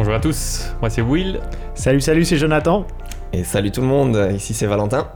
Bonjour 0.00 0.14
à 0.14 0.20
tous, 0.20 0.64
moi 0.80 0.88
c'est 0.88 1.02
Will. 1.02 1.40
Salut, 1.74 2.00
salut, 2.00 2.24
c'est 2.24 2.38
Jonathan. 2.38 2.86
Et 3.34 3.44
salut 3.44 3.70
tout 3.70 3.82
le 3.82 3.86
monde, 3.86 4.30
ici 4.34 4.54
c'est 4.54 4.64
Valentin. 4.64 5.08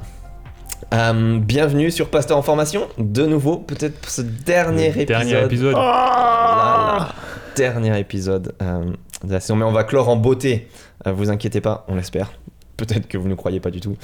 Euh, 0.93 1.39
bienvenue 1.39 1.91
sur 1.91 2.11
Pasteur 2.11 2.37
en 2.37 2.43
formation, 2.43 2.87
de 2.99 3.25
nouveau, 3.25 3.57
peut-être 3.57 3.99
pour 3.99 4.11
ce 4.11 4.21
dernier 4.21 4.93
Le 4.93 5.01
épisode. 5.01 5.07
Dernier 5.07 5.45
épisode. 5.47 5.75
Oh 5.75 5.81
Là, 5.81 6.97
là, 6.99 7.09
dernier 7.57 7.99
épisode 7.99 8.55
euh, 8.61 8.93
de 9.25 9.33
la 9.33 9.41
saison. 9.41 9.57
Mais 9.57 9.65
on 9.65 9.73
va 9.73 9.85
clore 9.85 10.11
en 10.11 10.17
beauté, 10.17 10.69
euh, 11.07 11.13
vous 11.13 11.31
inquiétez 11.31 11.63
pas, 11.63 11.87
on 11.89 11.95
l'espère. 11.95 12.35
Peut-être 12.77 13.07
que 13.07 13.19
vous 13.19 13.29
ne 13.29 13.35
croyez 13.35 13.61
pas 13.61 13.71
du 13.71 13.81
tout, 13.81 13.97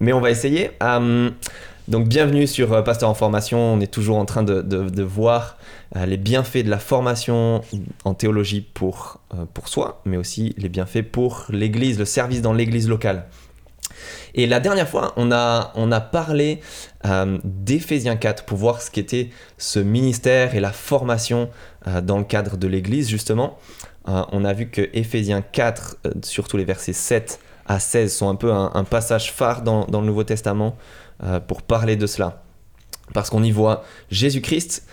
mais 0.00 0.12
on 0.12 0.20
va 0.20 0.30
essayer. 0.30 0.70
Euh, 0.82 1.30
donc 1.88 2.08
bienvenue 2.08 2.46
sur 2.46 2.72
euh, 2.72 2.82
Pasteur 2.82 3.10
en 3.10 3.14
formation, 3.14 3.58
on 3.58 3.80
est 3.80 3.92
toujours 3.92 4.16
en 4.16 4.24
train 4.24 4.42
de, 4.42 5.02
voir 5.02 5.58
euh, 5.96 6.06
les 6.06 6.16
bienfaits 6.16 6.64
de 6.64 6.70
la 6.70 6.78
formation 6.78 7.60
en 8.04 8.14
théologie 8.14 8.62
pour, 8.62 9.20
pour 9.52 9.68
soi, 9.68 10.00
mais 10.04 10.16
aussi 10.16 10.54
les 10.56 10.68
bienfaits 10.68 11.02
pour 11.02 11.46
l'Église, 11.50 11.98
le 11.98 12.06
service 12.06 12.40
dans 12.40 12.52
l'Église 12.52 12.88
locale. 12.88 13.26
Et 14.34 14.46
la 14.46 14.60
dernière 14.60 14.88
fois, 14.88 15.12
on 15.16 15.30
a, 15.30 15.72
on 15.76 15.92
a 15.92 16.00
parlé 16.00 16.60
euh, 17.06 17.38
d'Éphésiens 17.44 18.16
4 18.16 18.44
pour 18.44 18.58
voir 18.58 18.82
ce 18.82 18.90
qu'était 18.90 19.30
ce 19.58 19.78
ministère 19.78 20.54
et 20.54 20.60
la 20.60 20.72
formation 20.72 21.50
dans 22.02 22.16
le 22.16 22.24
cadre 22.24 22.56
de 22.56 22.66
l'Église, 22.66 23.10
justement. 23.10 23.58
On 24.06 24.44
a 24.44 24.52
vu 24.52 24.68
que 24.68 24.88
Éphésiens 24.92 25.42
4, 25.42 25.96
euh, 26.06 26.10
surtout 26.22 26.56
les 26.56 26.64
versets 26.64 26.92
7 26.92 27.40
à 27.66 27.80
16, 27.80 28.14
sont 28.14 28.28
un 28.28 28.34
peu 28.34 28.52
un, 28.52 28.84
passage 28.84 29.32
phare 29.32 29.62
dans, 29.62 29.86
le 29.90 30.06
Nouveau 30.06 30.24
Testament 30.24 30.76
euh, 31.22 31.40
pour 31.40 31.62
parler 31.62 31.96
de 31.96 32.06
cela. 32.06 32.42
Parce 33.12 33.30
qu'on 33.30 33.42
y 33.42 33.50
voit 33.50 33.84
Jésus-Christ 34.10 34.86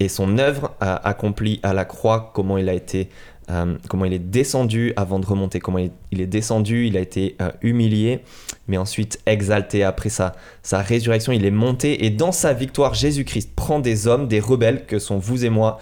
et 0.00 0.08
son 0.08 0.38
œuvre 0.38 0.72
accomplie 0.80 1.60
à 1.62 1.72
la 1.72 1.84
croix, 1.84 2.32
comment 2.34 2.58
il 2.58 2.68
a 2.68 2.74
été, 2.74 3.08
euh, 3.50 3.76
comment 3.88 4.04
il 4.04 4.12
est 4.12 4.18
descendu 4.18 4.92
avant 4.96 5.18
de 5.18 5.26
remonter, 5.26 5.60
comment 5.60 5.78
il, 5.78 5.92
il 6.10 6.20
est 6.20 6.26
descendu, 6.26 6.86
il 6.86 6.96
a 6.96 7.00
été 7.00 7.36
euh, 7.40 7.50
humilié, 7.62 8.20
mais 8.66 8.76
ensuite 8.76 9.20
exalté 9.26 9.82
après 9.82 10.08
sa, 10.08 10.32
sa 10.62 10.80
résurrection, 10.80 11.32
il 11.32 11.44
est 11.44 11.50
monté 11.50 12.04
et 12.04 12.10
dans 12.10 12.32
sa 12.32 12.52
victoire, 12.52 12.94
Jésus-Christ 12.94 13.52
prend 13.54 13.78
des 13.78 14.06
hommes, 14.06 14.28
des 14.28 14.40
rebelles 14.40 14.84
que 14.86 14.98
sont 14.98 15.18
vous 15.18 15.44
et 15.44 15.50
moi, 15.50 15.78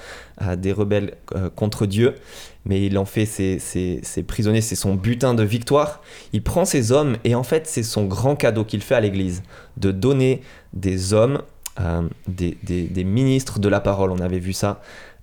des 0.57 0.73
rebelles 0.73 1.15
contre 1.55 1.87
Dieu, 1.87 2.17
mais 2.65 2.85
il 2.87 2.97
en 2.99 3.05
fait 3.05 3.27
ses, 3.27 3.59
ses- 3.59 4.01
ses 4.03 4.23
prisonniers, 4.23 4.61
c'est 4.61 4.77
son 4.77 4.95
butin 4.95 5.35
de 5.35 5.43
victoire. 5.43 6.01
Il 6.33 6.43
prend 6.43 6.65
ces 6.65 6.93
hommes 6.93 7.17
et 7.25 7.35
en 7.35 7.43
fait 7.43 7.67
c'est 7.67 7.83
son 7.83 8.05
grand 8.05 8.37
cadeau 8.37 8.65
qu'il 8.65 8.83
fait 8.83 8.95
à 8.95 9.01
l'Église, 9.01 9.43
de 9.77 9.91
donner 9.91 10.43
des 10.73 11.13
hommes, 11.13 11.43
euh, 11.81 12.03
des, 12.29 12.57
des- 12.63 13.05
ministres 13.05 13.59
de 13.59 13.69
la 13.69 13.81
parole, 13.81 14.11
on 14.13 14.19
avait 14.21 14.39
vu 14.39 14.53
ça, 14.53 14.81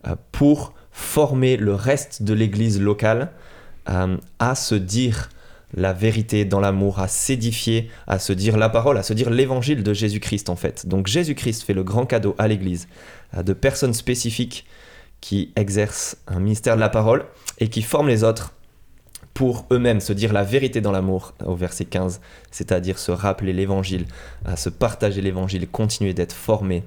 euh, 0.07 0.15
pour 0.31 0.73
former 0.91 1.55
le 1.57 1.73
reste 1.75 2.23
de 2.23 2.33
l'Église 2.33 2.81
locale 2.81 3.31
euh, 3.89 4.17
à 4.39 4.55
se 4.55 4.75
dire 4.75 5.29
la 5.75 5.93
vérité 5.93 6.45
dans 6.45 6.59
l'amour, 6.59 6.99
à 6.99 7.07
s'édifier, 7.07 7.89
à 8.07 8.17
se 8.19 8.33
dire 8.33 8.57
la 8.57 8.69
parole, 8.69 8.97
à 8.97 9.03
se 9.03 9.13
dire 9.13 9.29
l'évangile 9.29 9.83
de 9.83 9.93
Jésus-Christ 9.93 10.49
en 10.49 10.55
fait. 10.55 10.87
Donc 10.87 11.05
Jésus-Christ 11.07 11.61
fait 11.63 11.75
le 11.75 11.83
grand 11.83 12.05
cadeau 12.07 12.33
à 12.39 12.47
l'Église 12.47 12.87
de 13.37 13.53
personnes 13.53 13.93
spécifiques 13.93 14.65
qui 15.21 15.51
exercent 15.55 16.17
un 16.27 16.39
ministère 16.39 16.75
de 16.75 16.79
la 16.81 16.89
parole 16.89 17.25
et 17.59 17.67
qui 17.69 17.81
forment 17.81 18.07
les 18.07 18.23
autres 18.23 18.53
pour 19.33 19.65
eux-mêmes 19.71 19.99
se 20.01 20.11
dire 20.13 20.33
la 20.33 20.43
vérité 20.43 20.81
dans 20.81 20.91
l'amour 20.91 21.33
au 21.45 21.55
verset 21.55 21.85
15, 21.85 22.19
c'est-à-dire 22.51 22.99
se 22.99 23.11
rappeler 23.11 23.53
l'évangile, 23.53 24.05
à 24.45 24.55
se 24.57 24.69
partager 24.69 25.21
l'évangile, 25.21 25.67
continuer 25.67 26.13
d'être 26.13 26.33
formés 26.33 26.83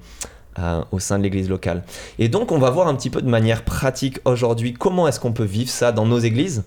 euh, 0.58 0.82
au 0.92 0.98
sein 0.98 1.18
de 1.18 1.22
l'église 1.22 1.48
locale. 1.48 1.82
Et 2.18 2.28
donc 2.28 2.52
on 2.52 2.58
va 2.58 2.68
voir 2.70 2.88
un 2.88 2.94
petit 2.94 3.08
peu 3.08 3.22
de 3.22 3.28
manière 3.28 3.64
pratique 3.64 4.18
aujourd'hui 4.26 4.74
comment 4.74 5.08
est-ce 5.08 5.18
qu'on 5.18 5.32
peut 5.32 5.44
vivre 5.44 5.70
ça 5.70 5.92
dans 5.92 6.04
nos 6.04 6.18
églises, 6.18 6.64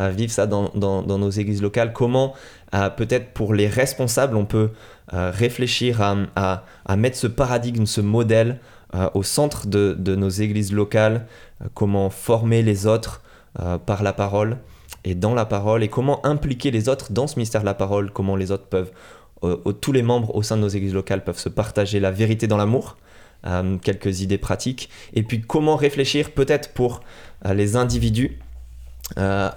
euh, 0.00 0.08
vivre 0.08 0.32
ça 0.32 0.46
dans, 0.46 0.70
dans- 0.74 1.02
nos 1.02 1.30
églises 1.30 1.60
locales, 1.60 1.92
comment 1.92 2.32
euh, 2.74 2.88
peut-être 2.88 3.32
pour 3.34 3.52
les 3.52 3.66
responsables 3.68 4.36
on 4.36 4.46
peut 4.46 4.70
euh, 5.12 5.30
réfléchir 5.34 6.00
à- 6.00 6.62
à 6.86 6.96
mettre 6.96 7.16
ce 7.18 7.26
paradigme, 7.26 7.84
ce 7.84 8.00
modèle 8.00 8.58
euh, 8.96 9.10
au 9.14 9.22
centre 9.22 9.66
de, 9.66 10.14
nos 10.14 10.28
églises 10.28 10.72
locales, 10.72 11.26
euh, 11.60 11.66
comment 11.74 12.08
former 12.08 12.62
les 12.62 12.86
autres 12.86 13.20
euh, 13.60 13.76
par 13.78 14.02
la 14.02 14.12
parole 14.14 14.56
et 15.04 15.14
dans 15.14 15.34
la 15.34 15.44
parole, 15.44 15.82
et 15.82 15.88
comment 15.88 16.24
impliquer 16.24 16.70
les 16.70 16.88
autres 16.88 17.12
dans 17.12 17.26
ce 17.26 17.36
ministère 17.36 17.60
de 17.60 17.66
la 17.66 17.74
parole, 17.74 18.10
comment 18.10 18.36
les 18.36 18.50
autres 18.50 18.66
peuvent, 18.66 18.90
tous 19.80 19.92
les 19.92 20.02
membres 20.02 20.34
au 20.34 20.42
sein 20.42 20.56
de 20.56 20.62
nos 20.62 20.68
églises 20.68 20.94
locales 20.94 21.22
peuvent 21.22 21.38
se 21.38 21.48
partager 21.48 22.00
la 22.00 22.10
vérité 22.10 22.48
dans 22.48 22.56
l'amour, 22.56 22.96
quelques 23.82 24.20
idées 24.20 24.38
pratiques, 24.38 24.88
et 25.14 25.22
puis 25.22 25.40
comment 25.42 25.76
réfléchir 25.76 26.32
peut-être 26.32 26.72
pour 26.72 27.02
les 27.48 27.76
individus 27.76 28.40
à, 29.14 29.54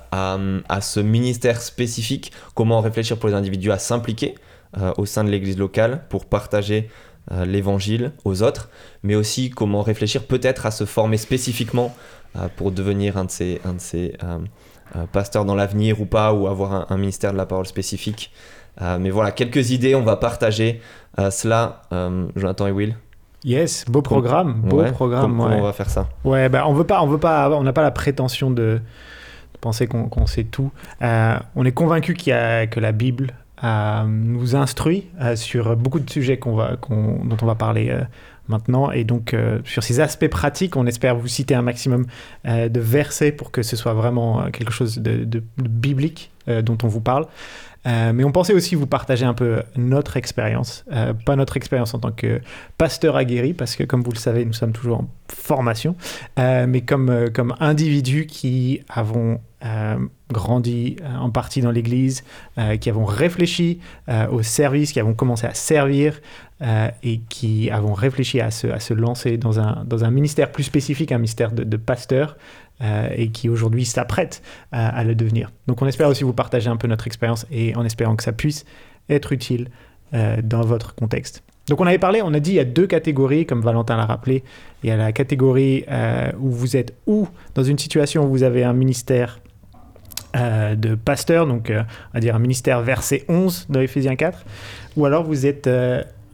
ce 0.82 1.00
ministère 1.00 1.62
spécifique, 1.62 2.32
comment 2.54 2.82
réfléchir 2.82 3.18
pour 3.18 3.30
les 3.30 3.36
individus 3.36 3.72
à 3.72 3.80
s'impliquer 3.80 4.36
au 4.98 5.08
sein 5.08 5.24
de 5.24 5.32
l'église 5.32 5.58
locale 5.58 6.04
pour 6.10 6.26
partager 6.26 6.90
l'évangile 7.46 8.12
aux 8.26 8.42
autres, 8.44 8.70
mais 9.04 9.16
aussi 9.16 9.50
comment 9.50 9.82
réfléchir 9.82 10.24
peut-être 10.26 10.66
à 10.66 10.72
se 10.72 10.86
former 10.86 11.18
spécifiquement 11.18 11.96
euh, 12.36 12.48
pour 12.56 12.72
devenir 12.72 13.18
un 13.18 13.26
de 13.26 13.32
ces, 13.32 13.62
un 13.66 13.74
de 13.74 13.80
ces 13.80 14.16
euh, 14.24 14.38
euh, 14.96 15.06
pasteurs 15.12 15.46
dans 15.46 15.56
l'avenir 15.56 16.02
ou 16.02 16.06
pas, 16.06 16.34
ou 16.34 16.48
avoir 16.48 16.74
un, 16.74 16.86
un 16.90 16.98
ministère 16.98 17.32
de 17.32 17.38
la 17.38 17.46
parole 17.46 17.68
spécifique. 17.68 18.32
Euh, 18.82 18.98
mais 19.00 19.10
voilà, 19.10 19.32
quelques 19.32 19.72
idées, 19.72 19.94
on 19.96 20.04
va 20.04 20.16
partager 20.16 20.82
euh, 21.20 21.30
cela, 21.32 21.82
euh, 21.92 22.28
Jonathan 22.36 22.68
et 22.68 22.72
Will. 22.72 22.96
Yes, 23.44 23.86
beau 23.88 24.02
programme, 24.02 24.54
beau 24.62 24.82
Ouais, 24.82 24.92
programme. 24.92 25.22
com- 25.22 25.38
comment 25.38 25.50
ouais. 25.50 25.60
on 25.60 25.64
va 25.64 25.72
faire 25.74 25.90
ça? 25.90 26.10
Ouais, 26.26 26.50
bah 26.50 26.66
on 26.68 26.74
veut 26.74 26.84
pas, 26.84 27.02
on 27.02 27.08
veut 27.08 27.18
pas, 27.20 27.50
on 27.52 27.64
n'a 27.64 27.72
pas 27.74 27.82
la 27.84 27.92
prétention 27.92 28.52
de, 28.52 28.82
de 29.54 29.58
penser 29.62 29.88
qu'on 29.88 30.26
sait 30.26 30.44
tout. 30.44 30.72
Euh, 31.02 31.38
on 31.56 31.64
est 31.66 31.72
convaincu 31.72 32.16
qu'il 32.16 32.32
y 32.32 32.34
a 32.34 32.68
que 32.68 32.80
la 32.82 32.92
Bible 32.92 33.32
euh, 33.32 33.34
nous 33.64 34.56
instruit 34.56 35.06
euh, 35.22 35.36
sur 35.36 35.76
beaucoup 35.76 36.00
de 36.00 36.10
sujets 36.10 36.40
dont 36.42 37.38
on 37.42 37.46
va 37.46 37.56
parler 37.56 37.90
euh, 37.90 38.02
maintenant, 38.48 38.92
et 38.92 39.04
donc 39.04 39.34
euh, 39.34 39.60
sur 39.66 39.84
ces 39.84 40.00
aspects 40.00 40.28
pratiques, 40.28 40.76
on 40.76 40.88
espère 40.88 41.16
vous 41.16 41.28
citer 41.28 41.56
un 41.56 41.62
maximum 41.62 42.06
de 42.46 42.80
versets 42.80 43.32
pour 43.32 43.52
que 43.52 43.62
ce 43.62 43.76
soit 43.76 43.94
vraiment 43.94 44.50
quelque 44.52 44.72
chose 44.72 44.98
de, 44.98 45.44
biblique 45.58 46.32
dont 46.48 46.78
on 46.84 46.88
vous 46.88 47.02
parle. 47.02 47.28
Euh, 47.88 48.12
mais 48.14 48.24
on 48.24 48.32
pensait 48.32 48.54
aussi 48.54 48.76
vous 48.76 48.88
partager 48.88 49.26
un 49.26 49.34
peu 49.34 49.64
notre 49.76 50.18
expérience, 50.18 50.84
euh, 50.92 51.14
pas 51.14 51.36
notre 51.36 51.56
expérience 51.58 51.94
en 51.94 52.00
tant 52.00 52.12
que 52.12 52.42
pasteur 52.78 53.16
aguerri, 53.16 53.54
parce 53.54 53.76
que 53.76 53.84
comme 53.84 54.04
vous 54.04 54.12
le 54.12 54.18
savez, 54.18 54.46
nous 54.46 54.54
sommes 54.54 54.74
toujours 54.74 55.00
en 55.00 55.10
formation, 55.30 55.96
euh, 56.38 56.66
mais 56.68 56.82
comme, 56.82 57.30
comme 57.34 57.56
individus 57.60 58.26
qui 58.26 58.82
avons 58.90 59.40
grandi 60.32 60.96
en 61.20 61.32
partie 61.32 61.60
dans 61.60 61.72
l'Église, 61.72 62.24
qui 62.80 62.90
avons 62.90 63.04
réfléchi 63.04 63.82
au 64.32 64.42
service, 64.42 64.94
qui 64.94 65.02
avons 65.02 65.14
commencé 65.14 65.48
à 65.48 65.54
servir 65.54 66.22
et 67.04 67.20
qui 67.28 67.70
avons 67.70 67.92
réfléchi 67.92 68.40
à 68.40 68.52
se, 68.52 68.68
à 68.68 68.80
se 68.80 68.94
lancer 68.94 69.36
dans 69.36 69.60
un, 69.60 69.84
dans 69.86 70.06
un 70.06 70.12
ministère 70.12 70.54
plus 70.54 70.64
spécifique, 70.64 71.12
un 71.12 71.18
ministère 71.18 71.52
de 71.52 71.76
pasteur, 71.76 72.38
euh, 72.82 73.10
et 73.14 73.30
qui 73.30 73.50
aujourd'hui 73.50 73.84
s'apprêtent 73.84 74.42
à, 74.72 75.04
le 75.04 75.14
devenir. 75.14 75.52
Donc 75.68 75.82
on 75.82 75.86
espère 75.86 76.08
aussi 76.08 76.24
vous 76.24 76.32
partager 76.32 76.70
un 76.70 76.78
peu 76.78 76.88
notre 76.88 77.08
expérience 77.08 77.46
et 77.52 77.76
en 77.76 77.84
espérant 77.84 78.16
que 78.16 78.24
ça 78.24 78.32
puisse 78.32 78.64
être 79.10 79.34
utile 79.34 79.68
euh, 80.14 80.38
dans 80.42 80.62
votre 80.62 80.96
contexte. 80.96 81.44
Donc 81.68 81.82
on 81.82 81.86
avait 81.86 82.00
parlé, 82.00 82.22
on 82.24 82.34
a 82.34 82.40
dit 82.40 82.52
il 82.52 82.56
y 82.56 82.60
a 82.60 82.66
deux 82.66 82.88
catégories, 82.88 83.46
comme 83.46 83.62
Valentin 83.62 83.98
l'a 83.98 84.06
rappelé. 84.06 84.46
Il 84.84 84.90
y 84.90 84.94
a 84.94 84.96
la 84.98 85.12
catégorie 85.12 85.84
euh, 85.92 86.32
où 86.40 86.50
vous 86.50 86.78
êtes 86.78 86.94
ou 87.06 87.28
dans 87.54 87.64
une 87.64 87.78
situation 87.78 88.24
où 88.24 88.30
vous 88.30 88.44
avez 88.44 88.64
un 88.64 88.74
ministère 88.74 89.42
de 90.36 90.94
pasteur, 90.94 91.48
donc 91.48 91.72
on 91.74 92.14
va 92.14 92.20
dire 92.20 92.36
un 92.36 92.40
ministère 92.40 92.82
verset 92.82 93.26
11 93.30 93.66
dans 93.68 93.82
Ephésiens 93.82 94.16
4, 94.16 94.46
ou 94.96 95.06
alors 95.06 95.24
vous 95.24 95.48
êtes 95.48 95.68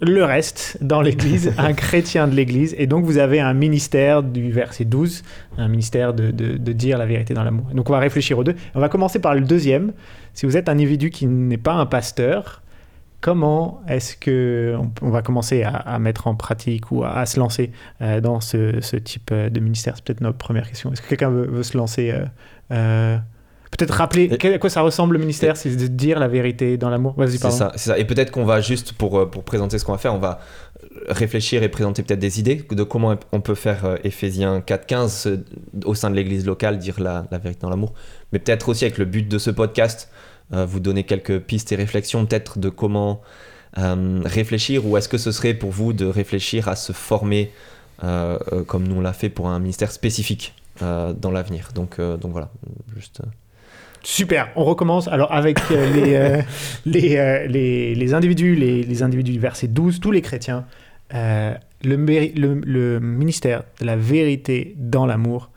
le 0.02 0.24
reste 0.24 0.78
dans 0.82 1.02
l'Église, 1.02 1.54
un 1.58 1.74
chrétien 1.74 2.28
de 2.28 2.36
l'Église, 2.36 2.76
et 2.78 2.88
donc 2.88 3.06
vous 3.06 3.18
avez 3.18 3.40
un 3.40 3.54
ministère 3.54 4.24
du 4.24 4.52
verset 4.52 4.86
12, 4.86 5.24
un 5.58 5.68
ministère 5.68 6.14
de, 6.14 6.32
de- 6.32 6.58
de 6.58 6.72
dire 6.74 6.98
la 6.98 7.06
vérité 7.06 7.34
dans 7.34 7.44
l'amour. 7.44 7.66
Donc 7.74 7.90
on 7.90 7.94
va 7.94 8.00
réfléchir 8.00 8.38
aux 8.38 8.44
deux. 8.44 8.56
On 8.76 8.80
va 8.80 8.90
commencer 8.90 9.20
par 9.20 9.34
le 9.36 9.42
deuxième. 9.42 9.94
Si 10.34 10.46
vous 10.46 10.58
êtes 10.58 10.68
un 10.70 10.74
individu 10.74 11.10
qui 11.12 11.28
n'est 11.28 11.58
pas 11.58 11.74
un 11.74 11.86
pasteur, 11.86 12.62
comment 13.22 13.82
est-ce 13.88 14.18
que 14.18 14.76
on, 14.78 14.92
on 15.02 15.10
va 15.10 15.22
commencer 15.22 15.64
à, 15.64 15.70
à 15.76 15.98
mettre 15.98 16.28
en 16.28 16.36
pratique 16.36 16.92
ou 16.92 17.04
à, 17.04 17.18
à 17.18 17.26
se 17.26 17.40
lancer 17.40 17.72
euh, 18.02 18.20
dans 18.22 18.42
ce, 18.42 18.82
ce 18.82 18.98
type 18.98 19.30
euh, 19.32 19.50
de 19.50 19.60
ministère? 19.60 19.94
C'est 19.96 20.04
peut-être 20.04 20.22
notre 20.22 20.38
première 20.38 20.68
question. 20.68 20.92
Est-ce 20.92 21.02
que 21.02 21.08
quelqu'un 21.08 21.30
veut, 21.30 21.48
veut 21.48 21.64
se 21.64 21.78
lancer 21.78 22.12
euh, 22.12 22.26
euh, 22.72 23.18
Peut-être 23.78 23.92
rappeler 23.94 24.30
Et- 24.42 24.54
à 24.54 24.58
quoi 24.60 24.70
ça 24.70 24.82
ressemble 24.82 25.14
le 25.14 25.20
ministère, 25.20 25.58
c'est 25.58 25.76
de 25.76 25.88
dire 25.88 26.20
la 26.20 26.28
vérité 26.28 26.78
dans 26.78 26.90
l'amour. 26.90 27.14
Vas-y, 27.18 27.34
C'est 27.34 27.40
pardon. 27.42 27.58
ça, 27.58 27.72
c'est 27.76 27.90
ça. 27.92 27.98
Et 28.00 28.06
peut-être 28.06 28.32
qu'on 28.32 28.46
va 28.46 28.62
juste, 28.62 28.94
pour, 28.94 29.20
euh, 29.20 29.26
pour 29.26 29.44
présenter 29.44 29.78
ce 29.80 29.86
qu'on 29.86 29.92
va 29.92 29.98
faire, 29.98 30.14
on 30.14 30.20
va 30.20 30.40
réfléchir 31.10 31.62
et 31.64 31.70
présenter 31.70 32.04
peut-être 32.04 32.20
des 32.20 32.40
idées 32.40 32.66
de 32.70 32.84
comment 32.84 33.16
on 33.32 33.42
peut 33.42 33.56
faire 33.56 33.86
euh, 33.86 33.98
Éphésiens 34.04 34.60
4.15 34.60 35.28
euh, 35.28 35.38
au 35.86 35.94
sein 35.96 36.10
de 36.10 36.16
l'église 36.16 36.46
locale, 36.46 36.78
dire 36.78 37.00
la, 37.00 37.26
la 37.32 37.38
vérité 37.38 37.62
dans 37.62 37.70
l'amour. 37.70 37.94
Mais 38.32 38.40
peut-être 38.40 38.70
aussi 38.70 38.86
avec 38.86 38.98
le 38.98 39.06
but 39.06 39.28
de 39.28 39.38
ce 39.38 39.50
podcast, 39.52 40.10
euh, 40.54 40.66
vous 40.66 40.80
donner 40.80 41.04
quelques 41.04 41.40
pistes 41.40 41.72
et 41.72 41.76
réflexions 41.76 42.26
peut-être 42.26 42.60
de 42.60 42.70
comment 42.70 43.22
euh, 43.78 44.22
réfléchir 44.24 44.86
ou 44.88 44.96
est-ce 44.98 45.10
que 45.10 45.18
ce 45.18 45.32
serait 45.32 45.54
pour 45.54 45.72
vous 45.72 45.92
de 45.92 46.06
réfléchir 46.06 46.70
à 46.70 46.76
se 46.76 46.94
former 46.94 47.52
euh, 48.04 48.38
comme 48.68 48.88
nous 48.88 48.96
on 48.98 49.02
l'a 49.02 49.14
fait 49.14 49.30
pour 49.30 49.48
un 49.50 49.60
ministère 49.60 49.92
spécifique 49.92 50.54
dans 50.82 51.32
l'avenir. 51.32 51.70
Donc, 51.74 52.00
donc 52.02 52.32
voilà, 52.34 52.50
juste... 52.98 53.22
Super, 54.06 54.50
on 54.56 54.64
recommence. 54.64 55.08
Alors 55.08 55.34
avec 55.34 55.58
euh, 55.72 55.92
les, 55.94 56.14
euh, 56.16 56.42
les, 56.86 57.18
euh, 57.18 57.48
les, 57.48 57.96
les 57.96 58.14
individus, 58.14 58.56
les, 58.56 58.84
les 58.84 59.04
individus 59.04 59.32
du 59.34 59.40
verset 59.40 59.68
12, 59.68 60.00
tous 60.00 60.12
les 60.12 60.22
chrétiens, 60.22 60.66
le, 61.12 61.58
méri- 61.98 62.34
le, 62.40 62.62
le 62.64 63.00
ministère 63.00 63.64
de 63.82 63.86
la 63.86 63.96
vérité 63.96 64.76
dans 64.78 65.06
l'amour, 65.06 65.50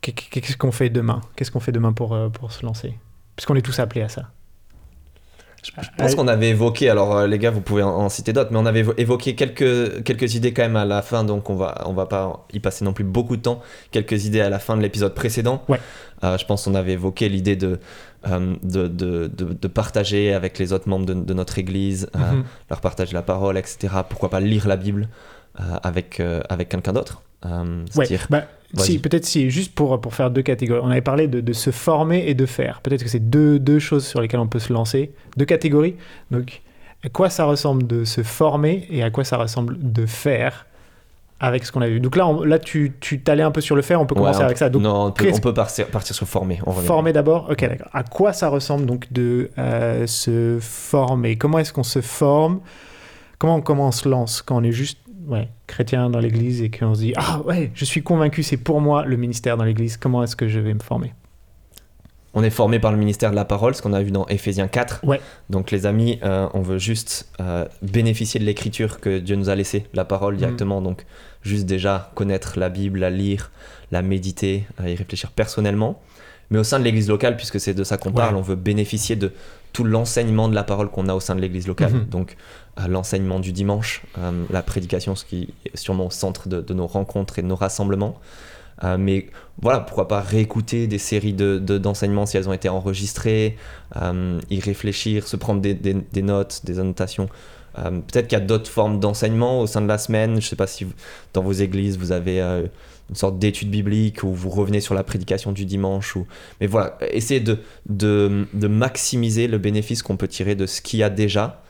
qu'est- 0.00 0.12
qu'est-ce 0.12 0.56
qu'on 0.56 0.72
fait 0.72 0.88
demain? 0.90 1.20
Qu'est-ce 1.36 1.50
qu'on 1.50 1.60
fait 1.60 1.72
demain 1.72 1.92
pour, 1.92 2.16
pour 2.32 2.50
se 2.52 2.64
lancer? 2.64 2.94
Puisqu'on 3.36 3.56
est 3.56 3.62
tous 3.62 3.78
appelés 3.78 4.02
à 4.02 4.08
ça. 4.08 4.30
Je 5.62 5.70
pense 5.96 6.14
qu'on 6.16 6.26
avait 6.28 6.48
évoqué, 6.50 6.90
alors 6.90 7.16
euh, 7.16 7.26
les 7.28 7.38
gars, 7.38 7.50
vous 7.52 7.60
pouvez 7.60 7.82
en, 7.84 7.90
en 7.90 8.08
citer 8.08 8.32
d'autres, 8.32 8.50
mais 8.52 8.58
on 8.58 8.66
avait 8.66 8.82
évo- 8.82 8.94
évoqué 8.98 9.34
quelques, 9.36 10.02
quelques 10.02 10.34
idées 10.34 10.52
quand 10.52 10.62
même 10.62 10.74
à 10.76 10.84
la 10.84 11.02
fin, 11.02 11.22
donc 11.22 11.50
on 11.50 11.54
va, 11.54 11.82
on 11.86 11.92
va 11.92 12.06
pas 12.06 12.46
y 12.52 12.58
passer 12.58 12.84
non 12.84 12.92
plus 12.92 13.04
beaucoup 13.04 13.36
de 13.36 13.42
temps. 13.42 13.60
Quelques 13.92 14.24
idées 14.24 14.40
à 14.40 14.50
la 14.50 14.58
fin 14.58 14.76
de 14.76 14.82
l'épisode 14.82 15.14
précédent. 15.14 15.62
Ouais. 15.68 15.78
Euh, 16.24 16.36
je 16.36 16.44
pense 16.46 16.64
qu'on 16.64 16.74
avait 16.74 16.92
évoqué 16.92 17.28
l'idée 17.28 17.54
de, 17.56 17.78
euh, 18.28 18.54
de, 18.64 18.88
de, 18.88 19.28
de- 19.28 19.52
de 19.52 19.68
partager 19.68 20.34
avec 20.34 20.58
les 20.58 20.72
autres 20.72 20.88
membres 20.88 21.06
de, 21.06 21.32
notre 21.34 21.58
église, 21.58 22.08
euh, 22.16 22.18
Mhm. 22.32 22.44
leur 22.70 22.80
partager 22.80 23.14
la 23.14 23.22
parole, 23.22 23.56
etc. 23.56 23.94
Pourquoi 24.08 24.30
pas 24.30 24.40
lire 24.40 24.66
la 24.66 24.76
Bible 24.76 25.08
avec, 25.82 26.20
avec 26.48 26.68
quelqu'un 26.70 26.92
d'autre 26.92 27.22
Ouais, 27.96 28.06
bah. 28.30 28.44
Si, 28.78 28.98
peut-être 28.98 29.24
si, 29.24 29.50
juste 29.50 29.74
pour, 29.74 30.00
pour 30.00 30.14
faire 30.14 30.30
deux 30.30 30.42
catégories. 30.42 30.80
On 30.82 30.90
avait 30.90 31.00
parlé 31.00 31.28
de, 31.28 31.40
de 31.40 31.52
se 31.52 31.70
former 31.70 32.24
et 32.26 32.34
de 32.34 32.46
faire. 32.46 32.80
Peut-être 32.82 33.02
que 33.02 33.08
c'est 33.10 33.30
deux, 33.30 33.58
deux 33.58 33.78
choses 33.78 34.06
sur 34.06 34.20
lesquelles 34.20 34.40
on 34.40 34.46
peut 34.48 34.58
se 34.58 34.72
lancer. 34.72 35.12
Deux 35.36 35.44
catégories. 35.44 35.96
Donc, 36.30 36.62
à 37.04 37.08
quoi 37.08 37.28
ça 37.30 37.44
ressemble 37.44 37.86
de 37.86 38.04
se 38.04 38.22
former 38.22 38.86
et 38.90 39.02
à 39.02 39.10
quoi 39.10 39.24
ça 39.24 39.36
ressemble 39.36 39.76
de 39.80 40.06
faire 40.06 40.66
avec 41.40 41.66
ce 41.66 41.72
qu'on 41.72 41.80
a 41.82 41.88
vu? 41.88 41.98
Donc 41.98 42.14
là, 42.16 42.26
on- 42.28 42.42
là 42.44 42.58
tu, 42.60 42.92
tu 43.00 43.20
t'allais 43.20 43.42
un 43.42 43.50
peu 43.50 43.60
sur 43.60 43.74
le 43.74 43.82
faire, 43.82 44.00
on 44.00 44.06
peut 44.06 44.14
Ouais, 44.14 44.20
commencer 44.20 44.40
on- 44.40 44.44
avec 44.44 44.56
ça. 44.58 44.68
Donc, 44.68 44.82
non, 44.82 45.06
on 45.06 45.10
peut, 45.10 45.24
qu'est-ce- 45.24 45.36
on 45.36 45.40
peut 45.40 45.52
partir, 45.52 45.88
partir 45.88 46.14
sur 46.14 46.26
former. 46.28 46.60
on 46.64 46.72
former 46.72 47.12
d'abord? 47.12 47.48
Ok, 47.50 47.60
d'accord. 47.60 47.88
À 47.92 48.04
quoi 48.04 48.32
ça 48.32 48.48
ressemble 48.48 48.86
donc 48.86 49.12
de 49.12 49.50
euh, 49.58 50.06
se 50.06 50.58
former? 50.60 51.36
Comment 51.36 51.58
est-ce 51.58 51.72
qu'on 51.72 51.82
se 51.82 52.00
forme? 52.00 52.60
Comment, 53.38 53.60
comment 53.60 53.88
on 53.88 53.92
se 53.92 54.08
lance 54.08 54.40
quand 54.40 54.56
on 54.56 54.62
est 54.62 54.70
juste 54.70 54.98
ouais, 55.28 55.48
chrétien 55.66 56.10
dans 56.10 56.18
l'église 56.20 56.62
et 56.62 56.70
qu'on 56.70 56.94
se 56.94 57.00
dit 57.00 57.12
Ah 57.16 57.40
ouais, 57.42 57.70
je 57.74 57.84
suis 57.84 58.02
convaincu, 58.02 58.42
c'est 58.42 58.56
pour 58.56 58.80
moi 58.80 59.04
le 59.04 59.16
ministère 59.16 59.56
dans 59.56 59.64
l'église, 59.64 59.96
comment 59.96 60.22
est-ce 60.22 60.36
que 60.36 60.48
je 60.48 60.60
vais 60.60 60.74
me 60.74 60.80
former? 60.80 61.12
On 62.34 62.42
est 62.42 62.50
formé 62.50 62.78
par 62.78 62.92
le 62.92 62.96
ministère 62.98 63.30
de 63.30 63.36
la 63.36 63.44
parole, 63.44 63.74
ce 63.74 63.82
qu'on 63.82 63.92
a 63.92 64.02
vu 64.02 64.10
dans 64.10 64.26
Éphésiens 64.28 64.66
4. 64.66 65.00
Ouais. 65.04 65.20
Donc 65.50 65.70
les 65.70 65.84
amis, 65.84 66.18
euh, 66.22 66.48
on 66.54 66.62
veut 66.62 66.78
juste 66.78 67.28
euh, 67.40 67.66
bénéficier 67.82 68.40
de 68.40 68.46
l'écriture 68.46 69.00
que 69.00 69.18
Dieu 69.18 69.36
nous 69.36 69.50
a 69.50 69.54
laissée, 69.54 69.84
la 69.92 70.06
parole 70.06 70.38
directement. 70.38 70.80
Donc 70.80 71.04
juste 71.42 71.66
déjà 71.66 72.10
connaître 72.14 72.58
la 72.58 72.70
Bible, 72.70 73.00
la 73.00 73.10
lire, 73.10 73.50
la 73.90 74.00
méditer, 74.00 74.64
euh, 74.80 74.88
y 74.88 74.94
réfléchir 74.94 75.30
personnellement. 75.30 76.00
Mais 76.50 76.58
au 76.58 76.64
sein 76.64 76.78
de 76.78 76.84
l'église 76.84 77.08
locale, 77.10 77.36
puisque 77.36 77.60
c'est 77.60 77.74
de 77.74 77.84
ça 77.84 77.98
qu'on 77.98 78.08
Ouais. 78.10 78.14
parle, 78.16 78.36
on 78.36 78.40
veut 78.42 78.56
bénéficier 78.56 79.14
de 79.16 79.32
tout 79.72 79.84
l'enseignement 79.84 80.48
de 80.48 80.54
la 80.54 80.64
parole 80.64 80.90
qu'on 80.90 81.08
a 81.08 81.14
au 81.14 81.20
sein 81.20 81.34
de 81.34 81.40
l'église 81.40 81.66
locale. 81.66 81.92
Mhm. 81.92 82.04
Donc 82.06 82.36
euh, 82.80 82.86
l'enseignement 82.88 83.40
du 83.40 83.52
dimanche, 83.52 84.02
euh, 84.18 84.44
la 84.50 84.62
prédication, 84.62 85.14
ce 85.16 85.24
qui 85.24 85.54
est 85.66 85.76
sûrement 85.76 86.06
au 86.06 86.10
centre 86.10 86.48
de, 86.48 86.60
de 86.60 86.74
nos 86.74 86.86
rencontres 86.86 87.38
et 87.38 87.42
de 87.42 87.46
nos 87.46 87.56
rassemblements. 87.56 88.18
Euh, 88.84 88.96
mais 88.98 89.26
voilà, 89.60 89.80
pourquoi 89.80 90.08
pas 90.08 90.20
réécouter 90.20 90.86
des 90.86 90.98
séries 90.98 91.34
de, 91.34 91.58
de- 91.58 91.78
d'enseignements 91.78 92.26
si 92.26 92.36
elles 92.36 92.48
ont 92.48 92.52
été 92.54 92.68
enregistrées, 92.68 93.56
y 94.50 94.60
réfléchir, 94.60 95.28
se 95.28 95.36
prendre 95.36 95.60
des, 95.60 95.74
des- 95.74 95.94
des 95.94 96.22
notes, 96.22 96.62
des 96.64 96.78
annotations. 96.80 97.28
Peut-être 97.74 98.28
qu'il 98.28 98.38
y 98.38 98.42
a 98.42 98.44
d'autres 98.44 98.70
formes 98.70 98.98
d'enseignement 99.00 99.60
au 99.60 99.66
sein 99.66 99.80
de 99.80 99.86
la 99.88 99.98
semaine. 99.98 100.32
Je 100.32 100.36
ne 100.36 100.40
sais 100.40 100.56
pas 100.56 100.66
si 100.66 100.84
vous- 100.84 100.92
dans 101.32 101.42
vos 101.42 101.52
églises 101.52 101.96
vous 101.98 102.12
avez 102.12 102.42
une 103.12 103.16
sorte 103.16 103.38
d'étude 103.38 103.68
biblique 103.70 104.22
ou 104.22 104.28
vous 104.32 104.48
revenez 104.48 104.80
sur 104.80 104.94
la 104.94 105.02
prédication 105.04 105.52
du 105.52 105.66
dimanche. 105.66 106.16
Ou... 106.16 106.26
Mais 106.62 106.66
voilà, 106.66 106.96
essayez 107.10 107.40
de, 107.40 107.58
de, 107.90 108.46
de 108.54 108.66
maximiser 108.68 109.48
le 109.48 109.58
bénéfice 109.58 110.02
qu'on 110.02 110.16
peut 110.16 110.28
tirer 110.28 110.54
de 110.54 110.64
ce 110.64 110.80
qu'il 110.80 111.00
y 111.00 111.02
a 111.02 111.10
déjà, 111.10 111.62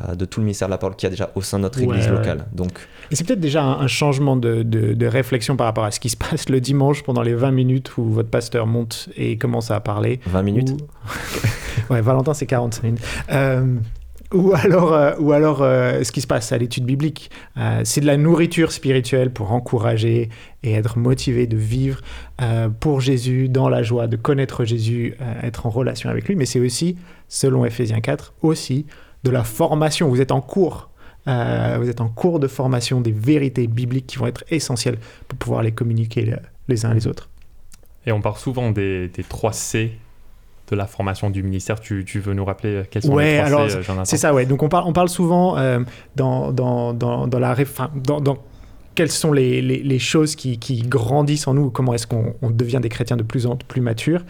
euh, 0.00 0.16
de 0.16 0.24
tout 0.24 0.40
le 0.40 0.44
ministère 0.46 0.66
de 0.66 0.72
la 0.72 0.78
parole 0.78 0.96
qu'il 0.96 1.06
y 1.06 1.08
a 1.08 1.10
déjà 1.10 1.30
au 1.36 1.40
sein 1.40 1.58
de 1.58 1.62
notre 1.62 1.80
église 1.80 2.06
ouais. 2.06 2.10
locale. 2.12 2.46
Donc, 2.52 2.72
Et 3.12 3.16
c'est 3.16 3.22
peut-être 3.24 3.38
déjà 3.38 3.62
un, 3.62 3.78
un 3.80 3.86
changement 3.86 4.36
de, 4.36 4.64
de- 4.64 4.94
de 4.94 5.06
réflexion 5.06 5.56
par 5.56 5.66
rapport 5.68 5.84
à 5.84 5.92
ce 5.92 6.00
qui 6.00 6.08
se 6.08 6.16
passe 6.16 6.48
le 6.48 6.60
dimanche 6.60 7.04
pendant 7.04 7.22
les 7.22 7.34
20 7.34 7.52
minutes 7.52 7.96
où 7.96 8.04
votre 8.10 8.28
pasteur 8.30 8.66
monte 8.66 9.08
et 9.16 9.38
commence 9.38 9.70
à 9.70 9.78
parler. 9.78 10.18
20 10.26 10.42
minutes. 10.42 10.70
Ou- 10.70 11.92
ouais, 11.92 12.00
Valentin, 12.00 12.34
c'est 12.34 12.46
45 12.46 12.82
minutes. 12.82 13.02
Euh, 13.30 13.76
ou 14.32 14.52
alors, 14.54 14.92
euh, 14.92 15.14
ou 15.18 15.32
alors 15.32 15.62
euh, 15.62 16.02
ce 16.04 16.12
qui 16.12 16.20
se 16.20 16.26
passe 16.26 16.52
à 16.52 16.58
l'étude 16.58 16.84
biblique. 16.84 17.30
Euh, 17.56 17.80
c'est 17.84 18.00
de 18.00 18.06
la 18.06 18.16
nourriture 18.16 18.72
spirituelle 18.72 19.32
pour 19.32 19.52
encourager 19.52 20.28
et 20.62 20.72
être 20.72 20.98
motivé 20.98 21.46
de 21.46 21.56
vivre 21.56 22.00
pour 22.80 23.00
Jésus, 23.00 23.48
dans 23.48 23.68
la 23.68 23.82
joie, 23.82 24.06
de 24.06 24.16
connaître 24.16 24.64
Jésus, 24.64 25.14
être 25.42 25.66
en 25.66 25.70
relation 25.70 26.08
avec 26.08 26.28
lui. 26.28 26.36
Mais 26.36 26.46
c'est 26.46 26.60
aussi, 26.60 26.96
selon 27.28 27.64
Éphésiens 27.64 28.00
4, 28.00 28.34
aussi 28.42 28.86
de 29.24 29.30
la 29.30 29.44
formation. 29.44 30.08
Vous 30.08 30.20
êtes 30.20 30.32
en 30.32 30.40
cours. 30.40 30.90
Vous 31.26 31.88
êtes 31.88 32.00
en 32.00 32.08
cours 32.08 32.40
de 32.40 32.46
formation 32.46 33.00
des 33.00 33.12
vérités 33.12 33.66
bibliques 33.66 34.06
qui 34.06 34.18
vont 34.18 34.26
être 34.26 34.44
essentielles 34.50 34.98
pour 35.26 35.38
pouvoir 35.38 35.62
les 35.62 35.72
communiquer 35.72 36.36
les 36.68 36.86
uns 36.86 36.94
les 36.94 37.06
autres. 37.06 37.28
Et 38.06 38.12
on 38.12 38.20
parle 38.20 38.36
souvent 38.36 38.70
des, 38.70 39.08
des 39.08 39.24
3 39.24 39.52
C 39.52 39.98
de 40.70 40.76
la 40.76 40.86
formation 40.86 41.30
du 41.30 41.42
ministère. 41.42 41.80
Tu, 41.80 42.04
tu 42.04 42.20
veux 42.20 42.34
nous 42.34 42.44
rappeler 42.44 42.82
quels 42.90 43.02
sont 43.02 43.12
Ouais, 43.12 43.42
les 43.42 43.44
3 43.44 43.46
alors, 43.46 43.60
euh, 43.62 44.04
C'est 44.04 44.16
ça, 44.16 44.34
ouais. 44.34 44.46
Donc 44.46 44.62
on 44.62 44.68
parle, 44.68 44.84
on 44.86 44.92
parle 44.92 45.08
souvent 45.08 45.56
euh, 45.58 45.80
dans, 46.16 46.52
dans, 46.52 46.92
dans, 46.92 47.26
dans 47.26 47.38
la 47.38 47.52
enfin, 47.52 47.90
dans, 47.94 48.20
dans 48.20 48.38
quelles 48.94 49.10
sont 49.10 49.32
les, 49.32 49.62
les, 49.62 49.82
les 49.82 49.98
choses 49.98 50.34
qui, 50.34 50.58
qui 50.58 50.82
grandissent 50.82 51.46
en 51.46 51.54
nous, 51.54 51.70
comment 51.70 51.94
est-ce 51.94 52.06
qu'on 52.06 52.34
on 52.42 52.50
devient 52.50 52.80
des 52.82 52.88
chrétiens 52.88 53.16
de 53.16 53.22
plus 53.22 53.46
en 53.46 53.56
plus 53.56 53.80
matures. 53.80 54.24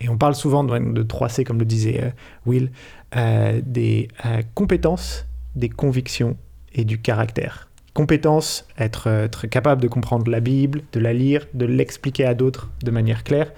Et 0.00 0.08
on 0.08 0.16
parle 0.16 0.34
souvent 0.34 0.64
de, 0.64 0.78
de 0.78 1.02
3C, 1.02 1.44
comme 1.44 1.58
le 1.58 1.64
disait 1.64 2.00
euh, 2.02 2.10
Will, 2.46 2.70
euh, 3.16 3.60
des 3.64 4.08
euh, 4.24 4.42
compétences, 4.54 5.26
des 5.54 5.68
convictions 5.68 6.36
et 6.72 6.84
du 6.84 7.00
caractère. 7.00 7.68
Compétences, 7.92 8.66
être, 8.78 9.08
euh, 9.08 9.24
être 9.26 9.46
capable 9.46 9.82
de 9.82 9.88
comprendre 9.88 10.30
la 10.30 10.40
Bible, 10.40 10.82
de 10.92 11.00
la 11.00 11.12
lire, 11.12 11.46
de 11.54 11.66
l'expliquer 11.66 12.24
à 12.24 12.34
d'autres 12.34 12.70
de 12.82 12.90
manière 12.90 13.24
claire. 13.24 13.52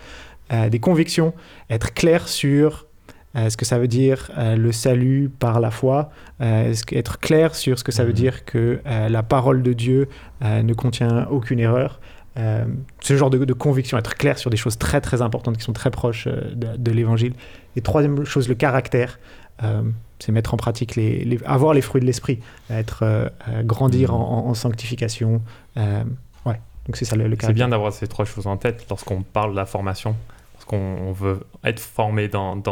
Euh, 0.53 0.69
des 0.69 0.79
convictions, 0.81 1.33
être 1.71 1.95
clair 1.95 2.29
sur 2.29 2.87
euh, 3.37 3.49
ce 3.49 3.57
que 3.57 3.65
ça 3.65 3.79
veut 3.79 3.89
dire 3.89 4.31
euh, 4.37 4.57
le 4.57 4.71
salut 4.73 5.31
par 5.39 5.61
la 5.61 5.71
foi, 5.71 6.11
euh, 6.43 6.75
être 6.93 7.19
clair 7.21 7.55
sur 7.55 7.79
ce 7.79 7.85
que 7.85 7.93
ça 7.93 8.05
veut 8.05 8.13
dire 8.13 8.45
que 8.45 8.81
euh, 8.87 9.09
la 9.09 9.23
parole 9.23 9.63
de 9.63 9.73
Dieu 9.73 10.09
euh, 10.45 10.63
ne 10.63 10.75
contient 10.75 11.27
aucune 11.31 11.59
erreur. 11.59 12.01
Euh, 12.39 12.65
ce 13.01 13.17
genre 13.17 13.31
de, 13.31 13.43
de 13.45 13.53
conviction, 13.55 13.97
être 13.99 14.15
clair 14.17 14.37
sur 14.39 14.51
des 14.51 14.57
choses 14.59 14.77
très 14.79 15.01
très 15.01 15.23
importantes 15.23 15.57
qui 15.57 15.65
sont 15.65 15.73
très 15.73 15.91
proches 15.91 16.27
euh, 16.27 16.55
de, 16.55 16.77
de 16.77 16.91
l'évangile. 16.91 17.33
Et 17.77 17.81
troisième 17.81 18.25
chose, 18.25 18.49
le 18.49 18.55
caractère, 18.55 19.19
euh, 19.63 19.83
c'est 20.19 20.33
mettre 20.33 20.53
en 20.55 20.57
pratique, 20.59 20.97
les, 20.97 21.25
les- 21.25 21.39
avoir 21.45 21.73
les 21.75 21.81
fruits 21.83 22.01
de 22.03 22.07
l'esprit, 22.07 22.41
être, 22.71 23.01
euh, 23.03 23.29
euh, 23.49 23.63
grandir 23.63 24.11
Mhm. 24.13 24.17
en, 24.21 24.47
en- 24.47 24.49
en 24.51 24.55
sanctification. 24.55 25.41
Euh, 25.79 26.05
ouais, 26.47 26.61
donc 26.87 26.97
c'est 26.97 27.05
ça 27.07 27.17
le, 27.17 27.27
le 27.29 27.37
C'est 27.41 27.53
bien 27.55 27.69
d'avoir 27.69 27.93
ces 27.93 28.07
trois 28.07 28.25
choses 28.27 28.47
en 28.47 28.57
tête 28.59 28.85
lorsqu'on 28.91 29.23
parle 29.23 29.53
de 29.53 29.57
la 29.57 29.67
formation, 29.67 30.15
qu'on 30.73 31.09
on 31.09 31.13
veut 31.13 31.41
être 31.65 31.81
formé 31.81 32.29
dans, 32.29 32.63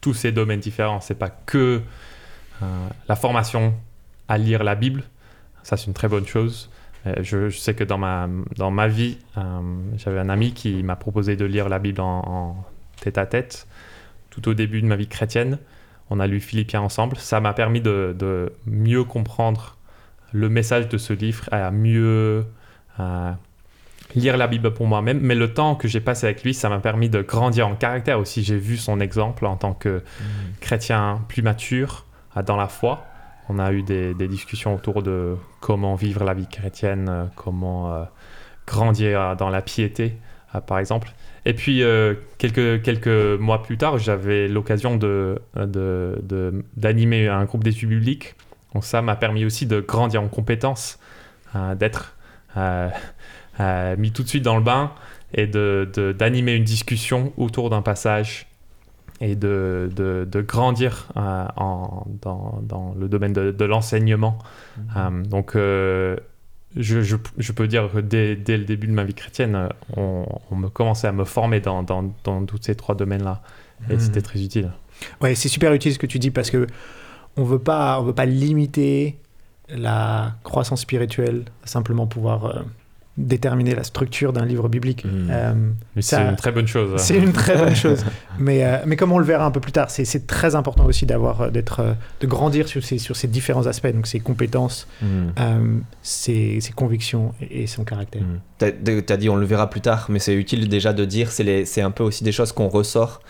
tous 0.00 0.14
ces 0.14 0.32
domaines 0.32 0.60
différents. 0.60 1.00
C'est 1.00 1.14
pas 1.14 1.30
que 1.30 1.82
euh, 2.62 2.88
la 3.08 3.16
formation 3.16 3.74
à 4.28 4.38
lire 4.38 4.64
la 4.64 4.74
Bible, 4.74 5.02
ça 5.62 5.76
c'est 5.76 5.86
une 5.86 5.94
très 5.94 6.08
bonne 6.08 6.26
chose. 6.26 6.70
Euh, 7.06 7.14
je, 7.22 7.50
sais 7.50 7.74
que 7.74 7.84
dans 7.84 7.98
ma, 7.98 8.28
dans 8.56 8.70
ma 8.70 8.86
vie, 8.86 9.18
euh, 9.36 9.60
j'avais 9.96 10.20
un 10.20 10.28
ami 10.28 10.52
qui 10.52 10.82
m'a 10.82 10.96
proposé 10.96 11.36
de 11.36 11.44
lire 11.44 11.68
la 11.68 11.78
Bible 11.78 12.00
en, 12.00 12.64
tête 13.00 13.18
à 13.18 13.26
tête, 13.26 13.66
tout 14.30 14.48
au 14.48 14.54
début 14.54 14.80
de 14.80 14.86
ma 14.86 14.96
vie 14.96 15.08
chrétienne. 15.08 15.58
On 16.10 16.20
a 16.20 16.26
lu 16.26 16.40
Philippiens 16.40 16.80
ensemble. 16.80 17.16
Ça 17.16 17.40
m'a 17.40 17.52
permis 17.52 17.80
de, 17.80 18.52
mieux 18.66 19.02
comprendre 19.02 19.76
le 20.32 20.48
message 20.48 20.88
de 20.88 20.98
ce 20.98 21.12
livre, 21.12 21.48
à 21.50 21.70
mieux 21.70 22.44
lire 24.14 24.36
la 24.36 24.46
Bible 24.46 24.72
pour 24.72 24.86
moi-même. 24.86 25.20
Mais 25.20 25.34
le 25.34 25.52
temps 25.52 25.74
que 25.74 25.88
j'ai 25.88 26.00
passé 26.00 26.26
avec 26.26 26.42
lui, 26.42 26.54
ça 26.54 26.68
m'a 26.68 26.78
permis 26.78 27.08
de 27.08 27.22
grandir 27.22 27.66
en 27.68 27.74
caractère 27.74 28.18
aussi. 28.18 28.42
J'ai 28.42 28.56
vu 28.58 28.76
son 28.76 29.00
exemple 29.00 29.46
en 29.46 29.56
tant 29.56 29.72
que 29.74 30.02
chrétien 30.60 31.20
plus 31.28 31.42
mature 31.42 32.06
euh, 32.36 32.42
dans 32.42 32.56
la 32.56 32.68
foi. 32.68 33.06
On 33.48 33.58
a 33.58 33.72
eu 33.72 33.82
des, 33.82 34.14
des 34.14 34.28
discussions 34.28 34.74
autour 34.74 35.02
de 35.02 35.36
comment 35.60 35.94
vivre 35.94 36.24
la 36.24 36.34
vie 36.34 36.46
chrétienne, 36.46 37.08
euh, 37.08 37.24
comment 37.36 37.92
euh, 37.92 38.04
grandir 38.66 39.36
dans 39.36 39.50
la 39.50 39.60
piété, 39.62 40.16
par 40.66 40.78
exemple. 40.78 41.12
Et 41.44 41.54
puis, 41.54 41.82
euh, 41.82 42.14
quelques, 42.38 42.82
quelques 42.82 43.38
mois 43.40 43.62
plus 43.64 43.76
tard, 43.76 43.98
j'avais 43.98 44.46
l'occasion 44.46 44.96
de, 44.96 45.40
de- 45.56 46.20
de- 46.22 46.64
d'animer 46.76 47.26
un 47.26 47.44
groupe 47.44 47.64
d'études 47.64 47.88
bibliques. 47.88 48.36
Donc 48.72 48.84
ça 48.84 49.02
m'a 49.02 49.16
permis 49.16 49.44
aussi 49.44 49.66
de 49.66 49.80
grandir 49.80 50.22
en 50.22 50.28
compétences, 50.28 50.98
euh, 51.56 51.74
d'être 51.74 52.14
mis 53.58 54.12
tout 54.12 54.22
de 54.22 54.28
suite 54.28 54.44
dans 54.44 54.56
le 54.56 54.62
bain 54.62 54.92
et 55.34 55.46
de, 55.46 55.90
de- 55.94 56.12
d'animer 56.12 56.54
une 56.54 56.64
discussion 56.64 57.32
autour 57.36 57.70
d'un 57.70 57.82
passage 57.82 58.46
et 59.20 59.36
de, 59.36 59.90
de, 59.94 60.26
de 60.30 60.40
grandir 60.40 61.08
euh, 61.16 61.46
en- 61.56 62.06
dans, 62.22 62.60
dans 62.62 62.94
le 62.98 63.08
domaine 63.08 63.32
de, 63.32 63.50
de 63.52 63.64
l'enseignement. 63.64 64.38
Euh, 64.96 65.22
donc, 65.24 65.54
euh, 65.56 66.16
je, 66.76 67.02
je, 67.02 67.16
je 67.38 67.52
peux 67.52 67.68
dire 67.68 67.88
que 67.92 67.98
dès, 67.98 68.34
dès 68.34 68.56
le 68.58 68.64
début 68.64 68.86
de 68.88 68.92
ma 68.92 69.04
vie 69.04 69.14
chrétienne, 69.14 69.68
on, 69.96 70.24
on 70.50 70.56
me 70.56 70.68
commençait 70.68 71.06
à 71.06 71.12
me 71.12 71.24
former 71.24 71.60
dans, 71.60 71.82
dans, 71.82 72.12
dans 72.24 72.44
tous 72.46 72.58
ces 72.62 72.74
trois 72.74 72.94
domaines-là. 72.94 73.42
Et 73.90 73.94
Mhm. 73.94 74.00
c'était 74.00 74.22
très 74.22 74.42
utile. 74.42 74.70
Ouais, 75.20 75.34
c'est 75.34 75.48
super 75.48 75.72
utile 75.72 75.92
ce 75.92 75.98
que 75.98 76.06
tu 76.06 76.18
dis 76.18 76.30
parce 76.30 76.50
que 76.50 76.66
on 77.36 77.44
veut 77.44 77.58
pas, 77.58 78.00
on 78.00 78.04
veut 78.04 78.14
pas 78.14 78.26
limiter 78.26 79.18
la 79.68 80.34
croissance 80.44 80.82
spirituelle 80.82 81.44
à 81.64 81.66
simplement 81.66 82.06
pouvoir 82.06 82.64
déterminer 83.18 83.74
la 83.74 83.84
structure 83.84 84.32
d'un 84.32 84.46
livre 84.46 84.68
biblique. 84.70 85.04
Mhm. 85.04 85.28
Euh, 85.30 85.52
c'est 86.00 86.16
une 86.22 86.36
très 86.36 86.50
bonne 86.50 86.66
chose. 86.66 86.98
c'est 86.98 87.18
une 87.18 87.32
très 87.32 87.56
bonne 87.58 87.76
chose. 87.76 88.04
Mais, 88.38 88.64
euh, 88.64 88.78
mais 88.86 88.96
comme 88.96 89.12
on 89.12 89.18
le 89.18 89.24
verra 89.26 89.44
un 89.44 89.50
peu 89.50 89.60
plus 89.60 89.72
tard, 89.72 89.90
c'est- 89.90 90.06
c'est 90.06 90.26
très 90.26 90.54
important 90.54 90.86
aussi 90.86 91.04
d'avoir, 91.04 91.42
euh, 91.42 91.50
d'être, 91.50 91.94
de 92.20 92.26
grandir 92.26 92.66
sur 92.66 92.82
ces, 92.82 92.96
sur 92.96 93.14
ces 93.14 93.28
différents 93.28 93.66
aspects, 93.66 93.88
donc 93.92 94.06
ses 94.06 94.20
compétences, 94.20 94.88
Mm. 95.02 95.06
euh, 95.38 95.76
ses, 96.00 96.60
ses 96.62 96.72
convictions 96.72 97.34
et, 97.42 97.64
et 97.64 97.66
son 97.66 97.84
caractère. 97.84 98.22
Mm. 98.22 98.40
T'as 98.56 98.70
t'as 99.02 99.16
dit 99.18 99.28
on 99.28 99.36
le 99.36 99.44
verra 99.44 99.68
plus 99.68 99.82
tard, 99.82 100.06
mais 100.08 100.18
c'est 100.18 100.34
utile 100.34 100.68
déjà 100.70 100.94
de 100.94 101.04
dire, 101.04 101.30
c'est 101.30 101.42
les- 101.44 101.66
c'est 101.66 101.82
un 101.82 101.90
peu 101.90 102.02
aussi 102.04 102.24
des 102.24 102.32
choses 102.32 102.52
qu'on 102.52 102.68
ressort, 102.68 103.20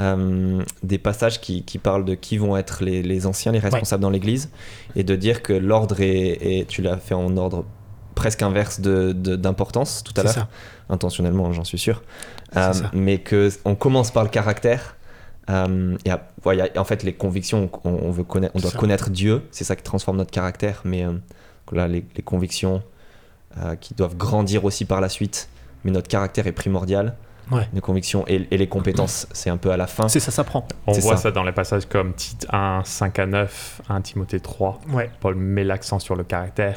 euh, 0.00 0.60
des 0.82 0.98
passages 0.98 1.40
qui, 1.40 1.62
qui 1.62 1.78
parlent 1.78 2.04
de 2.04 2.14
qui 2.14 2.38
vont 2.38 2.56
être 2.56 2.82
les, 2.82 3.02
les 3.02 3.26
anciens, 3.26 3.52
les 3.52 3.58
responsables 3.60 4.02
dans 4.02 4.10
l'Église, 4.10 4.50
et 4.96 5.04
de 5.04 5.14
dire 5.14 5.42
que 5.42 5.52
l'ordre 5.52 6.00
est, 6.00 6.38
est- 6.40 6.66
tu 6.68 6.82
l'as 6.82 6.96
fait 6.96 7.14
en 7.14 7.36
ordre 7.36 7.64
presque 8.18 8.42
inverse 8.42 8.80
de- 8.80 9.12
de- 9.12 9.36
d'importance 9.36 10.02
tout 10.02 10.12
à 10.20 10.24
l'heure, 10.24 10.48
intentionnellement 10.90 11.52
j'en 11.52 11.64
suis 11.64 11.78
sûr, 11.78 12.02
Euh, 12.56 12.72
mais 12.92 13.18
que 13.18 13.48
on 13.64 13.74
commence 13.74 14.10
par 14.10 14.24
le 14.24 14.28
caractère. 14.30 14.96
euh, 15.50 15.96
et 16.04 16.10
à- 16.10 16.26
ouais, 16.44 16.56
y 16.58 16.60
a- 16.60 16.68
en 16.80 16.84
fait, 16.84 17.02
les 17.04 17.14
convictions, 17.14 17.70
on, 17.84 17.90
on 17.90 18.10
veut 18.10 18.24
connaître, 18.24 18.54
on 18.56 18.58
doit 18.60 18.70
Ça. 18.72 18.78
connaître 18.78 19.08
Dieu, 19.08 19.42
c'est 19.50 19.64
ça 19.64 19.76
qui 19.76 19.82
transforme 19.82 20.16
notre 20.18 20.30
caractère, 20.30 20.82
mais 20.84 21.04
euh, 21.06 21.12
là, 21.72 21.86
les, 21.88 22.04
les 22.16 22.22
convictions 22.22 22.82
euh, 23.56 23.76
qui 23.76 23.94
doivent 23.94 24.16
grandir 24.16 24.64
aussi 24.66 24.84
par 24.84 25.00
la 25.00 25.08
suite, 25.08 25.48
mais 25.84 25.90
notre 25.90 26.08
caractère 26.08 26.46
est 26.46 26.52
primordial. 26.52 27.14
Ouais. 27.50 27.66
Les 27.72 27.80
convictions 27.80 28.24
et, 28.28 28.46
et 28.50 28.58
les 28.58 28.66
compétences, 28.68 29.26
c'est 29.32 29.48
un 29.48 29.56
peu 29.56 29.70
à 29.70 29.78
la 29.78 29.86
fin. 29.86 30.06
C'est 30.08 30.20
ça, 30.20 30.30
ça 30.30 30.44
prend. 30.44 30.66
On 30.86 30.92
voit 30.92 31.16
ça. 31.16 31.22
ça. 31.24 31.30
dans 31.30 31.44
les 31.44 31.52
passages 31.52 31.86
comme 31.86 32.12
Tite 32.12 32.46
1, 32.52 32.82
5 32.84 33.18
à 33.18 33.24
9, 33.26 33.80
1 33.88 34.02
Timothée 34.02 34.40
3. 34.40 34.80
Ouais. 34.92 35.10
Paul 35.20 35.34
met 35.36 35.64
l'accent 35.64 35.98
sur 35.98 36.14
le 36.14 36.24
caractère. 36.24 36.76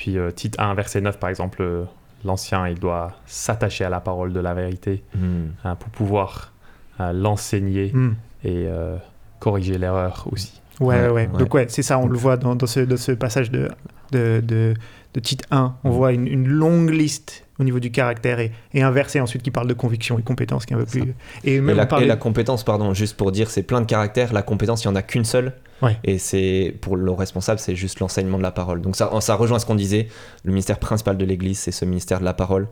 Puis 0.00 0.16
euh, 0.16 0.30
Tite 0.30 0.58
1, 0.58 0.72
verset 0.72 1.02
9, 1.02 1.18
par 1.18 1.28
exemple, 1.28 1.60
euh, 1.60 1.84
l'ancien, 2.24 2.66
il 2.66 2.78
doit 2.78 3.12
s'attacher 3.26 3.84
à 3.84 3.90
la 3.90 4.00
parole 4.00 4.32
de 4.32 4.40
la 4.40 4.54
vérité 4.54 5.02
Hmm. 5.14 5.48
hein, 5.62 5.74
pour 5.74 5.90
pouvoir 5.90 6.52
euh, 7.00 7.12
l'enseigner 7.12 7.90
Mm. 7.92 8.12
et 8.44 8.64
euh, 8.66 8.96
corriger 9.40 9.76
l'erreur 9.76 10.26
aussi. 10.32 10.62
Ouais, 10.80 10.96
Ouais, 10.96 11.08
ouais, 11.08 11.10
ouais. 11.30 11.38
Donc, 11.38 11.52
ouais, 11.52 11.66
c'est 11.68 11.82
ça, 11.82 11.98
on 11.98 12.06
le 12.06 12.16
voit 12.16 12.38
dans, 12.38 12.54
dans 12.56 12.66
ce, 12.66 12.80
dans 12.80 12.96
ce 12.96 13.12
passage 13.12 13.50
de, 13.50 13.68
de, 14.12 14.40
de, 14.42 14.72
de 15.12 15.20
titre 15.20 15.44
1. 15.50 15.74
On 15.84 15.90
Mhm. 15.90 15.94
voit 15.94 16.12
une, 16.12 16.26
une 16.26 16.48
longue 16.48 16.88
liste 16.88 17.44
au 17.60 17.64
niveau 17.64 17.78
du 17.78 17.90
caractère 17.92 18.40
et, 18.40 18.50
et 18.74 18.82
un 18.82 18.90
verset 18.90 19.20
ensuite 19.20 19.42
qui 19.42 19.50
parle 19.50 19.68
de 19.68 19.74
conviction 19.74 20.18
et 20.18 20.22
compétence 20.22 20.66
qui 20.66 20.72
est 20.72 20.76
un 20.76 20.80
peu 20.80 20.86
plus. 20.86 21.14
Et 21.44 21.54
Et 21.56 21.60
même 21.60 21.76
la, 21.76 21.84
on 21.84 21.86
parlait- 21.86 22.06
et 22.06 22.08
la 22.08 22.16
compétence, 22.16 22.64
pardon, 22.64 22.94
juste 22.94 23.16
pour 23.16 23.30
dire, 23.32 23.50
c'est 23.50 23.62
plein 23.62 23.80
de 23.80 23.86
caractères. 23.86 24.32
La 24.32 24.42
compétence, 24.42 24.82
il 24.84 24.88
n'y 24.88 24.92
en 24.92 24.96
a 24.96 25.02
qu'une 25.02 25.24
seule. 25.24 25.52
Ouais. 25.82 25.96
Et 26.04 26.18
c'est 26.18 26.74
pour 26.80 26.96
le 26.96 27.10
responsable, 27.12 27.60
c'est 27.60 27.76
juste 27.76 28.00
l'enseignement 28.00 28.38
de 28.38 28.42
la 28.42 28.50
parole. 28.50 28.80
Donc 28.80 28.96
ça, 28.96 29.10
ça 29.20 29.34
rejoint 29.34 29.58
ce 29.58 29.66
qu'on 29.66 29.74
disait. 29.74 30.08
Le 30.44 30.50
ministère 30.52 30.78
principal 30.78 31.16
de 31.16 31.24
l'Église, 31.24 31.58
c'est 31.58 31.72
ce 31.72 31.84
ministère 31.84 32.18
de 32.20 32.24
la 32.24 32.34
parole 32.34 32.68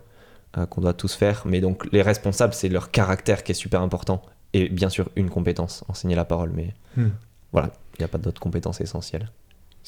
euh, 0.57 0.67
qu'on 0.67 0.81
doit 0.81 0.95
tous 0.95 1.15
faire. 1.15 1.43
Mais 1.47 1.61
donc 1.61 1.87
les 1.93 2.03
responsables, 2.03 2.55
c'est 2.55 2.69
leur 2.69 2.91
caractère 2.91 3.45
qui 3.45 3.53
est 3.53 3.55
super 3.55 3.83
important. 3.83 4.23
Et 4.55 4.69
bien 4.71 4.89
sûr, 4.89 5.11
une 5.17 5.29
compétence, 5.31 5.85
enseigner 5.89 6.17
la 6.17 6.25
parole. 6.25 6.51
Mais 6.55 6.75
Hmm. 6.97 7.11
voilà, 7.53 7.71
il 7.99 8.03
n'y 8.03 8.05
a 8.05 8.09
pas 8.09 8.19
d'autres 8.19 8.41
compétences 8.41 8.81
essentielles. 8.81 9.31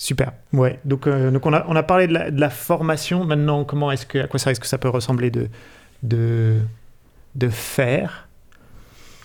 Super. 0.02 0.32
Ouais. 0.54 0.80
Donc, 0.86 1.06
euh, 1.06 1.30
donc 1.30 1.44
on, 1.44 1.52
a, 1.52 1.62
on 1.68 1.76
a 1.76 1.82
parlé 1.82 2.06
de 2.06 2.14
la, 2.14 2.30
de 2.30 2.40
la 2.40 2.48
formation. 2.48 3.26
Maintenant, 3.26 3.64
comment 3.64 3.92
est-ce 3.92 4.06
que, 4.06 4.20
à 4.20 4.26
quoi 4.26 4.40
ça 4.40 4.50
est-ce 4.50 4.58
que 4.58 4.66
ça 4.66 4.78
peut 4.78 4.88
ressembler 4.88 5.30
de, 5.30 5.48
de, 6.02 6.56
de 7.34 7.48
faire? 7.50 8.26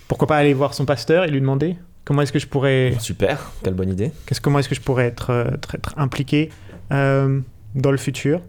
Pourquoi 0.06 0.28
pas 0.28 0.36
aller 0.36 0.52
voir 0.52 0.74
son 0.74 0.84
pasteur 0.84 1.24
et 1.24 1.28
lui 1.28 1.40
demander? 1.40 1.78
Comment 2.04 2.20
est-ce 2.20 2.32
que 2.32 2.38
je 2.38 2.46
pourrais 2.46 2.94
Super, 3.00 3.52
quelle 3.64 3.72
bonne 3.72 3.88
idée. 3.88 4.12
Qu'est-ce, 4.26 4.42
comment 4.42 4.58
est-ce 4.58 4.68
que 4.68 4.74
je 4.74 4.82
pourrais 4.82 5.06
être, 5.06 5.30
euh, 5.30 5.54
être, 5.54 5.76
être 5.76 5.94
impliqué 5.96 6.50
euh, 6.92 7.40
dans 7.74 7.90
le 7.90 7.96
futur? 7.96 8.42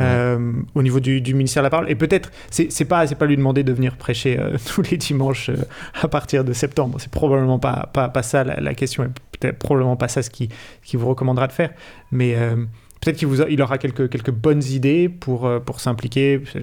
Euh, 0.00 0.52
au 0.74 0.82
niveau 0.82 1.00
du, 1.00 1.20
du 1.20 1.34
ministère 1.34 1.62
de 1.62 1.66
la 1.66 1.70
parole 1.70 1.90
Et 1.90 1.94
peut-être, 1.94 2.30
c'est, 2.50 2.84
pas, 2.84 3.06
pas 3.06 3.26
lui 3.26 3.36
demander 3.36 3.62
de 3.62 3.72
venir 3.72 3.96
prêcher 3.96 4.38
euh, 4.38 4.56
tous 4.66 4.82
les 4.82 4.96
dimanches 4.96 5.50
euh, 5.50 5.56
à 6.00 6.08
partir 6.08 6.44
de 6.44 6.52
septembre. 6.52 6.98
C'est 7.00 7.10
probablement 7.10 7.58
pas, 7.58 7.90
pas, 7.92 8.08
pas 8.08 8.22
ça 8.22 8.44
la, 8.44 8.60
la 8.60 8.74
question, 8.74 9.04
et 9.04 9.08
peut-être 9.38 9.58
probablement 9.58 9.96
pas 9.96 10.08
ça 10.08 10.22
ce 10.22 10.30
qui, 10.30 10.48
qui 10.82 10.96
vous 10.96 11.08
recommandera 11.08 11.46
de 11.46 11.52
faire. 11.52 11.70
Mais 12.10 12.36
peut-être 13.00 13.16
qu'il 13.16 13.28
il 13.50 13.62
aura 13.62 13.78
quelques, 13.78 14.08
quelques 14.08 14.30
bonnes 14.30 14.62
idées 14.62 15.08
pour, 15.08 15.50
pour 15.64 15.80
s'impliquer. 15.80 16.40
Je 16.44 16.60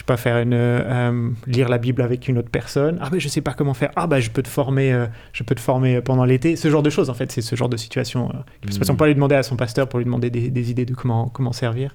sais 0.00 0.04
pas, 0.04 0.16
faire 0.16 0.36
une, 0.38 1.34
lire 1.46 1.68
la 1.68 1.78
Bible 1.78 2.02
avec 2.02 2.28
une 2.28 2.38
autre 2.38 2.50
personne. 2.50 2.98
Ah 3.00 3.08
ben 3.10 3.18
je 3.18 3.28
sais 3.28 3.40
pas 3.40 3.54
comment 3.54 3.74
faire. 3.74 3.90
Ah 3.96 4.06
ben 4.06 4.20
je 4.20 4.30
peux 4.30 4.42
te 4.42 4.48
former, 4.48 5.06
je 5.32 5.42
peux 5.42 5.54
te 5.54 5.60
former 5.60 6.00
pendant 6.00 6.24
l'été. 6.24 6.54
Ce 6.54 6.68
genre 6.68 6.82
de 6.82 6.90
choses 6.90 7.10
en 7.10 7.14
fait, 7.14 7.32
c'est 7.32 7.42
ce 7.42 7.56
genre 7.56 7.68
de 7.68 7.76
situation. 7.76 8.28
euh, 8.28 8.38
qui 8.60 8.68
peut 8.68 8.72
se 8.72 8.78
passer. 8.78 8.92
Mm. 8.92 8.94
On 8.94 8.96
peut 8.96 9.04
aller 9.04 9.14
demander 9.14 9.34
à 9.34 9.42
son 9.42 9.56
pasteur 9.56 9.88
pour 9.88 9.98
lui 9.98 10.04
demander 10.04 10.30
des, 10.30 10.50
des 10.50 10.70
idées 10.70 10.84
de 10.84 10.94
comment, 10.94 11.28
comment 11.28 11.52
servir. 11.52 11.94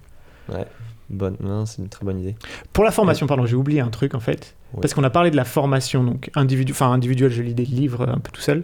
Ouais, 0.50 0.66
bonne, 1.10 1.36
non, 1.40 1.66
c'est 1.66 1.82
une 1.82 1.90
très 1.90 2.06
bonne 2.06 2.20
idée. 2.20 2.36
Pour 2.74 2.84
la 2.84 2.92
formation, 2.92 3.28
pardon, 3.28 3.46
j'ai 3.46 3.56
oublié 3.56 3.80
un 3.82 3.90
truc 3.90 4.16
en 4.16 4.20
fait. 4.20 4.56
Ouais. 4.74 4.82
Parce 4.82 4.94
qu'on 4.94 5.04
a 5.04 5.10
parlé 5.10 5.32
de 5.32 5.36
la 5.36 5.46
formation, 5.46 6.04
donc 6.04 6.30
individu, 6.36 6.72
enfin 6.72 6.92
individuelle, 6.92 7.32
je 7.32 7.42
lis 7.42 7.54
des 7.54 7.66
livres 7.66 8.08
un 8.10 8.20
peu 8.20 8.32
tout 8.32 8.42
seul. 8.42 8.64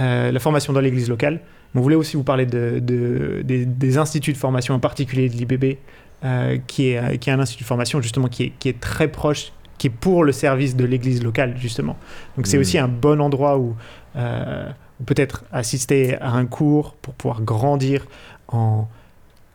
Euh, 0.00 0.30
la 0.30 0.38
formation 0.40 0.72
dans 0.72 0.80
l'église 0.80 1.08
locale. 1.08 1.40
Mais 1.74 1.80
on 1.80 1.82
voulait 1.82 1.96
aussi 1.96 2.16
vous 2.16 2.22
parler 2.24 2.46
de, 2.46 2.78
de- 2.80 3.42
des, 3.44 3.66
des 3.66 3.98
instituts 3.98 4.32
de 4.32 4.38
formation, 4.38 4.74
en 4.74 4.78
particulier 4.78 5.28
de 5.28 5.34
l'IBB, 5.34 5.76
euh, 6.24 6.56
qui, 6.66 6.88
est, 6.90 6.98
euh, 6.98 7.16
qui 7.16 7.28
est 7.30 7.32
un 7.32 7.40
institut 7.40 7.64
de 7.64 7.68
formation 7.68 8.00
justement 8.00 8.28
qui 8.28 8.44
est, 8.44 8.52
qui 8.58 8.68
est 8.68 8.80
très 8.80 9.08
proche, 9.08 9.52
qui 9.76 9.88
est 9.88 9.90
pour 9.90 10.24
le 10.24 10.32
service 10.32 10.76
de 10.76 10.84
l'église 10.84 11.22
locale 11.22 11.54
justement. 11.58 11.96
Donc 12.36 12.46
c'est 12.46 12.56
Mm. 12.56 12.60
aussi 12.60 12.78
un 12.78 12.88
bon 12.88 13.20
endroit 13.20 13.58
où, 13.58 13.76
euh, 14.16 14.68
où 15.00 15.04
peut-être 15.04 15.44
assister 15.52 16.16
à 16.20 16.30
un 16.32 16.46
cours 16.46 16.94
pour 16.94 17.14
pouvoir 17.14 17.42
grandir 17.42 18.06
en 18.48 18.88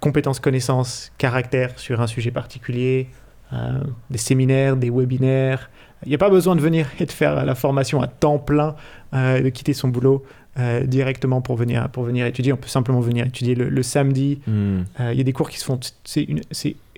compétences, 0.03 0.39
connaissances, 0.39 1.11
caractère 1.17 1.69
sur 1.79 2.01
un 2.01 2.07
sujet 2.07 2.31
particulier, 2.31 3.07
euh, 3.53 3.79
des 4.09 4.17
séminaires, 4.17 4.75
des 4.75 4.89
webinaires. 4.89 5.69
Il 6.05 6.09
n'y 6.09 6.15
a 6.15 6.17
pas 6.17 6.29
besoin 6.29 6.55
de 6.55 6.61
venir 6.61 6.87
et 6.99 7.05
de 7.05 7.11
faire 7.11 7.45
la 7.45 7.55
formation 7.55 8.01
à 8.01 8.07
temps 8.07 8.37
plein, 8.39 8.75
euh, 9.13 9.41
de 9.41 9.49
quitter 9.49 9.73
son 9.73 9.87
boulot 9.87 10.23
euh, 10.59 10.85
directement 10.85 11.41
pour 11.41 11.55
venir, 11.55 11.87
pour 11.89 12.03
venir 12.03 12.25
étudier. 12.25 12.51
On 12.51 12.57
peut 12.57 12.67
simplement 12.67 12.99
venir 12.99 13.25
étudier 13.25 13.55
le, 13.55 13.69
le 13.69 13.83
samedi. 13.83 14.39
Hmm. 14.45 14.81
Euh, 14.99 15.13
Il 15.13 15.17
y 15.17 15.21
a 15.21 15.23
des 15.23 15.31
cours 15.33 15.49
qui 15.49 15.57
se 15.59 15.65
font, 15.65 15.79
c'est 16.03 16.23
une, 16.23 16.41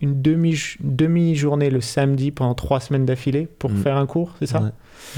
une 0.01 0.21
demi, 0.21 0.55
demi-journée 0.79 1.69
le 1.69 1.81
samedi 1.81 2.31
pendant 2.31 2.55
trois 2.55 2.79
semaines 2.79 3.05
d'affilée 3.05 3.47
pour 3.59 3.69
Mm. 3.69 3.77
faire 3.83 3.97
un 3.97 4.07
cours, 4.07 4.33
c'est 4.39 4.47
ça? 4.47 4.59
Ouais, 4.61 4.71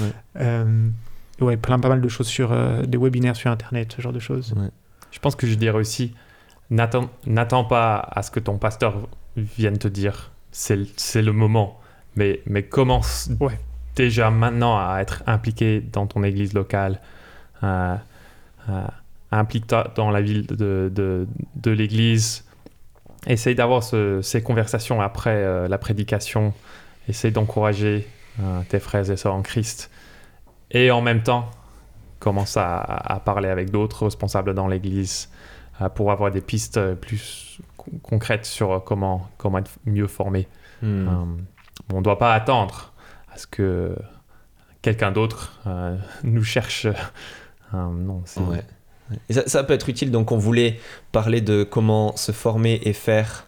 ouais. 0.03 0.12
Euh, 0.41 0.89
ouais, 1.39 1.56
plein, 1.58 1.79
pas 1.79 1.89
mal 1.89 2.01
de 2.01 2.10
choses 2.10 2.27
sur 2.27 2.51
euh, 2.51 2.84
des 2.84 2.98
webinaires 2.98 3.36
sur 3.38 3.50
Internet, 3.50 3.94
ce 3.96 4.01
genre 4.01 4.13
de 4.13 4.20
choses. 4.20 4.53
Je 5.12 5.20
pense 5.20 5.36
que 5.36 5.48
je 5.48 5.56
dirais 5.56 5.79
aussi, 5.79 6.13
n'attends 6.69 7.63
pas 7.63 7.95
à 8.12 8.21
ce 8.24 8.31
que 8.31 8.39
ton 8.39 8.57
pasteur 8.57 9.07
vienne 9.36 9.77
te 9.77 9.88
dire, 9.88 10.31
c'est 10.51 10.75
le- 11.21 11.31
moment, 11.31 11.79
mais, 12.15 12.41
mais 12.45 12.63
commence 12.63 13.29
Ouais. 13.39 13.57
déjà 13.95 14.29
maintenant 14.29 14.77
à 14.77 15.00
être 15.01 15.24
impliqué 15.27 15.81
dans 15.81 16.07
ton 16.07 16.24
église 16.24 16.53
locale, 16.53 17.00
euh, 17.63 17.95
euh, 18.69 18.83
implique-toi 19.31 19.91
dans 19.95 20.09
la 20.09 20.21
ville 20.21 20.45
de, 20.47 20.91
de, 20.93 21.27
de 21.55 21.71
l'église, 21.71 22.45
essaye 23.27 23.55
d'avoir 23.55 23.83
ce- 23.83 24.21
ces 24.21 24.41
conversations 24.41 25.01
après 25.01 25.36
euh, 25.36 25.67
la 25.67 25.77
prédication, 25.77 26.53
essaye 27.07 27.31
d'encourager 27.31 28.07
euh, 28.41 28.62
tes 28.69 28.79
frères 28.79 29.09
et 29.09 29.17
sœurs 29.17 29.36
en 29.36 29.41
Christ, 29.41 29.89
et 30.71 30.91
en 30.91 31.01
même 31.01 31.24
temps, 31.24 31.50
commence 32.19 32.57
à, 32.57 32.79
à 32.79 33.19
parler 33.19 33.47
avec 33.50 33.69
d'autres 33.69 34.05
responsables 34.05 34.53
dans 34.55 34.67
l'église 34.67 35.29
pour 35.96 36.12
avoir 36.12 36.31
des 36.31 36.41
pistes 36.41 36.77
euh, 36.77 36.96
plus 36.96 37.60
con- 37.77 37.91
concrètes 38.01 38.46
sur 38.46 38.72
euh, 38.72 38.79
comment, 38.79 39.27
comment 39.38 39.60
être 39.60 39.72
mieux 39.86 40.07
formé. 40.07 40.48
Hmm. 40.81 41.07
Euh, 41.07 41.12
on 41.93 41.98
ne 41.98 42.03
doit 42.03 42.17
pas 42.17 42.34
attendre 42.34 42.93
à 43.34 43.38
ce 43.38 43.48
que 43.48 43.96
quelqu'un 44.81 45.12
d'autre 45.12 45.60
euh, 45.67 45.98
nous 46.24 46.43
cherche. 46.43 46.86
Euh, 46.86 47.86
non, 47.91 48.22
c'est- 48.25 48.39
Ouais. 48.41 48.63
Et 49.29 49.34
ça, 49.34 49.43
ça 49.48 49.63
peut 49.63 49.74
être 49.74 49.88
utile. 49.88 50.12
Donc, 50.12 50.34
on 50.34 50.38
voulait 50.38 50.79
parler 51.13 51.39
de 51.39 51.63
comment 51.63 52.15
se 52.17 52.34
former 52.34 52.81
et 52.84 52.91
faire 52.91 53.48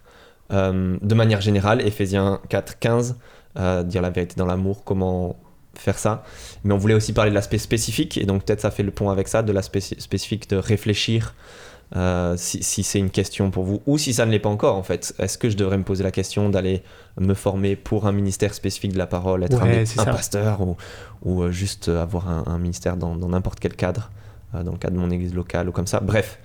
euh, 0.52 0.98
de 1.02 1.16
manière 1.16 1.42
générale. 1.42 1.86
Ephésiens 1.86 2.40
4, 2.48 2.80
15, 2.80 3.18
euh, 3.58 3.84
dire 3.84 4.02
la 4.02 4.10
vérité 4.10 4.36
dans 4.38 4.46
l'amour, 4.46 4.86
comment 4.86 5.36
faire 5.76 5.98
ça. 6.00 6.24
Mais 6.64 6.74
on 6.74 6.78
voulait 6.78 6.94
aussi 6.94 7.12
parler 7.12 7.30
de 7.32 7.36
l'aspect 7.36 7.58
spécifique. 7.58 8.18
Et 8.18 8.26
donc, 8.26 8.46
peut-être 8.46 8.62
ça 8.62 8.72
fait 8.72 8.84
le 8.84 8.92
pont 8.92 9.10
avec 9.10 9.28
ça, 9.28 9.44
de 9.44 9.52
l'aspect 9.52 9.82
spécifique 9.82 10.50
de 10.50 10.56
réfléchir. 10.56 11.36
Euh, 11.96 12.36
si, 12.38 12.62
si 12.62 12.84
c'est 12.84 13.00
une 13.00 13.10
question 13.10 13.50
pour 13.50 13.64
vous 13.64 13.82
ou 13.88 13.98
si 13.98 14.14
ça 14.14 14.26
ne 14.28 14.32
l'est 14.32 14.38
pas 14.40 14.50
encore 14.50 14.76
en 14.76 14.84
fait 14.84 15.14
est-ce 15.18 15.40
que 15.40 15.50
je 15.50 15.58
devrais 15.58 15.78
me 15.78 15.84
poser 15.84 16.04
la 16.04 16.12
question 16.12 16.50
d'aller 16.50 16.84
me 17.20 17.34
former 17.34 17.76
pour 17.76 18.06
un 18.06 18.12
ministère 18.12 18.54
spécifique 18.54 18.94
de 18.94 18.98
la 19.00 19.08
parole 19.08 19.44
être 19.44 19.60
Ouais, 19.64 19.84
un, 19.98 20.06
pasteur 20.06 20.62
ou, 20.62 20.78
ou 21.24 21.42
euh, 21.42 21.52
juste 21.52 21.88
avoir 21.90 22.30
un, 22.30 22.44
un 22.46 22.60
ministère 22.60 22.96
dans 22.96 23.16
n'importe 23.16 23.60
quel 23.60 23.76
cadre 23.76 24.12
euh, 24.54 24.62
dans 24.64 24.74
le 24.74 24.78
cadre 24.78 24.96
de 24.96 25.00
mon 25.00 25.10
église 25.10 25.34
locale 25.34 25.68
ou 25.70 25.72
comme 25.72 25.88
ça. 25.88 26.00
Bref, 26.00 26.40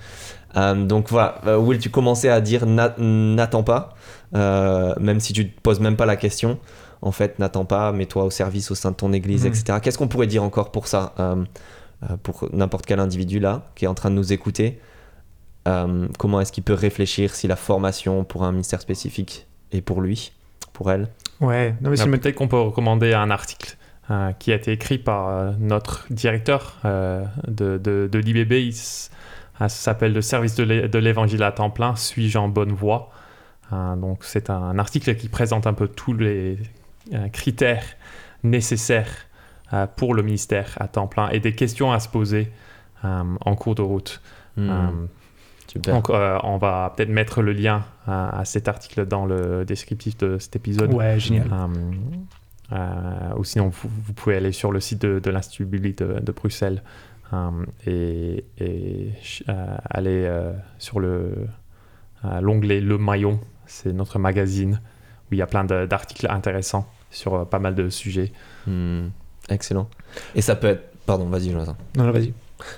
Euh, 0.56 0.74
donc 0.86 1.08
voilà, 1.10 1.58
Will, 1.58 1.78
tu 1.80 1.90
commençais 1.90 2.28
à 2.28 2.40
dire 2.40 2.64
n'a- 2.64 2.94
n'attends 2.98 3.64
pas, 3.64 3.94
même 4.32 5.18
si 5.18 5.32
tu 5.32 5.50
te 5.50 5.60
poses 5.60 5.80
même 5.80 5.96
pas 5.96 6.06
la 6.06 6.14
question. 6.16 6.58
En 7.02 7.10
fait, 7.12 7.38
n'attends 7.40 7.64
pas, 7.64 7.90
mets-toi 7.92 8.22
au 8.24 8.30
service 8.30 8.70
au 8.70 8.74
sein 8.76 8.92
de 8.92 8.96
ton 8.96 9.12
église, 9.12 9.44
etc. 9.46 9.78
Qu'est-ce 9.82 9.98
qu'on 9.98 10.06
pourrait 10.08 10.28
dire 10.28 10.44
encore 10.44 10.70
pour 10.70 10.86
ça 10.86 11.12
Pour 12.22 12.48
n'importe 12.52 12.86
quel 12.86 13.00
individu 13.00 13.40
là 13.40 13.62
qui 13.74 13.84
est 13.84 13.88
en 13.88 13.94
train 13.94 14.10
de 14.10 14.14
nous 14.14 14.32
écouter, 14.32 14.78
euh, 15.66 16.08
comment 16.18 16.40
est-ce 16.40 16.52
qu'il 16.52 16.64
peut 16.64 16.74
réfléchir 16.74 17.34
si 17.34 17.46
la 17.48 17.56
formation 17.56 18.24
pour 18.24 18.44
un 18.44 18.52
ministère 18.52 18.80
spécifique 18.80 19.46
est 19.72 19.80
pour 19.80 20.00
lui, 20.00 20.32
pour 20.72 20.90
elle? 20.90 21.08
Ouais, 21.40 21.74
non, 21.80 21.90
mais 21.90 21.96
c'est 21.96 22.08
Peut-être 22.10 22.34
qu'on 22.36 22.48
peut 22.48 22.60
recommander 22.60 23.12
un 23.14 23.30
article 23.30 23.76
euh, 24.10 24.32
qui 24.32 24.52
a 24.52 24.56
été 24.56 24.72
écrit 24.72 24.98
par 24.98 25.28
euh, 25.28 25.52
notre 25.58 26.06
directeur 26.10 26.76
euh, 26.84 27.24
de, 27.48 27.78
de, 27.78 28.08
de 28.10 28.18
l'IBB. 28.18 28.52
Il 28.52 28.74
euh, 29.62 29.68
s'appelle 29.68 30.12
Le 30.12 30.20
service 30.22 30.54
de 30.54 30.62
l'é- 30.64 30.88
de 30.88 30.98
l'évangile 30.98 31.42
à 31.42 31.52
temps 31.52 31.70
plein, 31.70 31.96
suis-je 31.96 32.38
en 32.38 32.48
bonne 32.48 32.72
voie? 32.72 33.10
Euh, 33.72 33.96
Donc 33.96 34.24
c'est 34.24 34.50
un 34.50 34.78
article 34.78 35.14
qui 35.16 35.28
présente 35.28 35.66
un 35.66 35.72
peu 35.74 35.88
tous 35.88 36.12
les 36.14 36.58
euh, 37.14 37.28
critères 37.28 37.84
nécessaires 38.42 39.10
euh, 39.72 39.86
pour 39.86 40.14
le 40.14 40.22
ministère 40.22 40.76
à 40.78 40.88
temps 40.88 41.06
plein 41.06 41.28
et 41.30 41.40
des 41.40 41.54
questions 41.54 41.92
à 41.92 42.00
se 42.00 42.08
poser 42.08 42.50
euh, 43.04 43.22
en 43.40 43.54
cours 43.56 43.74
de 43.74 43.82
route. 43.82 44.20
Hmm, 44.56 44.70
Euh, 44.70 44.90
Super. 45.74 45.94
donc 45.94 46.08
euh, 46.10 46.38
on 46.44 46.56
va 46.56 46.92
peut-être 46.96 47.08
mettre 47.10 47.42
le 47.42 47.52
lien 47.52 47.84
à, 48.06 48.38
à 48.38 48.44
cet 48.44 48.68
article 48.68 49.06
dans 49.06 49.26
le 49.26 49.64
descriptif 49.64 50.16
de 50.18 50.38
cet 50.38 50.54
épisode. 50.56 50.92
Ouais, 50.94 51.18
génial. 51.18 51.48
Euh, 51.52 51.66
euh, 52.72 53.34
ou 53.36 53.44
sinon, 53.44 53.68
vous, 53.68 53.88
vous 53.88 54.12
pouvez 54.12 54.36
aller 54.36 54.52
sur 54.52 54.72
le 54.72 54.80
site 54.80 55.02
de, 55.02 55.18
de 55.18 55.30
l'Institut 55.30 55.64
biblique 55.66 55.98
de, 55.98 56.20
de 56.20 56.32
Bruxelles 56.32 56.82
euh, 57.32 57.50
et, 57.86 58.44
et, 58.58 59.10
euh, 59.48 59.76
aller 59.90 60.24
euh, 60.26 60.52
sur 60.78 61.00
le, 61.00 61.46
euh, 62.24 62.40
l'onglet 62.40 62.80
Le 62.80 62.96
Maillon. 62.96 63.40
C'est 63.66 63.92
notre 63.92 64.18
magazine 64.18 64.80
où 65.30 65.34
il 65.34 65.38
y 65.38 65.42
a 65.42 65.46
plein 65.46 65.64
d'articles 65.64 66.26
intéressants 66.30 66.86
sur 67.10 67.46
pas 67.48 67.58
mal 67.58 67.74
de 67.74 67.88
sujets. 67.90 68.32
Hmm, 68.66 69.08
Excellent. 69.48 69.88
Et 70.34 70.40
ça 70.40 70.54
peut 70.56 70.68
être. 70.68 70.84
Pardon, 71.06 71.26
vas-y, 71.26 71.50
Jonathan. 71.50 71.76
Non, 71.96 72.04
non, 72.04 72.12
vas-y. 72.12 72.32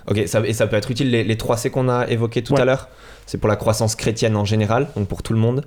Ok, 0.09 0.23
ça, 0.27 0.41
et 0.47 0.53
ça 0.53 0.67
peut 0.67 0.77
être 0.77 0.91
utile, 0.91 1.11
les, 1.11 1.25
les 1.25 1.37
3 1.37 1.57
C 1.57 1.71
qu'on 1.71 1.89
a 1.89 2.07
évoqués 2.09 2.43
tout 2.43 2.55
Ouais. 2.55 2.61
à 2.61 2.65
l'heure, 2.65 2.89
c'est 3.27 3.39
pour 3.39 3.49
la 3.49 3.57
croissance 3.57 3.95
chrétienne 3.97 4.37
en 4.37 4.45
général, 4.45 4.89
donc 4.97 5.09
pour 5.09 5.23
tout 5.23 5.33
le 5.33 5.39
monde, 5.39 5.65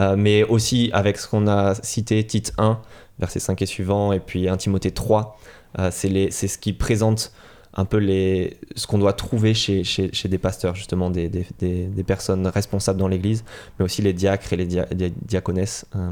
euh, 0.00 0.16
mais 0.16 0.42
aussi 0.44 0.90
avec 0.92 1.18
ce 1.18 1.28
qu'on 1.28 1.46
a 1.46 1.74
cité, 1.82 2.24
Tite 2.26 2.52
1, 2.58 2.78
verset 3.18 3.38
5 3.40 3.60
et 3.62 3.66
suivant, 3.66 4.12
et 4.12 4.20
puis 4.20 4.48
1 4.48 4.56
Timothée 4.56 4.90
3, 4.90 5.38
euh, 5.78 5.90
c'est 5.92 6.30
ce 6.48 6.58
qui 6.58 6.72
présente 6.72 7.32
un 7.74 7.86
peu 7.86 7.96
les, 7.96 8.58
ce 8.76 8.86
qu'on 8.86 8.98
doit 8.98 9.14
trouver 9.14 9.54
chez, 9.54 9.82
chez, 9.84 10.10
chez 10.12 10.28
des 10.28 10.36
pasteurs, 10.38 10.74
justement, 10.74 11.08
des, 11.08 11.30
des, 11.30 11.46
des- 11.58 11.86
des 11.86 12.02
personnes 12.04 12.46
responsables 12.46 12.98
dans 12.98 13.08
l'Église, 13.08 13.44
mais 13.78 13.84
aussi 13.86 14.02
les 14.02 14.12
diacres 14.12 14.52
et 14.52 14.56
les 14.56 14.66
dia- 14.66 14.86
dia- 14.92 15.08
diaconesses. 15.24 15.86
euh. 15.96 16.10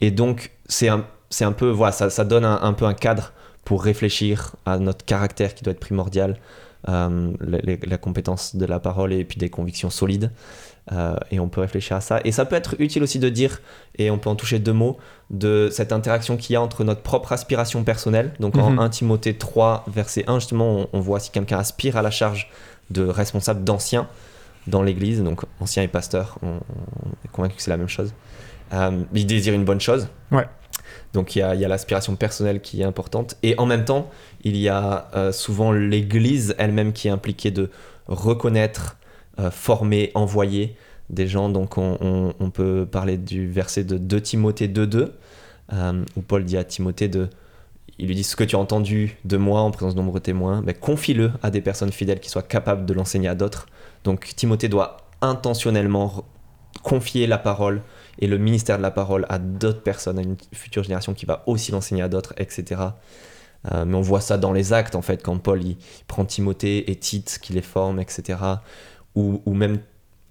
Et 0.00 0.12
donc, 0.12 0.52
c'est 0.68 0.88
un, 0.88 1.04
un 1.40 1.52
peu, 1.52 1.68
voilà, 1.70 1.90
ça, 1.92 2.10
ça 2.10 2.24
donne 2.24 2.44
un, 2.44 2.60
un 2.62 2.72
peu 2.74 2.84
un 2.84 2.94
cadre 2.94 3.32
pour 3.68 3.82
réfléchir 3.84 4.56
à 4.64 4.78
notre 4.78 5.04
caractère 5.04 5.54
qui 5.54 5.62
doit 5.62 5.72
être 5.72 5.80
primordial, 5.80 6.36
euh, 6.88 7.32
la, 7.40 7.58
la- 7.62 7.76
la 7.86 7.98
compétence 7.98 8.56
de 8.56 8.64
la 8.64 8.80
parole 8.80 9.12
et 9.12 9.24
puis 9.24 9.36
des 9.38 9.50
convictions 9.50 9.90
solides. 9.90 10.30
Euh, 10.90 11.16
et 11.30 11.38
on 11.38 11.50
peut 11.50 11.60
réfléchir 11.60 11.98
à 11.98 12.00
ça. 12.00 12.18
Et 12.24 12.32
ça 12.32 12.46
peut 12.46 12.56
être 12.56 12.76
utile 12.78 13.02
aussi 13.02 13.18
de 13.18 13.28
dire, 13.28 13.60
et 13.98 14.10
on 14.10 14.16
peut 14.16 14.30
en 14.30 14.36
toucher 14.36 14.58
deux 14.58 14.72
mots, 14.72 14.96
de 15.28 15.68
cette 15.70 15.92
interaction 15.92 16.38
qu'il 16.38 16.54
y 16.54 16.56
a 16.56 16.62
entre 16.62 16.82
notre 16.82 17.02
propre 17.02 17.32
aspiration 17.32 17.84
personnelle. 17.84 18.32
Donc 18.40 18.56
en 18.62 18.78
1 18.78 18.88
Timothée 18.88 19.34
3, 19.36 19.84
verset 19.88 20.24
1, 20.28 20.38
justement, 20.38 20.76
on, 20.78 20.88
on 20.94 21.00
voit 21.00 21.20
si 21.20 21.30
quelqu'un 21.30 21.58
aspire 21.58 21.98
à 21.98 22.02
la 22.02 22.10
charge 22.10 22.48
de 22.88 23.04
responsable 23.06 23.64
d'ancien 23.64 24.08
dans 24.66 24.82
l'Église, 24.82 25.22
donc 25.22 25.42
ancien 25.60 25.82
et 25.82 25.88
pasteur, 25.88 26.38
on, 26.42 26.52
on 26.54 27.08
est 27.22 27.28
convaincu 27.32 27.56
que 27.56 27.62
c'est 27.62 27.70
la 27.70 27.76
même 27.76 27.88
chose. 27.88 28.14
Euh, 28.72 29.02
il 29.12 29.26
désire 29.26 29.52
une 29.52 29.64
bonne 29.66 29.80
chose. 29.82 30.08
Ouais. 30.32 30.46
Donc 31.18 31.34
il 31.34 31.40
y 31.40 31.42
a, 31.42 31.56
l'aspiration 31.66 32.14
personnelle 32.14 32.60
qui 32.60 32.80
est 32.80 32.84
importante. 32.84 33.36
Et 33.42 33.58
en 33.58 33.66
même 33.66 33.84
temps, 33.84 34.08
il 34.44 34.56
y 34.56 34.68
a 34.68 35.08
euh, 35.16 35.32
souvent 35.32 35.72
l'Église 35.72 36.54
elle-même 36.58 36.92
qui 36.92 37.08
est 37.08 37.10
impliquée 37.10 37.50
de 37.50 37.70
reconnaître, 38.06 38.96
euh, 39.40 39.50
former, 39.50 40.12
envoyer 40.14 40.76
des 41.10 41.26
gens. 41.26 41.48
Donc 41.48 41.76
on, 41.76 42.50
peut 42.54 42.86
parler 42.88 43.16
du 43.16 43.50
verset 43.50 43.82
de 43.82 43.98
2 43.98 44.20
Timothée 44.20 44.68
2.2, 44.68 45.08
euh, 45.72 46.04
où 46.16 46.20
Paul 46.20 46.44
dit 46.44 46.56
à 46.56 46.62
Timothée 46.62 47.08
de... 47.08 47.28
Il 47.98 48.06
lui 48.06 48.14
dit 48.14 48.22
ce 48.22 48.36
que 48.36 48.44
tu 48.44 48.54
as 48.54 48.60
entendu 48.60 49.16
de 49.24 49.36
moi 49.36 49.62
en 49.62 49.72
présence 49.72 49.96
de 49.96 50.00
nombreux 50.00 50.20
témoins, 50.20 50.62
ben, 50.62 50.72
confie-le 50.72 51.32
à 51.42 51.50
des 51.50 51.60
personnes 51.60 51.90
fidèles 51.90 52.20
qui 52.20 52.30
soient 52.30 52.42
capables 52.42 52.86
de 52.86 52.94
l'enseigner 52.94 53.26
à 53.26 53.34
d'autres. 53.34 53.66
Donc 54.04 54.36
Timothée 54.36 54.68
doit 54.68 54.98
intentionnellement 55.20 56.22
confier 56.84 57.26
la 57.26 57.38
parole 57.38 57.82
et 58.18 58.26
le 58.26 58.38
ministère 58.38 58.78
de 58.78 58.82
la 58.82 58.90
parole 58.90 59.26
à 59.28 59.38
d'autres 59.38 59.82
personnes, 59.82 60.18
à 60.18 60.22
une 60.22 60.36
future 60.52 60.82
génération 60.82 61.14
qui 61.14 61.26
va 61.26 61.42
aussi 61.46 61.72
l'enseigner 61.72 62.02
à 62.02 62.08
d'autres, 62.08 62.34
etc. 62.36 62.82
Euh, 63.72 63.84
mais 63.84 63.96
on 63.96 64.00
voit 64.00 64.20
ça 64.20 64.38
dans 64.38 64.52
les 64.52 64.72
actes, 64.72 64.94
en 64.94 65.02
fait, 65.02 65.22
quand 65.22 65.38
Paul 65.38 65.60
prend 66.06 66.24
Timothée 66.24 66.90
et 66.90 66.96
Tite, 66.96 67.38
qui 67.42 67.52
les 67.52 67.62
forme, 67.62 68.00
etc. 68.00 68.38
Ou, 69.14 69.42
ou 69.46 69.54
même, 69.54 69.78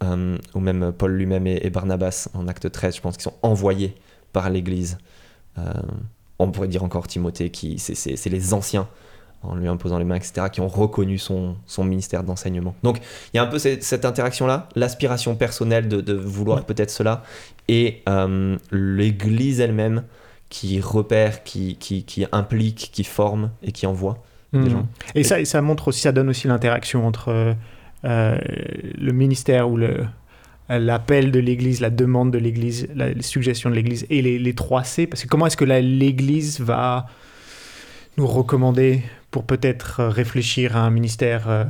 euh, 0.03 0.37
ou 0.53 0.59
même 0.59 0.91
Paul 0.91 1.11
lui-même 1.11 1.47
et, 1.47 1.69
Barnabas, 1.69 2.29
en 2.33 2.47
acte 2.47 2.71
13, 2.71 2.95
je 2.95 3.01
pense, 3.01 3.17
qui 3.17 3.23
sont 3.23 3.35
envoyés 3.41 3.95
par 4.33 4.49
l'Église. 4.49 4.97
Euh, 5.57 5.73
on 6.39 6.51
pourrait 6.51 6.67
dire 6.67 6.83
encore 6.83 7.07
Timothée, 7.07 7.49
qui 7.49 7.79
c'est 7.79 8.29
les 8.29 8.53
anciens, 8.53 8.87
en 9.43 9.55
lui 9.55 9.67
imposant 9.67 9.97
les 9.99 10.03
mains, 10.05 10.15
etc., 10.15 10.47
qui 10.51 10.61
ont 10.61 10.67
reconnu 10.67 11.17
son, 11.17 11.55
son 11.65 11.83
ministère 11.83 12.23
d'enseignement. 12.23 12.75
Donc 12.83 12.97
il 13.33 13.37
y 13.37 13.39
a 13.39 13.43
un 13.43 13.47
peu 13.47 13.59
cette, 13.59 13.83
cette 13.83 14.03
interaction-là, 14.05 14.67
l'aspiration 14.75 15.35
personnelle 15.35 15.87
de, 15.87 16.01
de 16.01 16.13
vouloir 16.13 16.57
Ouais. 16.59 16.63
peut-être 16.65 16.89
cela, 16.91 17.23
et 17.67 18.01
euh, 18.09 18.57
l'Église 18.71 19.59
elle-même 19.61 20.03
qui 20.49 20.79
repère, 20.81 21.43
qui, 21.43 21.75
qui, 21.77 22.03
qui 22.03 22.25
implique, 22.31 22.89
qui 22.93 23.03
forme 23.03 23.51
et 23.63 23.71
qui 23.71 23.85
envoie 23.85 24.23
des 24.53 24.59
Mhm. 24.59 24.69
gens. 24.69 24.87
Et 25.13 25.23
ça, 25.23 25.39
et 25.41 25.45
ça 25.45 25.61
montre 25.61 25.89
aussi, 25.89 25.99
ça 26.01 26.11
donne 26.13 26.29
aussi 26.29 26.47
l'interaction 26.47 27.05
entre 27.05 27.55
euh, 28.05 28.37
le 28.97 29.11
ministère 29.11 29.69
ou 29.69 29.77
le 29.77 30.05
l'appel 30.69 31.31
de 31.31 31.39
l'Église, 31.39 31.79
la 31.79 31.89
demande 31.89 32.31
de 32.31 32.37
l'Église, 32.37 32.89
la 32.93 33.09
les 33.13 33.21
suggestions 33.21 33.69
de 33.69 33.75
l'Église 33.75 34.05
et 34.09 34.21
les, 34.21 34.37
les 34.37 34.53
3 34.53 34.83
C. 34.83 35.07
Parce 35.07 35.23
que 35.23 35.27
comment 35.29 35.47
est-ce 35.47 35.55
que 35.57 35.63
l'Église 35.63 36.59
va 36.59 37.07
nous 38.17 38.27
recommander 38.27 39.01
pour 39.31 39.43
peut-être 39.45 39.99
euh, 39.99 40.09
réfléchir 40.09 40.75
à 40.77 40.81
un 40.81 40.89
ministère, 40.89 41.49
euh, 41.49 41.65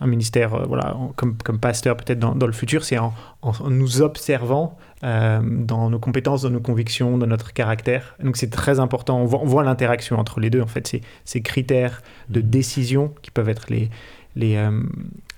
un 0.00 0.06
ministère 0.06 0.54
euh, 0.54 0.64
voilà, 0.66 0.96
comme, 1.16 1.36
comme 1.38 1.58
pasteur 1.58 1.96
peut-être 1.96 2.18
dans, 2.18 2.34
dans 2.34 2.46
le 2.46 2.52
futur, 2.52 2.84
c'est 2.84 2.98
en, 2.98 3.12
en- 3.42 3.70
nous 3.70 4.02
observant 4.02 4.76
euh, 5.02 5.40
dans 5.42 5.90
nos 5.90 5.98
compétences, 5.98 6.42
dans 6.42 6.50
nos 6.50 6.60
convictions, 6.60 7.18
dans 7.18 7.26
notre 7.26 7.52
caractère. 7.52 8.16
Donc 8.22 8.36
c'est 8.36 8.50
très 8.50 8.80
important. 8.80 9.18
On 9.20 9.24
voit, 9.26 9.40
on 9.42 9.46
voit 9.46 9.64
l'interaction 9.64 10.18
entre 10.18 10.40
les 10.40 10.50
deux. 10.50 10.60
En 10.62 10.66
fait, 10.66 10.86
ces, 10.86 11.00
ces 11.24 11.42
critères 11.42 12.02
de 12.28 12.40
Mhm. 12.40 12.48
décision 12.48 13.14
qui 13.22 13.30
peuvent 13.30 13.48
être 13.48 13.66
les, 13.70 13.90
les, 14.36 14.56
euh, 14.56 14.70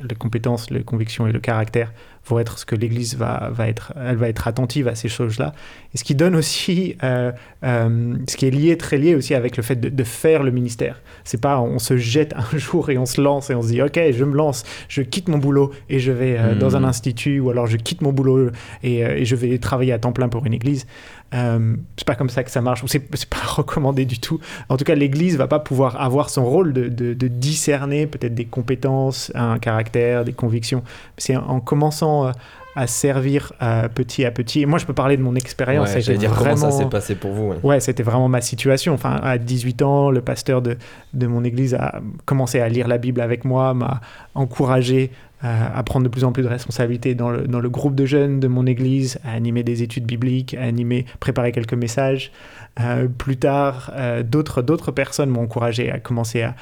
les 0.00 0.14
compétences, 0.14 0.70
les 0.70 0.82
convictions 0.82 1.26
et 1.26 1.32
le 1.32 1.40
caractère 1.40 1.92
vont 2.28 2.40
être 2.40 2.59
ce 2.59 2.66
que 2.66 2.74
l'Église 2.74 3.16
va, 3.16 3.50
va 3.52 3.68
être. 3.68 3.92
Elle 3.96 4.16
va 4.16 4.28
être 4.28 4.48
attentive 4.48 4.88
à 4.88 4.96
ces 4.96 5.09
choses-là. 5.09 5.54
Et 5.94 5.98
ce 5.98 6.02
qui 6.02 6.16
donne 6.16 6.35
aussi, 6.35 6.96
euh, 7.04 7.30
euh, 7.62 8.16
ce 8.28 8.37
qui 8.37 8.46
est 8.46 8.50
lié, 8.50 8.76
très 8.76 8.98
lié 8.98 9.14
aussi 9.14 9.35
avec 9.35 9.56
le 9.56 9.62
fait 9.62 9.76
de, 9.76 9.88
de 9.88 10.04
faire 10.04 10.42
le 10.42 10.50
ministère. 10.50 11.00
C'est 11.22 11.40
pas 11.40 11.61
on 11.61 11.78
se 11.78 11.96
jette 11.96 12.35
un 12.35 12.59
jour 12.59 12.90
et 12.90 12.98
on 12.98 13.06
se 13.06 13.20
lance 13.20 13.50
et 13.50 13.54
on 13.54 13.62
se 13.62 13.68
dit 13.68 13.80
ok 13.80 14.00
je 14.12 14.24
me 14.24 14.35
lance, 14.35 14.64
je 14.88 15.02
quitte 15.02 15.28
mon 15.28 15.38
boulot 15.38 15.72
et 15.88 16.00
je 16.00 16.11
vais 16.11 16.54
dans 16.59 16.76
un 16.76 16.82
institut 16.82 17.38
ou 17.38 17.50
alors 17.50 17.66
je 17.66 17.76
quitte 17.76 18.02
mon 18.02 18.12
boulot 18.12 18.50
et, 18.82 19.00
et 19.00 19.24
je 19.24 19.37
vais 19.37 19.56
travailler 19.59 19.92
à 19.92 19.98
temps 19.98 20.12
plein 20.12 20.28
pour 20.28 20.46
une 20.46 20.54
église. 20.54 20.87
Euh, 21.35 21.75
c'est 21.97 22.07
pas 22.07 22.15
comme 22.15 22.29
ça 22.31 22.45
que 22.45 22.51
ça 22.51 22.61
marche 22.61 22.83
ou 22.85 22.89
c'est 22.89 23.01
pas 23.01 23.37
recommandé 23.47 24.05
du 24.05 24.19
tout. 24.21 24.39
En 24.69 24.77
tout 24.77 24.85
cas, 24.85 24.95
l'Église 24.95 25.37
va 25.37 25.49
pas 25.49 25.59
pouvoir 25.59 26.01
avoir 26.01 26.31
son 26.31 26.45
rôle 26.45 26.73
de, 26.73 26.89
de- 26.89 27.15
de 27.15 27.29
discerner 27.29 28.07
peut-être 28.07 28.35
des 28.35 28.45
compétences, 28.45 29.33
un 29.35 29.59
caractère, 29.59 30.25
des 30.25 30.33
convictions. 30.33 30.83
C'est 31.19 31.37
en 31.37 31.59
commençant 31.61 32.27
euh, 32.29 32.33
à 32.77 32.87
servir 32.87 33.53
euh, 33.62 33.89
petit 33.89 34.25
à 34.25 34.31
petit. 34.31 34.61
Et 34.61 34.67
moi, 34.67 34.79
je 34.79 34.85
peux 34.87 34.93
parler 34.93 35.17
de 35.17 35.23
mon 35.23 35.35
expérience. 35.35 35.93
Ouais, 35.95 36.01
j'allais 36.03 36.19
dire 36.19 36.33
comment 36.37 36.57
ça 36.57 36.71
s'est 36.71 36.85
passé 36.87 37.15
pour 37.15 37.33
vous. 37.33 37.49
ouais. 37.49 37.57
Ouais, 37.62 37.81
c'était 37.81 38.03
vraiment 38.03 38.29
ma 38.29 38.41
situation. 38.43 38.93
Enfin, 38.95 39.19
à 39.23 39.39
18 39.39 39.83
ans, 39.83 40.11
le 40.11 40.21
pasteur 40.21 40.61
de, 40.62 40.77
de 41.15 41.27
mon 41.27 41.43
église 41.43 41.75
a 41.75 42.01
commencé 42.27 42.61
à 42.61 42.69
lire 42.69 42.87
la 42.87 42.99
Bible 42.99 43.21
avec 43.23 43.45
moi, 43.47 43.73
m'a 43.75 44.01
encouragé 44.35 45.11
à 45.42 45.83
prendre 45.83 46.05
de 46.05 46.09
plus 46.09 46.25
en 46.25 46.33
plus 46.33 46.42
de 46.42 46.49
responsabilités 46.49 47.14
dans 47.14 47.31
le, 47.31 47.46
dans 47.46 47.61
le 47.61 47.68
groupe 47.68 47.94
de 47.94 48.07
jeunes 48.07 48.40
de 48.40 48.49
mon 48.49 48.66
église, 48.66 49.18
à 49.25 49.33
animer 49.33 49.62
des 49.62 49.83
études 49.83 50.07
bibliques, 50.07 50.55
à 50.55 50.62
animer, 50.62 51.05
préparer 51.20 51.53
quelques 51.53 51.75
messages. 51.75 52.33
Euh, 52.81 53.07
plus 53.09 53.37
tard, 53.37 53.90
euh, 53.94 54.22
d'autres, 54.22 54.62
d'autres 54.62 54.92
personnes 54.92 55.31
m'ont 55.31 55.42
encouragé 55.42 55.90
à 55.90 55.99
commencer 55.99 56.42
à, 56.42 56.55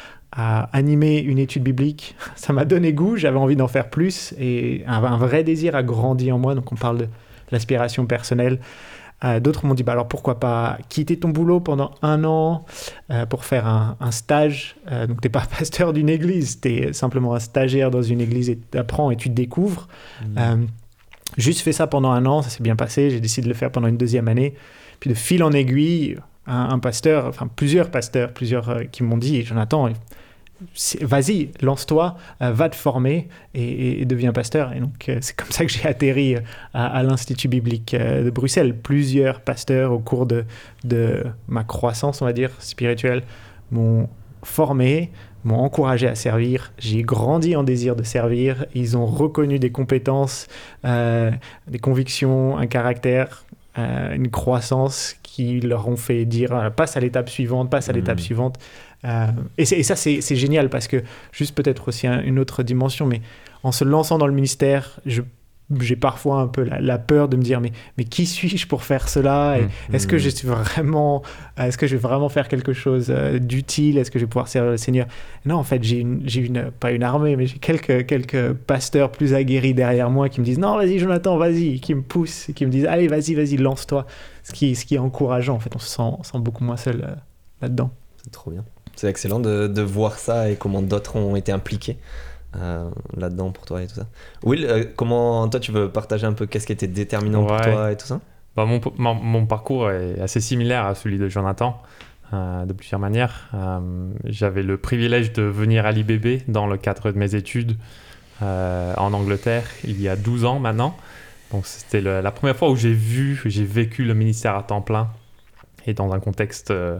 animer 0.72 1.20
une 1.20 1.38
étude 1.38 1.62
biblique. 1.62 2.16
Ça 2.34 2.52
m'a 2.52 2.64
donné 2.64 2.92
goût, 2.92 3.16
j'avais 3.16 3.38
envie 3.38 3.56
d'en 3.56 3.68
faire 3.68 3.88
plus 3.88 4.34
et 4.38 4.82
un, 4.88 5.02
un 5.04 5.16
vrai 5.16 5.44
désir 5.44 5.76
a 5.76 5.84
grandi 5.84 6.32
en 6.32 6.38
moi. 6.38 6.56
Donc 6.56 6.72
on 6.72 6.76
parle 6.76 6.98
de 6.98 7.08
l'aspiration 7.52 8.06
personnelle. 8.06 8.58
Euh, 9.24 9.40
D'autres 9.40 9.66
m'ont 9.66 9.74
dit, 9.74 9.82
bah 9.82 9.92
alors 9.92 10.08
pourquoi 10.08 10.38
pas 10.38 10.78
quitter 10.88 11.18
ton 11.18 11.30
boulot 11.30 11.60
pendant 11.60 11.92
un 12.02 12.24
an 12.24 12.64
euh, 13.10 13.26
pour 13.26 13.44
faire 13.44 13.66
un, 13.66 13.96
un 14.00 14.10
stage. 14.10 14.76
Euh, 14.90 15.06
donc, 15.06 15.20
tu 15.20 15.26
n'es 15.26 15.32
pas 15.32 15.44
pasteur 15.58 15.92
d'une 15.92 16.08
église, 16.08 16.60
tu 16.60 16.68
es 16.68 16.92
simplement 16.92 17.34
un 17.34 17.40
stagiaire 17.40 17.90
dans 17.90 18.02
une 18.02 18.20
église 18.20 18.50
et 18.50 18.58
tu 18.70 18.78
apprends 18.78 19.10
et 19.10 19.16
tu 19.16 19.28
découvres. 19.28 19.88
Mm. 20.22 20.38
Euh, 20.38 20.56
juste 21.38 21.60
fait 21.60 21.72
ça 21.72 21.87
pendant 21.87 22.10
un 22.10 22.26
an, 22.26 22.42
ça 22.42 22.50
s'est 22.50 22.62
bien 22.62 22.76
passé. 22.76 23.10
J'ai 23.10 23.20
décidé 23.20 23.44
de 23.44 23.52
le 23.52 23.58
faire 23.58 23.70
pendant 23.70 23.88
une 23.88 23.98
deuxième 23.98 24.28
année. 24.28 24.54
Puis 25.00 25.10
de 25.10 25.14
fil 25.14 25.42
en 25.42 25.52
aiguille, 25.52 26.18
un, 26.46 26.70
un 26.70 26.78
pasteur, 26.78 27.26
enfin 27.26 27.48
plusieurs 27.54 27.90
pasteurs, 27.90 28.32
plusieurs 28.32 28.90
qui 28.90 29.02
m'ont 29.02 29.18
dit, 29.18 29.42
Jonathan, 29.42 29.88
vas-y, 31.02 31.50
lance-toi, 31.60 32.16
euh, 32.42 32.52
va 32.52 32.68
te 32.68 32.76
former 32.76 33.28
et, 33.54 34.00
et- 34.00 34.04
deviens 34.04 34.32
pasteur. 34.32 34.72
Et 34.72 34.80
donc 34.80 35.08
euh, 35.08 35.18
c'est 35.20 35.34
comme 35.36 35.50
ça 35.50 35.64
que 35.64 35.72
j'ai 35.72 35.86
atterri 35.86 36.36
euh, 36.36 36.40
à, 36.72 36.86
à 36.86 37.02
l'Institut 37.02 37.48
biblique 37.48 37.94
de 37.94 38.30
Bruxelles. 38.30 38.76
Plusieurs 38.76 39.40
pasteurs 39.40 39.92
au 39.92 39.98
cours 39.98 40.26
de, 40.26 40.44
de 40.84 41.24
ma 41.48 41.64
croissance, 41.64 42.22
on 42.22 42.24
va 42.24 42.32
dire, 42.32 42.50
spirituelle, 42.60 43.22
m'ont 43.70 44.08
formé, 44.42 45.10
m'ont 45.44 45.58
encouragé 45.60 46.06
à 46.08 46.14
servir. 46.14 46.72
J'ai 46.78 47.02
grandi 47.02 47.56
en 47.56 47.62
désir 47.64 47.96
de 47.96 48.02
servir. 48.02 48.66
Ils 48.74 48.96
ont 48.96 49.06
reconnu 49.06 49.58
des 49.58 49.70
compétences, 49.70 50.46
euh, 50.84 51.30
des 51.68 51.78
convictions, 51.78 52.56
un 52.56 52.66
caractère, 52.66 53.44
euh, 53.76 54.14
une 54.14 54.30
croissance 54.30 55.16
qui 55.22 55.60
leur 55.60 55.88
ont 55.88 55.96
fait 55.96 56.24
dire 56.26 56.70
passe 56.76 56.96
à 56.96 57.00
l'étape 57.00 57.28
suivante, 57.28 57.70
passe 57.70 57.88
à 57.88 57.92
l'étape 57.92 58.18
Mhm. 58.18 58.22
suivante. 58.24 58.58
Euh, 59.04 59.26
et, 59.58 59.64
ça, 59.82 59.96
c'est 59.96 60.20
génial 60.36 60.68
parce 60.70 60.88
que, 60.88 61.02
juste 61.32 61.54
peut-être 61.54 61.88
aussi 61.88 62.06
un- 62.06 62.22
une 62.22 62.38
autre 62.38 62.62
dimension, 62.62 63.06
mais 63.06 63.20
en 63.62 63.72
se 63.72 63.84
lançant 63.84 64.18
dans 64.18 64.26
le 64.26 64.32
ministère, 64.34 64.98
j'ai 65.80 65.96
parfois 65.96 66.40
un 66.40 66.46
peu 66.46 66.62
la, 66.62 66.78
la 66.80 66.98
peur 66.98 67.26
de 67.28 67.38
me 67.38 67.42
dire 67.42 67.58
mais, 67.60 67.72
mais 67.96 68.04
qui 68.04 68.26
suis-je 68.26 68.66
pour 68.66 68.82
faire 68.82 69.08
cela 69.08 69.56
Et 69.58 69.62
Mm. 69.62 69.94
Est-ce 69.94 70.06
que 70.06 70.16
Mm. 70.16 70.18
je 70.18 70.28
suis 70.28 70.46
vraiment, 70.48 71.22
est-ce 71.56 71.78
que 71.78 71.86
je 71.86 71.96
vais 71.96 72.00
vraiment 72.02 72.28
faire 72.28 72.48
quelque 72.48 72.74
chose 72.74 73.06
euh, 73.08 73.38
d'utile? 73.38 73.96
Est-ce 73.96 74.10
que 74.10 74.18
je 74.18 74.24
vais 74.24 74.28
pouvoir 74.28 74.48
servir 74.48 74.72
le 74.72 74.76
Seigneur? 74.76 75.06
Non, 75.46 75.56
en 75.56 75.64
fait, 75.64 75.82
j'ai 75.82 76.00
une, 76.00 76.70
pas 76.80 76.90
une 76.92 77.02
armée, 77.02 77.36
mais 77.36 77.46
j'ai 77.46 77.56
quelques, 77.58 78.04
quelques 78.06 78.52
pasteurs 78.52 79.10
plus 79.10 79.32
aguerris 79.32 79.72
derrière 79.74 80.10
moi 80.10 80.28
qui 80.28 80.40
me 80.40 80.44
disent 80.44 80.58
non, 80.58 80.76
vas-y, 80.76 80.98
Jonathan, 80.98 81.38
vas-y, 81.38 81.80
qui 81.80 81.94
me 81.94 82.02
poussent, 82.02 82.50
qui 82.54 82.66
me 82.66 82.70
disent 82.70 82.84
allez, 82.86 83.08
vas-y, 83.08 83.34
vas-y, 83.34 83.56
lance-toi. 83.56 84.06
Ce 84.42 84.52
qui, 84.52 84.74
ce 84.76 84.84
qui 84.84 84.96
est 84.96 84.98
encourageant, 84.98 85.54
en 85.54 85.60
fait, 85.60 85.74
on 85.74 85.78
se 85.78 85.88
sent, 85.88 86.02
on 86.02 86.22
se 86.22 86.32
sent 86.32 86.38
beaucoup 86.40 86.62
moins 86.64 86.76
seul 86.76 87.02
euh, 87.02 87.14
là-dedans. 87.62 87.90
C'est 88.22 88.30
trop 88.30 88.50
bien. 88.50 88.64
C'est 88.96 89.09
excellent 89.09 89.40
de, 89.40 89.66
de 89.66 89.83
voir 89.83 90.18
ça 90.18 90.50
et 90.50 90.57
comment 90.57 90.83
d'autres 90.83 91.16
ont 91.16 91.37
été 91.37 91.52
impliqués 91.52 91.96
euh, 92.57 92.88
là-dedans 93.16 93.50
pour 93.50 93.66
toi 93.66 93.83
et 93.83 93.87
tout 93.87 93.96
ça. 93.96 94.07
Will, 94.44 94.64
euh, 94.66 94.85
comment 94.96 95.48
toi 95.48 95.59
tu 95.61 95.72
veux 95.72 95.88
partager 95.90 96.26
un 96.26 96.33
peu 96.33 96.46
qu'est-ce 96.46 96.66
qui 96.66 96.72
était 96.72 96.87
déterminant 96.87 97.44
pour 97.44 97.57
toi 97.72 97.92
et 97.92 97.96
tout 97.96 98.07
ça? 98.07 98.20
Bah, 98.57 98.64
mon, 98.66 98.80
mon- 98.98 99.14
mon 99.14 99.46
parcours 99.46 99.90
est 99.90 100.20
assez 100.20 100.40
similaire 100.40 100.87
à 100.87 100.94
celui 100.94 101.18
de 101.18 101.28
Jonathan, 101.28 101.83
euh, 102.33 102.64
de 102.64 102.72
plusieurs 102.72 103.00
manières. 103.00 103.50
J'avais 104.24 104.62
le 104.62 104.76
privilège 104.78 105.33
de 105.33 105.42
venir 105.42 105.87
à 105.87 105.90
l'IBB 105.92 106.42
dans 106.48 106.66
le 106.68 106.76
cadre 106.76 107.11
de 107.11 107.18
mes 107.18 107.35
études 107.35 107.76
en 108.40 109.12
Angleterre 109.12 109.64
il 109.85 110.00
y 110.00 110.09
a 110.09 110.16
12 110.16 110.44
ans 110.44 110.59
maintenant. 110.61 110.96
Donc 111.50 111.66
c'était 111.66 112.00
la 112.00 112.30
première 112.30 112.57
fois 112.57 112.70
où 112.70 112.76
j'ai 112.76 112.92
vu, 112.92 113.40
j'ai 113.46 113.64
vécu 113.64 114.04
le 114.04 114.14
ministère 114.14 114.57
à 114.57 114.62
temps 114.62 114.80
plein 114.83 115.09
et 115.87 115.94
dans 115.94 116.12
un 116.12 116.20
contexte 116.20 116.70
euh, 116.70 116.98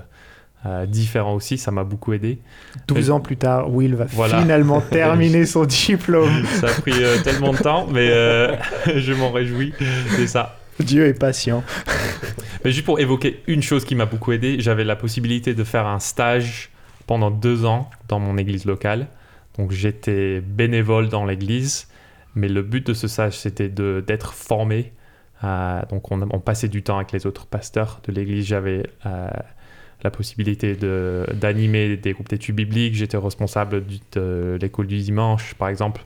euh, 0.67 0.87
différent 0.87 1.35
aussi, 1.35 1.59
ça 1.59 1.71
m'a 1.71 1.85
beaucoup 1.85 2.13
aidé. 2.15 2.39
12 2.89 3.09
Et- 3.09 3.11
ans 3.13 3.21
plus 3.21 3.37
tard, 3.37 3.71
Will 3.73 3.95
va 3.97 4.07
Voilà. 4.07 4.41
finalement 4.41 4.81
terminer 4.91 5.45
son 5.47 5.65
diplôme. 5.65 6.45
Ça 6.61 6.69
a 6.69 6.81
pris 6.81 6.93
euh, 7.03 7.19
tellement 7.23 7.53
de 7.53 7.59
temps, 7.59 7.87
mais 7.91 8.09
euh, 8.11 8.57
je 8.97 9.13
m'en 9.13 9.31
réjouis. 9.31 9.73
C'est 10.17 10.27
ça. 10.27 10.59
Dieu 10.81 11.07
est 11.07 11.19
patient. 11.19 11.63
Mais 12.65 12.73
juste 12.73 12.85
pour 12.87 12.99
évoquer 12.99 13.43
une 13.47 13.63
chose 13.63 13.85
qui 13.85 13.95
m'a 13.95 14.07
beaucoup 14.07 14.33
aidé, 14.33 14.57
j'avais 14.59 14.85
la 14.85 14.97
possibilité 14.97 15.55
de 15.55 15.63
faire 15.65 15.87
un 15.87 16.01
stage 16.01 16.71
pendant 17.07 17.31
deux 17.31 17.65
ans 17.65 17.91
dans 18.09 18.19
mon 18.19 18.39
église 18.39 18.65
locale. 18.65 19.07
Donc 19.59 19.71
j'étais 19.71 20.41
bénévole 20.41 21.09
dans 21.11 21.25
l'église, 21.27 21.87
mais 22.35 22.49
le 22.49 22.63
but 22.63 22.85
de 22.87 22.95
ce 22.95 23.07
stage 23.07 23.39
c'était 23.39 23.69
d'être 23.69 24.33
formé. 24.33 24.93
Donc 25.91 26.11
on, 26.11 26.23
on 26.23 26.41
passait 26.41 26.69
du 26.69 26.83
temps 26.83 26.97
avec 26.97 27.13
les 27.13 27.27
autres 27.27 27.47
pasteurs 27.47 28.01
de 28.09 28.13
l'église. 28.13 28.47
J'avais 28.47 28.85
la 30.05 30.11
possibilité 30.11 30.77
de- 30.77 31.27
d'animer 31.35 31.97
des 31.97 32.13
groupes 32.13 32.29
d'études 32.29 32.55
bibliques. 32.55 32.95
J'étais 32.95 33.17
responsable 33.17 33.85
du- 33.85 33.99
de 34.13 34.59
l'école 34.61 34.87
du 34.87 34.99
dimanche, 34.99 35.55
par 35.55 35.69
exemple. 35.69 36.05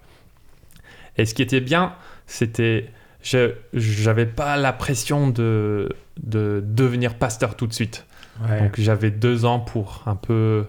Et 1.17 1.27
ce 1.27 1.35
qui 1.35 1.43
était 1.43 1.61
bien, 1.61 1.95
c'était 2.27 2.87
je 3.21 3.51
j'avais 3.75 4.27
pas 4.27 4.57
la 4.57 4.73
pression 4.73 5.29
de, 5.29 5.89
de 6.23 6.63
devenir 6.65 7.17
pasteur 7.17 7.57
tout 7.57 7.67
de 7.67 7.73
suite. 7.75 8.07
Donc 8.61 8.79
j'avais 8.79 9.11
deux 9.11 9.45
ans 9.45 9.59
pour 9.59 10.05
un 10.07 10.15
peu 10.15 10.67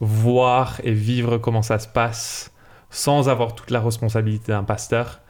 voir 0.00 0.80
et 0.84 0.92
vivre 0.92 1.38
comment 1.38 1.62
ça 1.62 1.78
se 1.80 1.88
passe 1.88 2.52
sans 2.90 3.28
avoir 3.28 3.54
toute 3.56 3.70
la 3.72 3.80
responsabilité 3.80 4.52
d'un 4.52 4.62
pasteur, 4.62 5.20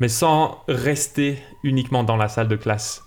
mais 0.00 0.08
sans 0.08 0.62
rester 0.68 1.38
uniquement 1.62 2.02
dans 2.04 2.16
la 2.16 2.26
salle 2.28 2.48
de 2.48 2.56
classe. 2.56 3.04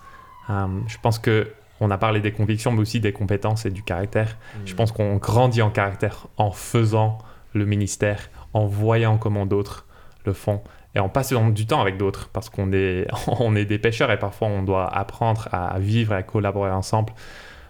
Euh, 0.49 0.67
je 0.87 0.97
pense 1.01 1.19
que 1.19 1.47
on 1.81 1.89
a 1.91 1.97
parlé 1.97 2.19
des 2.21 2.31
convictions, 2.31 2.71
mais 2.71 2.79
aussi 2.81 2.99
des 2.99 3.13
compétences 3.13 3.65
et 3.65 3.71
du 3.71 3.83
caractère. 3.83 4.37
Je 4.65 4.73
pense 4.75 4.91
qu'on 4.91 5.15
grandit 5.17 5.61
en 5.61 5.69
caractère 5.69 6.27
en 6.37 6.51
faisant 6.51 7.17
le 7.53 7.65
ministère, 7.65 8.29
en 8.53 8.65
voyant 8.65 9.17
comment 9.17 9.45
d'autres 9.45 9.85
le 10.25 10.33
font 10.33 10.61
et 10.95 10.99
en 10.99 11.07
passant 11.07 11.49
du 11.49 11.65
temps 11.67 11.81
avec 11.81 11.97
d'autres 11.97 12.29
parce 12.33 12.49
qu'on 12.49 12.71
est, 12.73 13.07
on 13.39 13.55
est 13.55 13.65
des 13.65 13.77
pêcheurs 13.79 14.11
et 14.11 14.17
parfois 14.19 14.47
on 14.47 14.63
doit 14.63 14.87
apprendre 14.87 15.47
à 15.51 15.77
vivre 15.79 16.13
et 16.13 16.17
à 16.17 16.23
collaborer 16.23 16.71
ensemble. 16.71 17.13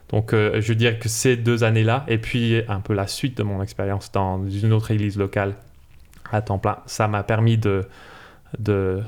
Donc 0.10 0.34
euh, 0.34 0.60
je 0.62 0.74
dirais 0.74 0.98
que 0.98 1.08
ces 1.10 1.36
deux 1.38 1.64
années-là 1.64 2.04
et 2.08 2.18
puis 2.18 2.62
un 2.68 2.80
peu 2.80 2.94
la 2.94 3.06
suite 3.08 3.38
de 3.38 3.44
mon 3.44 3.62
expérience 3.62 4.12
dans 4.12 4.44
une 4.50 4.74
autre 4.74 4.90
église 4.92 5.18
locale 5.18 5.56
à 6.32 6.42
temps 6.42 6.58
plein, 6.60 6.78
ça 6.88 7.08
m'a 7.08 7.22
permis 7.24 7.58
de, 7.58 7.88
de, 8.58 9.02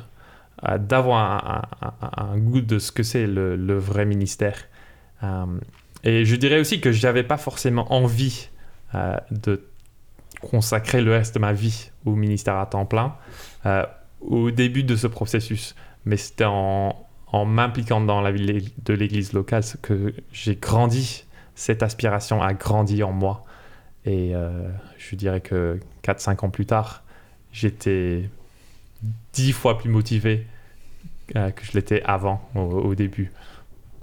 euh, 0.67 0.77
d'avoir 0.77 1.45
un, 1.45 1.61
un- 2.01 2.33
un 2.33 2.37
goût 2.37 2.61
de 2.61 2.79
ce 2.79 2.91
que 2.91 3.03
c'est 3.03 3.25
le, 3.27 3.55
le 3.55 3.77
vrai 3.77 4.05
ministère. 4.05 4.55
Euh, 5.23 5.45
et 6.03 6.25
je 6.25 6.35
dirais 6.35 6.59
aussi 6.59 6.81
que 6.81 6.91
j'avais 6.91 7.23
pas 7.23 7.37
forcément 7.37 7.91
envie 7.93 8.49
euh, 8.95 9.15
de 9.31 9.63
consacrer 10.41 11.01
le 11.01 11.11
reste 11.11 11.35
de 11.35 11.39
ma 11.39 11.53
vie 11.53 11.91
au 12.05 12.15
ministère 12.15 12.57
à 12.57 12.65
temps 12.65 12.85
plein 12.85 13.15
euh, 13.65 13.85
au 14.21 14.51
début 14.51 14.83
de 14.83 14.95
ce 14.95 15.07
processus. 15.07 15.75
Mais 16.05 16.17
c'était 16.17 16.45
en, 16.45 16.95
m'impliquant 17.33 18.01
dans 18.01 18.21
la 18.21 18.31
vie 18.31 18.73
de 18.83 18.93
l'église 18.93 19.33
locale 19.33 19.63
que 19.81 20.13
j'ai 20.33 20.55
grandi, 20.55 21.25
cette 21.55 21.83
aspiration 21.83 22.41
a 22.41 22.53
grandi 22.53 23.03
en 23.03 23.11
moi. 23.11 23.45
Et 24.03 24.33
je 24.97 25.15
dirais 25.15 25.41
que 25.41 25.79
4-5 26.03 26.45
ans 26.45 26.49
plus 26.49 26.65
tard, 26.65 27.03
j'étais 27.53 28.29
dix 29.31 29.53
fois 29.53 29.77
plus 29.77 29.89
motivé 29.89 30.47
que 31.33 31.63
je 31.63 31.71
l'étais 31.73 32.01
avant, 32.03 32.49
au 32.55 32.95
début. 32.95 33.31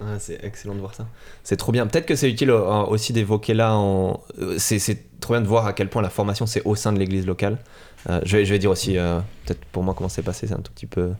Ah, 0.01 0.17
c'est 0.17 0.43
excellent 0.43 0.75
de 0.75 0.79
voir 0.79 0.95
ça. 0.95 1.07
C'est 1.43 1.57
trop 1.57 1.71
bien. 1.71 1.85
Peut-être 1.85 2.05
que 2.05 2.15
c'est 2.15 2.29
utile 2.29 2.51
euh, 2.51 2.83
aussi 2.85 3.11
d'évoquer 3.11 3.53
là. 3.53 3.75
En... 3.75 4.21
euh, 4.39 4.55
C'est, 4.57 4.79
trop 5.19 5.33
bien 5.33 5.41
de 5.41 5.47
voir 5.47 5.65
à 5.65 5.73
quel 5.73 5.89
point 5.89 6.01
la 6.01 6.09
formation 6.09 6.45
c'est 6.45 6.61
au 6.63 6.75
sein 6.75 6.93
de 6.93 6.99
l'église 6.99 7.25
locale. 7.25 7.57
Euh, 8.09 8.21
je, 8.23 8.37
vais, 8.37 8.59
dire 8.59 8.71
aussi, 8.71 8.93
peut-être 8.93 9.59
pour 9.71 9.83
moi, 9.83 9.93
comment 9.93 10.09
c'est 10.09 10.21
passé, 10.21 10.47
c'est 10.47 10.53
un 10.53 10.61
tout 10.61 10.71
petit 10.71 10.85
peu 10.85 11.11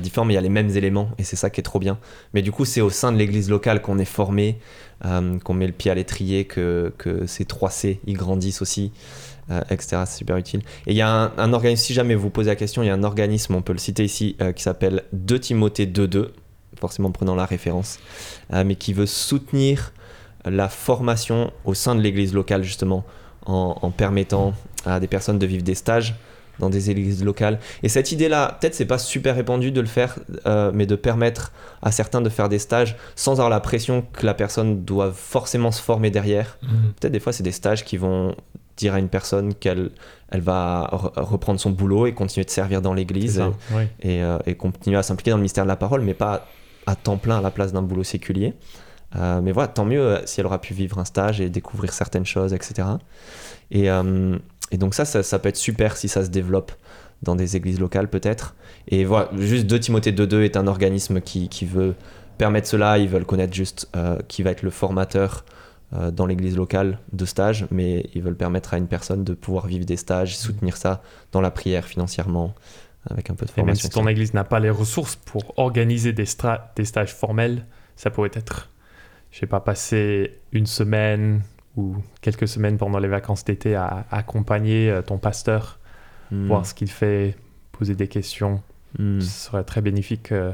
différent, 0.00 0.24
mais 0.24 0.32
il 0.32 0.36
y 0.36 0.38
a 0.38 0.42
les 0.42 0.48
mêmes 0.48 0.70
éléments 0.70 1.10
et 1.18 1.22
c'est 1.22 1.36
ça 1.36 1.50
qui 1.50 1.60
est 1.60 1.62
trop 1.62 1.78
bien. 1.78 1.98
Mais 2.32 2.40
du 2.40 2.50
coup, 2.50 2.64
c'est 2.64 2.80
au 2.80 2.90
sein 2.90 3.12
de 3.12 3.18
l'église 3.18 3.50
locale 3.50 3.82
qu'on 3.82 3.98
est 3.98 4.06
formé, 4.06 4.58
qu'on 5.02 5.54
met 5.54 5.66
le 5.66 5.72
pied 5.74 5.90
à 5.90 5.94
l'étrier, 5.94 6.46
que, 6.46 6.92
ces 7.26 7.44
3C 7.44 7.98
ils 8.06 8.16
grandissent 8.16 8.62
aussi. 8.62 8.92
etc. 9.70 10.02
C'est 10.06 10.16
super 10.16 10.38
utile. 10.38 10.62
Et 10.86 10.92
il 10.92 10.96
y 10.96 11.02
a 11.02 11.32
un, 11.36 11.52
organisme, 11.52 11.84
si 11.84 11.92
jamais 11.92 12.14
vous 12.14 12.30
posez 12.30 12.48
la 12.48 12.56
question, 12.56 12.82
il 12.82 12.86
y 12.86 12.90
a 12.90 12.94
un 12.94 13.04
organisme, 13.04 13.54
on 13.54 13.60
peut 13.60 13.74
le 13.74 13.78
citer 13.78 14.04
ici, 14.04 14.36
qui 14.56 14.62
s'appelle 14.62 15.04
2 15.12 15.38
Timothée 15.38 15.86
2.2, 15.86 16.30
forcément 16.80 17.10
prenant 17.10 17.34
la 17.34 17.46
référence, 17.46 17.98
euh, 18.52 18.64
mais 18.64 18.76
qui 18.76 18.92
veut 18.92 19.06
soutenir 19.06 19.92
la 20.44 20.68
formation 20.68 21.50
au 21.64 21.74
sein 21.74 21.94
de 21.94 22.00
l'église 22.00 22.32
locale, 22.34 22.62
justement, 22.62 23.04
en, 23.46 23.76
en 23.82 23.90
permettant 23.90 24.54
à 24.84 25.00
des 25.00 25.08
personnes 25.08 25.38
de 25.38 25.46
vivre 25.46 25.62
des 25.64 25.74
stages 25.74 26.14
dans 26.58 26.70
des 26.70 26.90
églises 26.90 27.22
locales. 27.22 27.58
Et 27.82 27.88
cette 27.90 28.12
idée-là, 28.12 28.56
peut-être 28.58 28.74
c'est 28.74 28.86
pas 28.86 28.96
super 28.98 29.34
répandu 29.36 29.72
de 29.72 29.80
le 29.80 29.86
faire, 29.86 30.18
euh, 30.46 30.70
mais 30.72 30.86
de 30.86 30.96
permettre 30.96 31.52
à 31.82 31.92
certains 31.92 32.22
de 32.22 32.30
faire 32.30 32.48
des 32.48 32.58
stages 32.58 32.96
sans 33.14 33.32
avoir 33.32 33.50
la 33.50 33.60
pression 33.60 34.04
que 34.12 34.24
la 34.24 34.32
personne 34.32 34.82
doit 34.82 35.12
forcément 35.12 35.70
se 35.70 35.82
former 35.82 36.10
derrière. 36.10 36.56
Peut-être 36.98 37.12
des 37.12 37.20
fois 37.20 37.34
c'est 37.34 37.42
des 37.42 37.52
stages 37.52 37.84
qui 37.84 37.98
vont 37.98 38.34
dire 38.78 38.94
à 38.94 38.98
une 38.98 39.08
personne 39.10 39.52
qu'elle 39.54 39.90
elle 40.30 40.40
va 40.40 40.88
re- 40.92 41.20
reprendre 41.20 41.60
son 41.60 41.70
boulot 41.70 42.06
et 42.06 42.14
continuer 42.14 42.44
de 42.46 42.50
servir 42.50 42.80
dans 42.82 42.94
l'église 42.94 43.42
oui. 43.72 43.84
et, 44.00 44.22
euh, 44.22 44.38
et 44.46 44.54
continuer 44.54 44.96
à 44.96 45.02
s'impliquer 45.02 45.30
dans 45.32 45.36
le 45.36 45.42
mystère 45.42 45.64
de 45.64 45.68
la 45.68 45.76
parole, 45.76 46.00
mais 46.00 46.14
pas 46.14 46.46
à 46.86 46.94
temps 46.96 47.16
plein 47.16 47.38
à 47.38 47.40
la 47.40 47.50
place 47.50 47.72
d'un 47.72 47.82
boulot 47.82 48.04
séculier. 48.04 48.54
Euh, 49.14 49.40
mais 49.40 49.52
voilà, 49.52 49.68
tant 49.68 49.84
mieux 49.84 50.00
euh, 50.00 50.26
si 50.26 50.40
elle 50.40 50.46
aura 50.46 50.60
pu 50.60 50.74
vivre 50.74 50.98
un 50.98 51.04
stage 51.04 51.40
et 51.40 51.48
découvrir 51.48 51.92
certaines 51.92 52.26
choses, 52.26 52.52
etc. 52.52 52.88
Et, 53.70 53.90
euh, 53.90 54.36
et 54.70 54.78
donc 54.78 54.94
ça, 54.94 55.04
ça, 55.04 55.38
peut 55.38 55.48
être 55.48 55.56
super 55.56 55.96
si 55.96 56.08
ça 56.08 56.24
se 56.24 56.30
développe 56.30 56.72
dans 57.22 57.36
des 57.36 57.56
églises 57.56 57.80
locales 57.80 58.08
peut-être. 58.08 58.54
Et 58.88 59.04
voilà, 59.04 59.30
juste 59.38 59.66
2 59.66 59.80
Timothée 59.80 60.12
2.2 60.12 60.42
est 60.42 60.56
un 60.56 60.66
organisme 60.66 61.20
qui, 61.20 61.48
veut 61.64 61.94
permettre 62.36 62.68
cela, 62.68 62.98
ils 62.98 63.08
veulent 63.08 63.24
connaître 63.24 63.54
juste 63.54 63.88
qui 64.28 64.42
va 64.42 64.50
être 64.50 64.62
le 64.62 64.70
formateur 64.70 65.44
dans 66.12 66.26
l'église 66.26 66.56
locale 66.56 66.98
de 67.12 67.24
stage, 67.24 67.66
mais 67.70 68.10
ils 68.14 68.22
veulent 68.22 68.36
permettre 68.36 68.74
à 68.74 68.76
une 68.76 68.88
personne 68.88 69.24
de 69.24 69.32
pouvoir 69.32 69.66
vivre 69.66 69.86
des 69.86 69.96
stages, 69.96 70.36
soutenir 70.36 70.76
ça 70.76 71.00
dans 71.32 71.40
la 71.40 71.50
prière 71.50 71.86
financièrement, 71.86 72.54
avec 73.10 73.30
un 73.30 73.34
peu 73.34 73.46
de 73.46 73.50
Et 73.50 73.54
même 73.56 73.66
formation. 73.66 73.88
si 73.88 73.94
ton 73.94 74.06
église 74.08 74.34
n'a 74.34 74.44
pas 74.44 74.60
les 74.60 74.70
ressources 74.70 75.16
pour 75.16 75.58
organiser 75.58 76.12
des, 76.12 76.24
stra- 76.26 76.60
des 76.76 76.84
stages 76.84 77.14
formels, 77.14 77.64
ça 77.96 78.10
pourrait 78.10 78.30
être, 78.34 78.70
je 79.30 79.38
sais 79.38 79.46
pas, 79.46 79.60
passer 79.60 80.34
une 80.52 80.66
semaine 80.66 81.42
ou 81.76 81.96
quelques 82.22 82.48
semaines 82.48 82.78
pendant 82.78 82.98
les 82.98 83.08
vacances 83.08 83.44
d'été 83.44 83.74
à, 83.74 84.06
à 84.10 84.18
accompagner 84.18 84.90
euh, 84.90 85.02
ton 85.02 85.18
pasteur, 85.18 85.78
Hmm. 86.32 86.48
voir 86.48 86.66
ce 86.66 86.74
qu'il 86.74 86.90
fait, 86.90 87.36
poser 87.70 87.94
des 87.94 88.08
questions. 88.08 88.60
Hmm. 88.98 89.20
Ce 89.20 89.44
serait 89.46 89.62
très 89.62 89.80
bénéfique, 89.80 90.32
euh, 90.32 90.50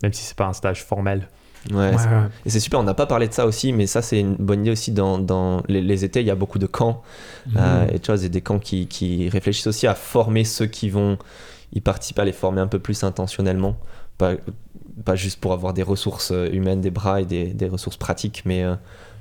même 0.00 0.12
si 0.12 0.22
c'est 0.22 0.36
pas 0.36 0.46
un 0.46 0.52
stage 0.52 0.84
formel. 0.84 1.26
Ouais. 1.72 1.90
Et 2.46 2.50
c'est 2.50 2.60
super, 2.60 2.78
on 2.78 2.84
n'a 2.84 2.94
pas 2.94 3.06
parlé 3.06 3.26
de 3.26 3.32
ça 3.32 3.44
aussi, 3.46 3.72
mais 3.72 3.86
ça 3.88 4.00
c'est 4.00 4.20
une 4.20 4.36
bonne 4.36 4.60
idée 4.60 4.70
aussi 4.70 4.92
dans, 4.92 5.18
dans 5.18 5.62
les, 5.66 5.80
les 5.80 6.04
étés, 6.04 6.20
il 6.20 6.26
y 6.26 6.30
a 6.30 6.36
beaucoup 6.36 6.60
de 6.60 6.66
camps 6.66 7.02
euh, 7.56 7.86
et 7.92 8.00
choses, 8.04 8.24
et 8.24 8.28
des 8.28 8.42
camps 8.42 8.58
qui, 8.60 8.86
qui 8.86 9.28
réfléchissent 9.28 9.66
aussi 9.66 9.88
à 9.88 9.94
former 9.96 10.44
ceux 10.44 10.66
qui 10.66 10.88
vont 10.88 11.18
y 11.72 11.80
participer, 11.80 12.22
à 12.22 12.24
les 12.24 12.32
former 12.32 12.60
un 12.60 12.66
peu 12.66 12.78
plus 12.78 13.02
intentionnellement, 13.04 13.76
pas, 14.18 14.34
pas 15.04 15.16
juste 15.16 15.40
pour 15.40 15.52
avoir 15.52 15.72
des 15.72 15.82
ressources 15.82 16.30
euh, 16.32 16.48
humaines, 16.52 16.80
des 16.80 16.90
bras 16.90 17.20
et 17.20 17.24
des, 17.24 17.46
des 17.46 17.68
ressources 17.68 17.96
pratiques, 17.96 18.42
mais, 18.44 18.62
euh, 18.62 18.74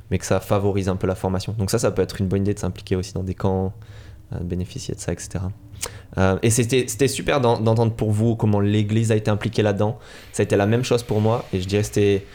mais 0.09 0.17
que 0.17 0.25
ça 0.25 0.39
favorise 0.39 0.89
un 0.89 0.95
peu 0.95 1.07
la 1.07 1.15
formation. 1.15 1.53
Donc 1.57 1.71
ça, 1.71 1.79
ça 1.79 1.91
peut 1.91 2.01
être 2.01 2.19
une 2.19 2.27
bonne 2.27 2.41
idée 2.41 2.53
de 2.53 2.59
s'impliquer 2.59 2.95
aussi 2.95 3.13
dans 3.13 3.23
des 3.23 3.35
camps, 3.35 3.73
euh, 4.33 4.39
de 4.39 4.43
bénéficier 4.43 4.93
de 4.95 4.99
ça, 4.99 5.13
etc. 5.13 5.45
Et 6.43 6.49
c'était 6.51 7.07
super 7.07 7.39
d'en- 7.41 7.59
d'entendre 7.59 7.93
pour 7.93 8.11
vous 8.11 8.35
comment 8.35 8.59
l'Église 8.59 9.11
a 9.11 9.15
été 9.15 9.31
impliquée 9.31 9.63
là-dedans. 9.63 9.97
Ça 10.33 10.41
a 10.41 10.43
été 10.43 10.55
la 10.57 10.67
même 10.67 10.83
chose 10.83 11.03
pour 11.03 11.21
moi, 11.21 11.45
et 11.53 11.61
je 11.61 11.67
dirais 11.67 11.81
que 11.83 11.87
c'était... 11.87 12.25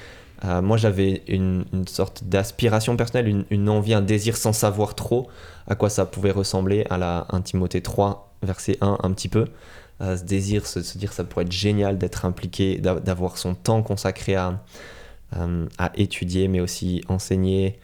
moi, 0.63 0.79
j'avais 0.79 1.23
une, 1.29 1.65
une 1.75 1.87
sorte 1.87 2.25
d'aspiration 2.25 2.97
personnelle, 2.97 3.29
une, 3.29 3.45
une 3.51 3.69
envie, 3.69 3.93
un 3.95 4.01
désir 4.01 4.37
sans 4.37 4.53
savoir 4.55 4.95
trop 4.95 5.29
à 5.69 5.75
quoi 5.75 5.91
ça 5.91 6.07
pouvait 6.07 6.31
ressembler 6.31 6.87
à 6.91 6.97
la 6.97 7.27
1 7.31 7.43
Timothée 7.43 7.83
3, 7.83 8.33
verset 8.43 8.79
1, 8.81 8.99
un 9.03 9.13
petit 9.13 9.29
peu. 9.29 9.45
Euh, 10.03 10.17
ce 10.17 10.25
désir, 10.25 10.67
se, 10.67 10.83
se 10.83 10.99
dire 10.99 11.13
ça 11.13 11.25
pourrait 11.25 11.45
être 11.47 11.53
génial 11.53 11.99
d'être 11.99 12.25
impliqué, 12.27 12.79
d'a- 12.79 13.01
d'avoir 13.01 13.39
son 13.39 13.55
temps 13.55 13.83
consacré 13.83 14.35
à, 14.35 14.63
euh, 15.37 15.67
étudier, 15.97 16.49
mais 16.49 16.61
aussi 16.61 17.03
enseigner, 17.09 17.79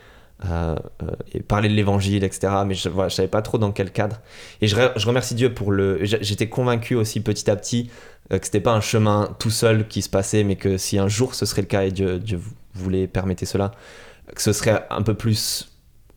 euh, 0.46 0.76
parler 1.48 1.68
de 1.68 1.74
l'évangile, 1.74 2.24
etc. 2.24 2.64
Mais 2.66 2.74
je 2.74 2.88
ne 2.88 3.08
savais 3.08 3.28
pas 3.28 3.42
trop 3.42 3.58
dans 3.58 3.72
quel 3.72 3.92
cadre. 3.92 4.20
Et 4.60 4.66
je, 4.66 4.76
re- 4.76 4.92
je 4.96 5.06
remercie 5.06 5.34
Dieu 5.34 5.54
pour 5.54 5.72
le. 5.72 6.00
J'étais 6.04 6.48
convaincu 6.48 6.94
aussi 6.94 7.20
petit 7.20 7.50
à 7.50 7.56
petit 7.56 7.90
euh, 8.32 8.38
que 8.38 8.44
c'était 8.46 8.60
pas 8.60 8.72
un 8.74 8.80
chemin 8.80 9.34
tout 9.38 9.50
seul 9.50 9.86
qui 9.88 10.02
se 10.02 10.08
passait, 10.08 10.44
mais 10.44 10.56
que 10.56 10.76
si 10.78 10.98
un 10.98 11.08
jour 11.08 11.34
ce 11.34 11.46
serait 11.46 11.62
le 11.62 11.68
cas 11.68 11.84
et 11.84 11.90
Dieu, 11.92 12.20
voulait 12.74 13.06
permettre 13.06 13.44
cela, 13.46 13.72
que 14.34 14.42
ce 14.42 14.52
serait 14.52 14.84
un 14.90 15.02
peu 15.02 15.14
plus 15.14 15.68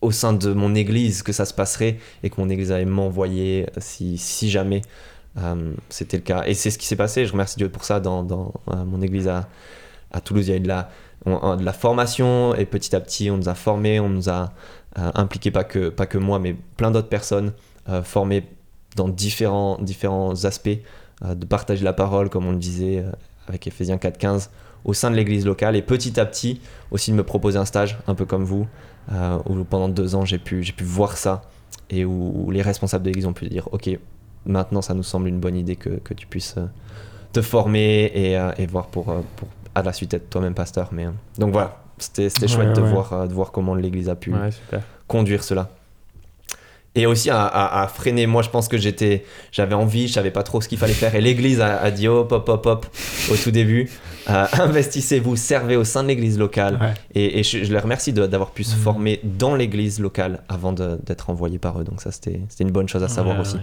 au 0.02 0.10
sein 0.12 0.32
de 0.32 0.52
mon 0.52 0.74
église 0.74 1.22
que 1.22 1.32
ça 1.32 1.44
se 1.46 1.54
passerait 1.54 1.98
et 2.22 2.30
que 2.30 2.40
mon 2.40 2.48
église 2.50 2.72
allait 2.72 2.84
m'envoyer 2.84 3.66
si 3.78 4.50
jamais 4.50 4.82
euh, 5.38 5.74
c'était 5.88 6.16
le 6.16 6.22
cas. 6.22 6.44
Et 6.46 6.54
c'est 6.54 6.70
ce 6.70 6.78
qui 6.78 6.86
s'est 6.86 6.96
passé. 6.96 7.26
Je 7.26 7.32
remercie 7.32 7.56
Dieu 7.56 7.68
pour 7.68 7.84
ça. 7.84 8.00
Dans, 8.00 8.52
euh, 8.70 8.84
mon 8.84 9.02
église 9.02 9.28
à, 9.28 9.48
Toulouse, 10.24 10.48
il 10.48 10.50
y 10.50 10.54
a 10.54 10.56
eu 10.56 10.60
de 10.60 10.68
la, 11.64 11.72
formation 11.72 12.54
et 12.54 12.64
petit 12.64 12.96
à 12.96 13.00
petit, 13.00 13.30
on 13.30 13.36
nous 13.36 13.48
a 13.48 13.54
formés, 13.54 14.00
on 14.00 14.08
nous 14.08 14.30
a 14.30 14.52
euh, 14.98 15.10
impliqués, 15.14 15.50
pas 15.50 15.64
que, 15.64 15.90
pas 15.90 16.06
que 16.06 16.16
moi, 16.16 16.38
mais 16.38 16.56
plein 16.76 16.90
d'autres 16.90 17.08
personnes 17.08 17.52
euh, 17.88 18.02
formées 18.02 18.48
dans 18.94 19.08
différents, 19.08 19.76
différents 19.78 20.44
aspects 20.46 20.78
de 21.22 21.46
partager 21.46 21.84
la 21.84 21.92
parole, 21.92 22.30
comme 22.30 22.46
on 22.46 22.52
le 22.52 22.58
disait 22.58 23.04
avec 23.48 23.66
Ephésiens 23.66 23.96
4.15, 23.96 24.48
au 24.84 24.94
sein 24.94 25.10
de 25.10 25.16
l'église 25.16 25.44
locale 25.44 25.76
et 25.76 25.82
petit 25.82 26.18
à 26.18 26.26
petit 26.26 26.60
aussi 26.90 27.10
de 27.10 27.16
me 27.16 27.22
proposer 27.22 27.58
un 27.58 27.64
stage, 27.64 27.98
un 28.06 28.14
peu 28.14 28.24
comme 28.24 28.44
vous, 28.44 28.66
où 29.46 29.64
pendant 29.64 29.88
deux 29.88 30.14
ans 30.14 30.24
j'ai 30.26 30.38
pu, 30.38 30.62
j'ai 30.62 30.72
pu 30.72 30.84
voir 30.84 31.16
ça 31.16 31.42
et 31.90 32.04
où, 32.04 32.32
où 32.34 32.50
les 32.50 32.62
responsables 32.62 33.04
de 33.04 33.08
l'église 33.08 33.26
ont 33.26 33.32
pu 33.32 33.48
dire 33.48 33.68
ok, 33.72 33.90
maintenant 34.46 34.82
ça 34.82 34.94
nous 34.94 35.02
semble 35.02 35.28
une 35.28 35.38
bonne 35.40 35.56
idée 35.56 35.76
que, 35.76 35.90
que 35.90 36.14
tu 36.14 36.26
puisses 36.26 36.54
euh, 36.58 36.66
te 37.32 37.42
former 37.42 38.10
et, 38.14 38.38
euh, 38.38 38.50
et 38.58 38.66
voir 38.66 38.86
pour, 38.86 39.10
euh, 39.10 39.20
pour 39.36 39.48
à 39.74 39.82
la 39.82 39.92
suite 39.92 40.14
être 40.14 40.30
toi-même 40.30 40.54
pasteur. 40.54 40.88
Mais, 40.92 41.06
donc 41.38 41.52
voilà, 41.52 41.76
c'était, 41.98 42.24
Ouais, 42.42 42.48
chouette 42.48 42.72
de, 42.74 42.80
voir, 42.80 43.28
de 43.28 43.32
voir 43.34 43.52
comment 43.52 43.74
l'église 43.74 44.08
a 44.08 44.14
pu 44.16 44.32
Ouais, 44.32 44.50
conduire 45.06 45.44
cela. 45.44 45.68
Et 46.98 47.04
aussi 47.04 47.28
à, 47.28 47.44
à- 47.44 47.82
à 47.82 47.88
freiner, 47.88 48.26
moi 48.26 48.40
je 48.40 48.48
pense 48.48 48.68
que 48.68 48.78
j'étais, 48.78 49.26
j'avais 49.52 49.74
envie, 49.74 50.08
je 50.08 50.14
savais 50.14 50.30
pas 50.30 50.42
trop 50.42 50.62
ce 50.62 50.68
qu'il 50.68 50.78
fallait 50.78 50.94
faire. 50.94 51.14
Et 51.14 51.20
l'église 51.20 51.60
a, 51.60 51.76
a 51.78 51.90
dit 51.90 52.08
hop, 52.08 52.32
hop, 52.32 52.48
hop, 52.48 52.64
hop, 52.64 52.86
au 53.30 53.36
tout 53.36 53.50
début, 53.50 53.90
euh, 54.30 54.46
investissez-vous, 54.54 55.36
servez 55.36 55.76
au 55.76 55.84
sein 55.84 56.02
de 56.04 56.08
l'église 56.08 56.38
locale. 56.38 56.94
Et, 57.14 57.38
et 57.38 57.42
je, 57.42 57.64
je 57.64 57.70
les 57.70 57.78
remercie 57.78 58.14
d'avoir 58.14 58.50
pu 58.52 58.64
se 58.64 58.74
Mhm. 58.76 58.80
former 58.80 59.20
dans 59.24 59.54
l'église 59.54 60.00
locale 60.00 60.40
avant 60.48 60.72
d'être 60.72 61.28
envoyé 61.28 61.58
par 61.58 61.78
eux. 61.78 61.84
Donc 61.84 62.00
ça 62.00 62.12
c'était 62.12 62.40
c'était 62.48 62.64
une 62.64 62.70
bonne 62.72 62.88
chose 62.88 63.02
à 63.02 63.08
savoir 63.08 63.38
aussi. 63.40 63.58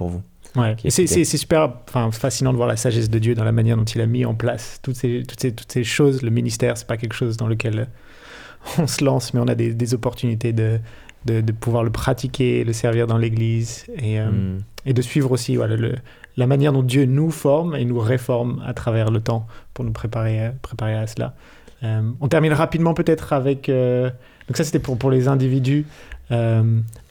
Pour 0.00 0.08
vous. 0.08 0.22
Ouais. 0.56 0.74
C'est 0.88 1.24
super 1.24 1.74
fascinant 2.12 2.52
de 2.52 2.56
voir 2.56 2.68
la 2.68 2.76
sagesse 2.76 3.10
de 3.10 3.18
Dieu 3.18 3.34
dans 3.34 3.44
la 3.44 3.52
manière 3.52 3.76
dont 3.76 3.84
il 3.84 4.00
a 4.00 4.06
mis 4.06 4.24
en 4.24 4.34
place 4.34 4.80
toutes 4.82 4.96
ces, 4.96 5.22
toutes 5.28 5.38
ces, 5.40 5.52
toutes 5.54 5.70
ces 5.70 5.84
choses. 5.84 6.22
Le 6.22 6.30
ministère, 6.30 6.76
c'est 6.78 6.86
pas 6.86 6.96
quelque 6.96 7.12
chose 7.14 7.36
dans 7.36 7.46
lequel 7.46 7.86
on 8.78 8.86
se 8.86 9.04
lance, 9.04 9.32
mais 9.34 9.40
on 9.40 9.48
a 9.48 9.54
des, 9.54 9.74
des 9.74 9.94
opportunités 9.94 10.52
de, 10.52 10.80
de, 11.26 11.40
de 11.42 11.52
pouvoir 11.52 11.84
le 11.84 11.90
pratiquer, 11.90 12.64
le 12.64 12.72
servir 12.72 13.06
dans 13.06 13.18
l'Église 13.18 13.84
et, 13.96 14.18
euh, 14.18 14.30
Mm. 14.30 14.58
et 14.86 14.92
de 14.94 15.02
suivre 15.02 15.30
aussi 15.32 15.56
voilà, 15.56 15.76
le, 15.76 15.94
la 16.38 16.46
manière 16.46 16.72
dont 16.72 16.82
Dieu 16.82 17.04
nous 17.04 17.30
forme 17.30 17.76
et 17.76 17.84
nous 17.84 17.98
réforme 18.00 18.62
à 18.66 18.72
travers 18.74 19.10
le 19.10 19.20
temps 19.20 19.46
pour 19.74 19.84
nous 19.84 19.92
préparer, 19.92 20.46
à- 20.46 20.52
préparer 20.62 20.94
à 20.96 21.06
cela. 21.06 21.34
Euh, 21.82 22.02
on 22.20 22.28
termine 22.28 22.54
rapidement 22.54 22.94
peut-être 22.94 23.32
avec... 23.34 23.68
euh, 23.68 24.10
donc 24.50 24.56
ça 24.56 24.64
c'était 24.64 24.80
pour, 24.80 24.98
pour 24.98 25.10
les 25.10 25.28
individus. 25.28 25.86
Euh, 26.32 26.62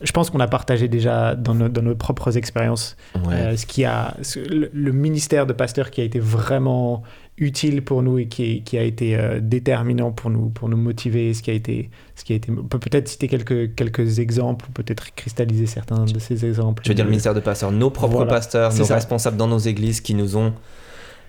je 0.02 0.12
pense 0.14 0.30
qu'on 0.30 0.40
a 0.40 0.48
partagé 0.48 0.88
déjà 0.88 1.36
dans 1.36 1.54
nos, 1.54 1.68
dans 1.70 1.82
nos 1.82 1.96
propres 1.96 2.38
expériences 2.38 2.96
Ouais. 3.26 3.34
euh, 3.34 3.58
ce 3.58 3.66
qui 3.66 3.84
a, 3.86 4.16
ce- 4.22 4.40
le, 4.40 4.70
le 4.74 4.92
ministère 4.92 5.46
de 5.46 5.52
pasteur 5.54 5.90
qui 5.92 6.00
a 6.02 6.04
été 6.06 6.20
vraiment 6.20 7.04
utile 7.38 7.82
pour 7.82 8.02
nous 8.02 8.18
et 8.18 8.28
qui, 8.28 8.62
qui 8.64 8.78
a 8.78 8.84
été 8.84 9.18
euh, 9.18 9.40
déterminant 9.42 10.12
pour 10.12 10.30
nous, 10.30 10.50
pour 10.50 10.68
nous 10.70 10.78
motiver, 10.78 11.34
ce 11.34 11.42
qui 11.42 11.52
a 11.52 11.54
été, 11.54 11.90
ce 12.16 12.24
qui 12.26 12.32
a 12.34 12.36
été, 12.38 12.50
on 12.52 12.64
peut 12.64 12.80
peut-être 12.80 13.08
citer 13.10 13.28
quelques, 13.30 13.76
quelques 13.76 14.20
exemples, 14.20 14.66
ou 14.70 14.72
peut-être 14.74 15.14
cristalliser 15.16 15.66
certains 15.66 16.04
de 16.06 16.20
ces 16.20 16.46
exemples. 16.46 16.84
Tu 16.84 16.90
veux 16.90 16.96
dire 16.96 17.06
le 17.06 17.12
ministère 17.12 17.34
de 17.34 17.40
pasteurs, 17.42 17.72
nos 17.72 17.90
propres 17.90 18.16
Voilà, 18.18 18.32
pasteurs, 18.32 18.74
nos 18.74 18.84
ça. 18.86 18.96
responsables 18.96 19.38
dans 19.38 19.48
nos 19.48 19.58
églises 19.60 20.00
qui 20.02 20.14
nous 20.16 20.36
ont 20.38 20.54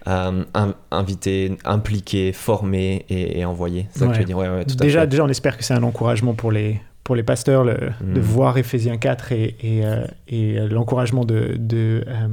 euh, 0.06 0.44
in- 0.54 0.74
invités, 0.90 1.56
impliqués, 1.64 2.32
formés 2.32 3.04
et, 3.08 3.38
et 3.40 3.44
envoyés. 3.44 3.86
C'est 3.90 4.00
ça 4.00 4.06
que 4.08 4.12
tu 4.14 4.18
veux 4.20 4.24
dire 4.24 4.38
Ouais, 4.38 4.48
ouais, 4.48 4.64
tout 4.64 4.74
à 4.78 4.82
déjà, 4.82 5.00
fait. 5.02 5.06
déjà, 5.08 5.24
on 5.24 5.28
espère 5.28 5.56
que 5.56 5.64
c'est 5.64 5.74
un 5.74 5.82
encouragement 5.82 6.34
pour 6.34 6.52
les, 6.52 6.80
pour 7.04 7.16
les 7.16 7.22
pasteurs 7.22 7.64
le- 7.64 7.90
Mm. 8.00 8.14
de 8.14 8.20
voir 8.20 8.56
Éphésiens 8.58 8.96
4 8.96 9.32
et, 9.32 9.56
et, 9.62 9.84
euh, 9.84 10.04
et, 10.28 10.58
euh, 10.58 10.68
l'encouragement 10.68 11.24
de, 11.24 11.56
de, 11.58 12.04
euh, 12.06 12.28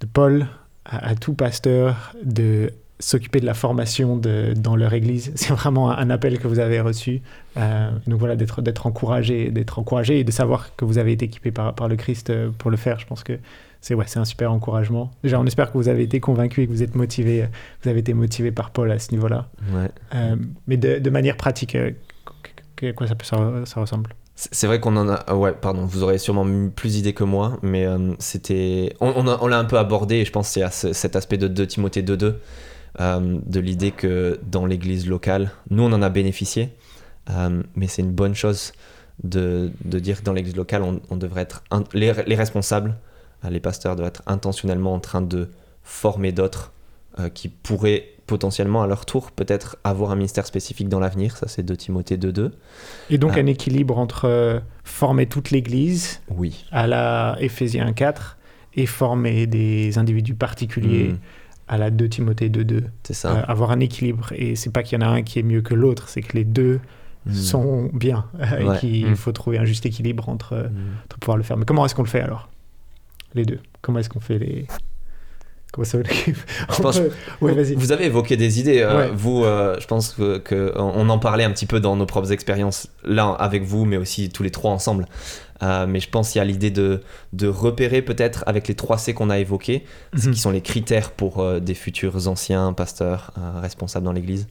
de 0.00 0.06
Paul 0.06 0.46
à, 0.84 1.08
à 1.08 1.14
tout 1.14 1.34
pasteur 1.34 2.12
de 2.24 2.70
s'occuper 3.00 3.38
de 3.40 3.46
la 3.46 3.54
formation 3.54 4.16
de, 4.16 4.54
dans 4.56 4.74
leur 4.74 4.92
église. 4.92 5.30
C'est 5.36 5.52
vraiment 5.52 5.90
un, 5.90 6.10
appel 6.10 6.38
que 6.40 6.48
vous 6.48 6.58
avez 6.58 6.80
reçu. 6.80 7.22
Donc 8.06 8.18
voilà, 8.18 8.34
d'être, 8.36 8.60
d'être 8.62 8.86
encouragé, 8.86 9.50
d'être 9.50 9.78
encouragé 9.78 10.18
et 10.20 10.24
de 10.24 10.30
savoir 10.32 10.74
que 10.76 10.84
vous 10.84 10.98
avez 10.98 11.12
été 11.12 11.24
équipé 11.26 11.50
par, 11.52 11.74
par 11.74 11.88
le 11.88 11.94
Christ 11.96 12.32
pour 12.58 12.70
le 12.72 12.76
faire. 12.76 12.98
Je 12.98 13.06
pense 13.06 13.22
que 13.24 13.38
c'est, 13.80 13.94
ouais, 13.94 14.04
un 14.16 14.24
super 14.24 14.52
encouragement. 14.52 15.10
Déjà, 15.22 15.38
on 15.40 15.46
espère 15.46 15.70
que 15.72 15.78
vous 15.78 15.88
avez 15.88 16.02
été 16.02 16.20
convaincu 16.20 16.62
et 16.62 16.66
que 16.66 16.72
vous 16.72 16.82
êtes 16.82 16.94
motivé, 16.94 17.46
vous 17.82 17.88
avez 17.88 18.00
été 18.00 18.12
motivé 18.14 18.50
par 18.52 18.70
Paul 18.70 18.90
à 18.90 18.98
ce 18.98 19.12
niveau-là. 19.12 19.48
Ouais. 19.72 19.90
Euh, 20.14 20.36
mais 20.66 20.76
de, 20.76 20.98
de 20.98 21.10
manière 21.10 21.36
pratique, 21.36 21.74
euh, 21.74 21.92
que- 22.76 22.90
quoi 22.92 23.06
ça, 23.06 23.14
peut, 23.14 23.24
ça, 23.24 23.38
ça 23.64 23.80
ressemble? 23.80 24.10
C'est 24.34 24.68
vrai 24.68 24.78
qu'on 24.78 24.96
en 24.96 25.08
a. 25.08 25.34
Ouais, 25.34 25.52
pardon, 25.52 25.84
vous 25.84 26.04
aurez 26.04 26.18
sûrement 26.18 26.46
plus 26.74 26.92
d'idées 26.94 27.12
que 27.12 27.24
moi, 27.24 27.58
mais 27.62 27.86
euh, 27.86 28.12
c'était. 28.20 28.94
On, 29.00 29.24
l'a 29.48 29.58
un 29.58 29.64
peu 29.64 29.78
abordé, 29.78 30.16
et 30.16 30.24
je 30.24 30.30
pense 30.30 30.46
que 30.48 30.52
c'est 30.54 30.62
à 30.62 30.70
ce- 30.70 30.92
cet 30.92 31.16
aspect 31.16 31.38
de 31.38 31.48
2 31.48 31.66
Timothée 31.66 32.02
2.2, 32.02 32.34
euh, 33.00 33.38
de 33.44 33.60
l'idée 33.60 33.90
que 33.90 34.38
dans 34.46 34.64
l'église 34.64 35.08
locale, 35.08 35.50
nous 35.70 35.82
on 35.82 35.92
en 35.92 36.02
a 36.02 36.08
bénéficié, 36.08 36.70
euh, 37.30 37.62
mais 37.74 37.88
c'est 37.88 38.02
une 38.02 38.12
bonne 38.12 38.36
chose 38.36 38.72
de, 39.24 39.72
de 39.84 39.98
dire 39.98 40.20
que 40.20 40.24
dans 40.24 40.32
l'église 40.32 40.54
locale, 40.56 40.82
on, 40.82 41.00
on 41.10 41.16
devrait 41.16 41.42
être. 41.42 41.64
les, 41.92 42.12
les 42.26 42.34
responsables, 42.36 42.90
euh, 42.90 42.94
les 43.50 43.60
pasteurs 43.60 43.96
doivent 43.96 44.08
être 44.08 44.22
intentionnellement 44.26 44.94
en 44.94 45.00
train 45.00 45.20
de 45.22 45.48
former 45.82 46.32
d'autres 46.32 46.72
euh, 47.18 47.28
qui 47.28 47.48
pourraient 47.48 48.06
potentiellement 48.26 48.82
à 48.82 48.86
leur 48.86 49.06
tour 49.06 49.30
peut-être 49.32 49.76
avoir 49.84 50.10
un 50.10 50.16
ministère 50.16 50.44
spécifique 50.46 50.88
dans 50.88 51.00
l'avenir, 51.00 51.36
ça 51.36 51.48
c'est 51.48 51.62
2 51.62 51.76
Timothée 51.76 52.16
2.2. 52.18 52.50
Et 53.10 53.16
donc 53.18 53.32
Ah. 53.36 53.40
un 53.40 53.46
équilibre 53.46 53.96
entre 53.98 54.26
euh, 54.26 54.60
former 54.84 55.26
toute 55.26 55.50
l'Église 55.50 56.20
Oui. 56.28 56.66
à 56.70 56.86
la 56.86 57.36
Éphésiens 57.40 57.92
4 57.92 58.36
et 58.74 58.84
former 58.86 59.46
des 59.46 59.96
individus 59.98 60.34
particuliers 60.34 61.12
Mm, 61.12 61.18
à 61.68 61.78
la 61.78 61.90
2 61.90 62.08
Timothée 62.08 62.50
2.2. 62.50 62.84
c'est 63.02 63.14
ça. 63.14 63.30
Euh, 63.38 63.42
avoir 63.48 63.70
un 63.70 63.80
équilibre. 63.80 64.30
Et 64.36 64.56
c'est 64.56 64.70
pas 64.70 64.82
qu'il 64.82 65.00
y 65.00 65.02
en 65.02 65.06
a 65.06 65.10
un 65.10 65.22
qui 65.22 65.38
est 65.38 65.42
mieux 65.42 65.62
que 65.62 65.74
l'autre, 65.74 66.08
c'est 66.08 66.20
que 66.22 66.36
les 66.36 66.44
deux 66.44 66.80
Mm. 67.26 67.32
sont 67.34 67.90
bien. 67.94 68.26
euh, 68.40 68.64
Ouais. 68.68 68.76
Et 68.76 68.78
qu'il 68.80 69.10
Mm. 69.10 69.16
faut 69.16 69.32
trouver 69.32 69.58
un 69.58 69.64
juste 69.64 69.86
équilibre 69.86 70.28
entre, 70.28 70.70
entre 71.06 71.18
pouvoir 71.18 71.36
le 71.38 71.42
faire. 71.42 71.56
Mais 71.56 71.64
comment 71.64 71.84
est-ce 71.86 71.94
qu'on 71.94 72.02
le 72.02 72.08
fait 72.08 72.20
alors? 72.20 72.48
Les 73.34 73.44
deux. 73.44 73.60
Comment 73.82 73.98
est-ce 73.98 74.08
qu'on 74.08 74.20
fait 74.20 74.38
les... 74.38 74.66
Comment 75.72 75.84
ça 75.84 75.98
Je 76.02 76.82
pense- 76.82 77.00
vas-y. 77.42 77.74
Vous 77.74 77.92
avez 77.92 78.06
évoqué 78.06 78.36
des 78.38 78.58
idées. 78.58 78.80
euh, 78.80 78.96
Ouais. 79.08 79.10
Vous, 79.14 79.44
euh, 79.44 79.76
je 79.78 79.86
pense 79.86 80.12
que, 80.14 80.38
que 80.38 80.72
on 80.76 81.08
en 81.10 81.18
parlait 81.18 81.44
un 81.44 81.50
petit 81.50 81.66
peu 81.66 81.78
dans 81.78 81.94
nos 81.94 82.06
propres 82.06 82.32
expériences, 82.32 82.88
là 83.04 83.28
avec 83.38 83.64
vous, 83.64 83.84
mais 83.84 83.98
aussi 83.98 84.30
tous 84.30 84.42
les 84.42 84.50
trois 84.50 84.70
ensemble. 84.70 85.04
Euh, 85.62 85.86
mais 85.86 86.00
je 86.00 86.08
pense 86.08 86.30
qu'il 86.30 86.38
y 86.38 86.42
a 86.42 86.44
l'idée 86.46 86.70
de, 86.70 87.02
de 87.34 87.48
repérer 87.48 88.00
peut-être 88.00 88.44
avec 88.46 88.66
les 88.68 88.74
3 88.76 88.96
C 88.96 89.12
qu'on 89.12 89.28
a 89.28 89.38
évoqués, 89.38 89.84
ce 90.16 90.28
Mhm. 90.28 90.34
qui 90.34 90.40
sont 90.40 90.50
les 90.52 90.60
critères 90.62 91.10
pour 91.10 91.40
euh, 91.40 91.58
des 91.60 91.74
futurs 91.74 92.28
anciens 92.28 92.72
pasteurs 92.72 93.32
euh, 93.38 93.60
responsables 93.60 94.04
dans 94.06 94.12
l'Église. 94.12 94.46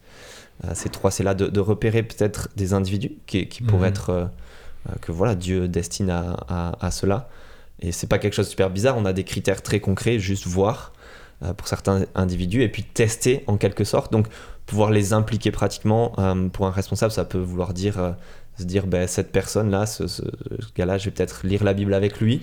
Euh, 0.65 0.71
ces 0.75 0.89
3 0.89 1.09
C 1.11 1.23
là, 1.23 1.33
de, 1.33 1.47
de 1.47 1.59
repérer 1.61 2.03
peut-être 2.03 2.49
des 2.57 2.73
individus 2.73 3.13
qui, 3.25 3.47
qui 3.47 3.63
pourraient 3.63 3.87
Mhm. 3.89 3.93
être 3.95 4.09
euh, 4.09 4.25
euh, 4.89 4.93
que 5.01 5.11
voilà 5.13 5.33
Dieu 5.35 5.67
destine 5.69 6.09
à, 6.09 6.35
à- 6.49 6.85
à 6.85 6.91
cela. 6.91 7.29
Et 7.79 7.91
c'est 7.91 8.07
pas 8.07 8.17
quelque 8.17 8.33
chose 8.33 8.45
de 8.45 8.51
super 8.51 8.69
bizarre. 8.69 8.97
On 8.97 9.05
a 9.05 9.13
des 9.13 9.23
critères 9.23 9.61
très 9.61 9.79
concrets, 9.79 10.19
juste 10.19 10.47
voir 10.47 10.93
euh, 11.43 11.53
pour 11.53 11.67
certains 11.67 12.05
individus 12.15 12.63
et 12.63 12.69
puis 12.69 12.83
tester 12.83 13.43
en 13.47 13.57
quelque 13.57 13.83
sorte. 13.83 14.11
Donc 14.11 14.27
pouvoir 14.65 14.91
les 14.91 15.13
impliquer 15.13 15.51
pratiquement 15.51 16.13
euh, 16.17 16.49
pour 16.49 16.65
un 16.65 16.71
responsable, 16.71 17.11
ça 17.11 17.25
peut 17.25 17.37
vouloir 17.37 17.73
dire 17.73 17.99
euh, 17.99 18.11
se 18.59 18.63
dire 18.65 18.87
ben, 18.87 19.07
cette 19.07 19.31
personne 19.31 19.69
là, 19.71 19.85
ce, 19.85 20.07
ce- 20.07 20.21
ce 20.21 20.67
gars-là, 20.75 20.97
je 20.97 21.05
vais 21.05 21.11
peut-être 21.11 21.41
lire 21.45 21.63
la 21.63 21.73
Bible 21.73 21.93
avec 21.93 22.19
lui, 22.19 22.41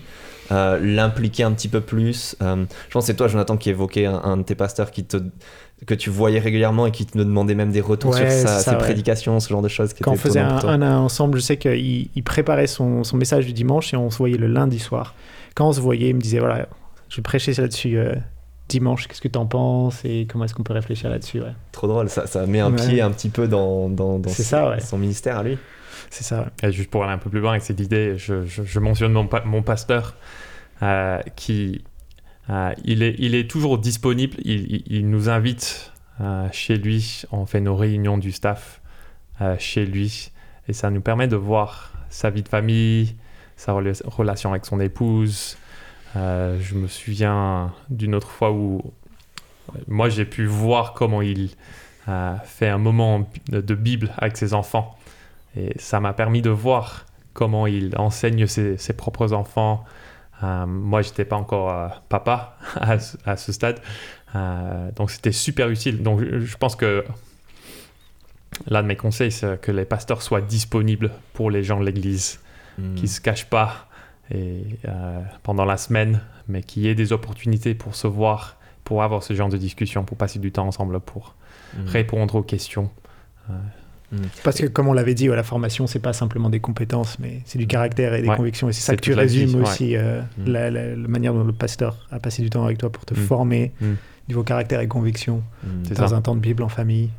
euh, 0.52 0.78
l'impliquer 0.80 1.42
un 1.44 1.52
petit 1.52 1.68
peu 1.68 1.80
plus. 1.80 2.36
Euh, 2.42 2.64
je 2.88 2.92
pense 2.92 3.04
que 3.04 3.06
c'est 3.08 3.16
toi, 3.16 3.28
Jonathan, 3.28 3.56
qui 3.56 3.70
évoquait 3.70 4.06
un, 4.06 4.20
un 4.22 4.36
de 4.36 4.42
tes 4.42 4.54
pasteurs 4.54 4.90
qui 4.90 5.04
te 5.04 5.16
que 5.86 5.94
tu 5.94 6.08
voyais 6.08 6.38
régulièrement 6.38 6.86
et 6.86 6.92
qui 6.92 7.04
te 7.04 7.18
demandait 7.18 7.54
même 7.56 7.70
des 7.72 7.80
retours 7.82 8.12
Ouais, 8.14 8.30
sur 8.40 8.48
sa- 8.48 8.58
ça, 8.58 8.60
ses 8.60 8.70
ouais. 8.70 8.78
prédications, 8.78 9.38
ce 9.40 9.48
genre 9.50 9.60
de 9.60 9.68
choses. 9.68 9.92
Qui 9.92 10.02
Quand 10.02 10.12
on 10.12 10.16
faisait 10.16 10.40
un, 10.40 10.56
un 10.56 10.96
ensemble, 10.98 11.38
je 11.38 11.42
sais 11.42 11.56
qu'il 11.58 12.08
il 12.14 12.22
préparait 12.22 12.68
son, 12.68 13.04
son 13.04 13.16
message 13.18 13.44
du 13.44 13.52
dimanche 13.52 13.92
et 13.92 13.96
on 13.96 14.08
se 14.08 14.16
voyait 14.16 14.38
le 14.38 14.46
lundi 14.46 14.78
soir. 14.78 15.14
Quand 15.54 15.68
on 15.68 15.72
se 15.72 15.80
voyait, 15.80 16.08
il 16.10 16.14
me 16.16 16.20
disait 16.20 16.38
voilà, 16.38 16.68
je 17.10 17.16
vais 17.16 17.22
prêcher 17.22 17.52
là-dessus 17.52 17.98
euh, 17.98 18.14
dimanche, 18.68 19.08
qu'est-ce 19.08 19.20
que 19.20 19.28
tu 19.28 19.38
en 19.38 19.44
penses 19.46 20.00
et 20.04 20.26
comment 20.30 20.44
est-ce 20.46 20.54
qu'on 20.54 20.62
peut 20.62 20.72
réfléchir 20.72 21.10
là-dessus 21.10 21.40
ouais. 21.40 21.52
Trop 21.72 21.86
drôle, 21.86 22.08
ça, 22.08 22.26
ça 22.26 22.46
met 22.46 22.60
un 22.60 22.70
Ouais. 22.72 22.76
pied 22.88 23.02
un 23.02 23.10
petit 23.10 23.28
peu 23.28 23.46
dans, 23.46 23.90
dans, 23.90 24.22
son- 24.26 24.42
ça, 24.42 24.70
ouais. 24.70 24.80
son 24.80 24.96
ministère 24.96 25.38
à 25.38 25.42
lui. 25.42 25.58
C'est 26.10 26.24
ça. 26.24 26.50
juste 26.70 26.90
pour 26.90 27.04
aller 27.04 27.12
un 27.12 27.18
peu 27.18 27.30
plus 27.30 27.40
loin 27.40 27.52
avec 27.52 27.62
cette 27.62 27.80
idée, 27.80 28.16
je, 28.18 28.78
mentionne 28.78 29.12
mon, 29.12 29.26
pa- 29.26 29.44
mon 29.44 29.62
pasteur 29.62 30.14
euh, 30.82 31.20
qui 31.36 31.82
euh, 32.50 32.72
il, 32.84 33.02
est, 33.02 33.50
toujours 33.50 33.78
disponible. 33.78 34.36
Il, 34.44 35.08
nous 35.08 35.28
invite 35.28 35.92
euh, 36.20 36.46
chez 36.52 36.76
lui. 36.76 37.22
On 37.32 37.46
fait 37.46 37.60
nos 37.60 37.76
réunions 37.76 38.18
du 38.18 38.32
staff 38.32 38.80
chez 39.58 39.84
lui 39.84 40.30
et 40.68 40.72
ça 40.72 40.88
nous 40.90 41.00
permet 41.00 41.26
de 41.26 41.34
voir 41.36 41.92
sa 42.08 42.30
vie 42.30 42.42
de 42.44 42.48
famille, 42.48 43.16
sa 43.56 43.72
rela- 43.72 44.00
relation 44.06 44.50
avec 44.50 44.64
son 44.64 44.78
épouse. 44.80 45.56
Je 46.14 46.74
me 46.74 46.86
souviens 46.86 47.72
d'une 47.90 48.14
autre 48.14 48.28
fois 48.28 48.52
où 48.52 48.80
moi 49.88 50.08
j'ai 50.08 50.24
pu 50.24 50.46
voir 50.46 50.92
comment 50.92 51.20
il 51.22 51.50
fait 52.44 52.68
un 52.68 52.78
moment 52.78 53.28
de 53.48 53.74
Bible 53.74 54.12
avec 54.18 54.36
ses 54.36 54.54
enfants. 54.54 54.96
Et 55.56 55.72
ça 55.78 56.00
m'a 56.00 56.12
permis 56.12 56.42
de 56.42 56.50
voir 56.50 57.06
comment 57.32 57.66
il 57.66 57.94
enseigne 57.96 58.46
ses, 58.46 58.76
ses 58.76 58.92
propres 58.92 59.32
enfants. 59.32 59.84
Euh, 60.42 60.66
moi, 60.66 61.02
j'étais 61.02 61.24
pas 61.24 61.36
encore 61.36 61.70
euh, 61.72 61.88
papa 62.08 62.56
à, 62.76 62.98
ce- 62.98 63.16
à 63.24 63.36
ce 63.36 63.52
stade. 63.52 63.80
Euh, 64.34 64.90
donc, 64.96 65.10
c'était 65.10 65.32
super 65.32 65.68
utile. 65.68 66.02
Donc, 66.02 66.20
je, 66.20 66.40
je 66.40 66.56
pense 66.56 66.74
que 66.76 67.04
l'un 68.68 68.82
de 68.82 68.88
mes 68.88 68.96
conseils, 68.96 69.32
c'est 69.32 69.60
que 69.60 69.72
les 69.72 69.84
pasteurs 69.84 70.22
soient 70.22 70.40
disponibles 70.40 71.10
pour 71.32 71.50
les 71.50 71.62
gens 71.62 71.78
de 71.80 71.84
l'Église, 71.84 72.40
Mm. 72.76 72.96
qui 72.96 73.06
se 73.06 73.20
cachent 73.20 73.48
pas 73.48 73.86
et, 74.32 74.64
pendant 75.44 75.64
la 75.64 75.76
semaine, 75.76 76.22
mais 76.48 76.60
qu'il 76.64 76.82
y 76.82 76.88
ait 76.88 76.96
des 76.96 77.12
opportunités 77.12 77.72
pour 77.76 77.94
se 77.94 78.08
voir, 78.08 78.56
pour 78.82 79.04
avoir 79.04 79.22
ce 79.22 79.32
genre 79.32 79.48
de 79.48 79.56
discussion, 79.56 80.02
pour 80.02 80.16
passer 80.16 80.40
du 80.40 80.50
temps 80.50 80.66
ensemble, 80.66 80.98
pour 80.98 81.36
Mm. 81.76 81.86
répondre 81.86 82.34
aux 82.34 82.42
questions. 82.42 82.90
Parce 84.44 84.58
que 84.60 84.66
comme 84.66 84.86
on 84.86 84.92
l'avait 84.92 85.14
dit, 85.14 85.28
ouais, 85.28 85.34
la 85.36 85.42
formation, 85.42 85.86
c'est 85.88 85.98
pas 85.98 86.12
simplement 86.12 86.48
des 86.48 86.60
compétences, 86.60 87.18
mais 87.18 87.40
c'est 87.46 87.58
du 87.58 87.66
caractère 87.66 88.14
et 88.14 88.22
des 88.22 88.28
Ouais. 88.28 88.36
convictions. 88.36 88.68
Et 88.68 88.72
c'est 88.72 88.82
ça 88.82 88.94
que 88.94 89.00
tu 89.00 89.10
vie, 89.10 89.16
résumes 89.16 89.54
ouais. 89.56 89.62
aussi, 89.62 89.96
euh, 89.96 90.20
Mm. 90.38 90.46
la, 90.52 90.70
la- 90.70 90.90
la 90.94 91.08
manière 91.08 91.34
dont 91.34 91.42
le 91.42 91.52
pasteur 91.52 92.06
a 92.12 92.20
passé 92.20 92.42
du 92.42 92.50
temps 92.50 92.64
avec 92.64 92.78
toi 92.78 92.90
pour 92.92 93.04
te 93.04 93.14
Mm. 93.14 93.16
former, 93.16 93.72
Mm. 93.80 93.86
niveau 94.28 94.42
caractère 94.44 94.80
et 94.80 94.86
conviction, 94.88 95.42
Mm. 95.64 95.66
C'est 95.88 95.94
dans 95.98 96.08
ça. 96.08 96.14
un 96.16 96.20
temps 96.20 96.34
de 96.36 96.40
Bible 96.40 96.62
en 96.62 96.68
famille. 96.68 97.10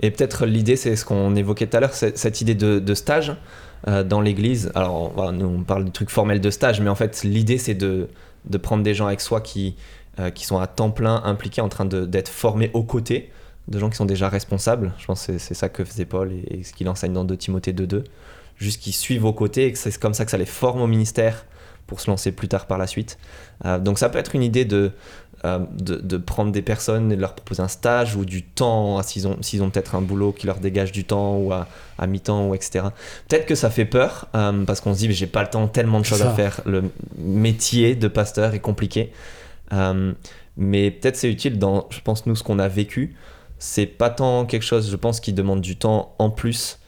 Et 0.00 0.10
peut-être 0.10 0.44
l'idée, 0.44 0.76
c'est 0.76 0.94
ce 0.96 1.06
qu'on 1.06 1.34
évoquait 1.34 1.66
tout 1.66 1.76
à 1.78 1.80
l'heure, 1.80 1.94
cette 1.94 2.40
idée 2.42 2.54
de, 2.54 2.78
de 2.78 2.94
stage 2.94 3.34
euh, 3.88 4.02
dans 4.04 4.20
l'église. 4.20 4.70
Alors, 4.74 5.12
voilà, 5.14 5.32
nous, 5.32 5.46
on 5.46 5.62
parle 5.62 5.84
du 5.86 5.90
truc 5.92 6.10
formel 6.10 6.40
de 6.42 6.50
stage, 6.50 6.80
mais 6.82 6.90
en 6.90 6.94
fait, 6.94 7.22
l'idée, 7.24 7.56
c'est 7.56 7.74
de, 7.74 8.08
de 8.44 8.58
prendre 8.58 8.82
des 8.82 8.92
gens 8.92 9.06
avec 9.06 9.20
soi 9.22 9.40
qui, 9.40 9.76
euh, 10.18 10.28
qui 10.30 10.44
sont 10.44 10.58
à 10.58 10.66
temps 10.66 10.90
plein 10.90 11.22
impliqués, 11.24 11.62
en 11.62 11.68
train 11.70 11.84
d'être 11.86 12.28
formés 12.28 12.70
aux 12.74 12.82
côtés 12.82 13.30
de 13.68 13.78
gens 13.78 13.90
qui 13.90 13.96
sont 13.96 14.04
déjà 14.04 14.28
responsables. 14.28 14.92
Je 14.98 15.06
pense 15.06 15.26
que 15.26 15.38
c'est- 15.38 15.54
ça 15.54 15.68
que 15.68 15.84
faisait 15.84 16.04
Paul 16.04 16.32
et, 16.32 16.58
et 16.60 16.62
ce 16.64 16.72
qu'il 16.72 16.88
enseigne 16.88 17.12
dans 17.12 17.24
2 17.24 17.36
Timothée 17.36 17.72
2.2. 17.72 18.04
Juste 18.58 18.80
qu'ils 18.82 18.94
suivent 18.94 19.24
aux 19.24 19.32
côtés 19.32 19.66
et 19.66 19.72
que 19.72 19.78
c'est 19.78 19.98
comme 19.98 20.14
ça 20.14 20.24
que 20.24 20.30
ça 20.30 20.38
les 20.38 20.46
forme 20.46 20.80
au 20.80 20.86
ministère 20.86 21.44
pour 21.86 22.00
se 22.00 22.10
lancer 22.10 22.32
plus 22.32 22.48
tard 22.48 22.66
par 22.66 22.78
la 22.78 22.86
suite. 22.86 23.18
Euh, 23.64 23.78
donc, 23.78 23.98
ça 23.98 24.08
peut 24.08 24.18
être 24.18 24.34
une 24.34 24.42
idée 24.42 24.64
de, 24.64 24.92
euh, 25.44 25.58
de, 25.78 25.96
de 25.96 26.16
prendre 26.16 26.50
des 26.52 26.62
personnes 26.62 27.12
et 27.12 27.16
de 27.16 27.20
leur 27.20 27.34
proposer 27.34 27.62
un 27.62 27.68
stage 27.68 28.16
ou 28.16 28.24
du 28.24 28.42
temps, 28.42 29.00
s'ils 29.02 29.28
ont, 29.28 29.36
ont 29.60 29.70
peut-être 29.70 29.94
un 29.94 30.00
boulot 30.00 30.32
qui 30.32 30.46
leur 30.46 30.58
dégage 30.58 30.90
du 30.90 31.04
temps 31.04 31.36
ou 31.36 31.52
à, 31.52 31.68
à 31.98 32.06
mi-temps 32.06 32.48
ou 32.48 32.54
etc. 32.54 32.86
Peut-être 33.28 33.46
que 33.46 33.54
ça 33.54 33.70
fait 33.70 33.84
peur 33.84 34.26
euh, 34.34 34.64
parce 34.64 34.80
qu'on 34.80 34.94
se 34.94 34.98
dit 35.00 35.08
mais 35.08 35.14
j'ai 35.14 35.26
pas 35.28 35.42
le 35.42 35.50
temps, 35.50 35.68
tellement 35.68 36.00
de 36.00 36.04
choses 36.06 36.18
Ça. 36.20 36.30
à 36.30 36.34
faire. 36.34 36.60
Le 36.66 36.84
métier 37.18 37.94
de 37.94 38.08
pasteur 38.08 38.54
est 38.54 38.60
compliqué. 38.60 39.12
Mais 40.58 40.90
peut-être 40.90 41.16
c'est 41.16 41.30
utile 41.30 41.58
dans, 41.58 41.86
je 41.90 42.00
pense, 42.00 42.26
nous, 42.26 42.34
ce 42.34 42.42
qu'on 42.42 42.58
a 42.58 42.68
vécu. 42.68 43.14
C'est 43.58 43.86
pas 43.86 44.10
tant 44.10 44.44
quelque 44.46 44.62
chose, 44.64 44.90
je 44.90 44.96
pense, 44.96 45.20
qui 45.20 45.32
demande 45.32 45.60
du 45.60 45.76
temps 45.76 46.14
en 46.18 46.30
plus 46.30 46.78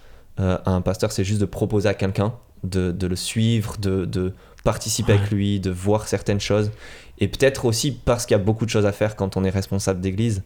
euh, 0.40 0.59
à 0.64 0.70
un 0.72 0.81
pasteur, 0.83 1.11
c'est 1.12 1.24
juste 1.24 1.40
de 1.40 1.46
proposer 1.46 1.88
à 1.88 1.94
quelqu'un 1.94 2.35
de, 2.62 2.92
de 2.92 3.07
le 3.07 3.16
suivre, 3.16 3.76
de, 3.78 4.04
de 4.04 4.33
participer 4.64 5.14
avec 5.14 5.31
lui, 5.31 5.61
de 5.61 5.70
voir 5.70 6.07
certaines 6.09 6.40
choses. 6.40 6.70
Et 7.18 7.26
peut-être 7.28 7.64
aussi 7.64 7.90
parce 7.92 8.26
qu'il 8.26 8.37
y 8.37 8.40
a 8.40 8.42
beaucoup 8.42 8.64
de 8.64 8.70
choses 8.70 8.87
à 8.87 8.92
faire 8.92 9.16
quand 9.16 9.37
on 9.37 9.44
est 9.44 9.50
responsable 9.50 10.00
d'église, 10.00 10.42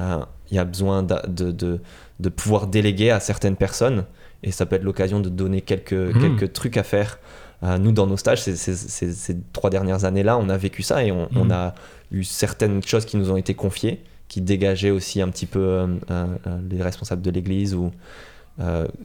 euh, 0.00 0.18
il 0.50 0.56
y 0.56 0.60
a 0.60 0.64
besoin 0.64 1.02
de, 1.02 1.50
de, 1.50 1.80
de 2.20 2.28
pouvoir 2.28 2.66
déléguer 2.66 3.10
à 3.10 3.18
certaines 3.20 3.56
personnes. 3.56 4.04
Et 4.44 4.50
ça 4.52 4.66
peut 4.66 4.76
être 4.76 4.82
l'occasion 4.84 5.20
de 5.20 5.28
donner 5.28 5.60
quelques, 5.60 5.92
Mhm. 5.92 6.20
quelques 6.38 6.52
trucs 6.52 6.76
à 6.76 6.82
faire. 6.82 7.18
Euh, 7.64 7.78
nous, 7.78 7.92
dans 7.92 8.06
nos 8.06 8.16
stages, 8.16 8.42
ces, 8.42 8.56
ces- 8.56 8.74
ces- 8.76 9.12
ces 9.12 9.36
trois 9.52 9.70
dernières 9.70 10.04
années-là, 10.04 10.36
on 10.38 10.48
a 10.48 10.56
vécu 10.56 10.82
ça 10.82 11.04
et 11.04 11.12
on, 11.12 11.28
on 11.34 11.44
Mhm. 11.46 11.52
a 11.52 11.74
eu 12.10 12.24
certaines 12.24 12.82
choses 12.82 13.04
qui 13.06 13.16
nous 13.16 13.30
ont 13.30 13.36
été 13.36 13.54
confiées, 13.54 14.02
qui 14.28 14.40
dégageaient 14.40 14.90
aussi 14.90 15.20
un 15.20 15.28
petit 15.28 15.46
peu 15.46 15.60
euh, 15.60 15.86
euh, 16.10 16.26
euh, 16.46 16.58
les 16.70 16.82
responsables 16.82 17.22
de 17.22 17.30
l'église 17.30 17.74
ou 17.74 17.90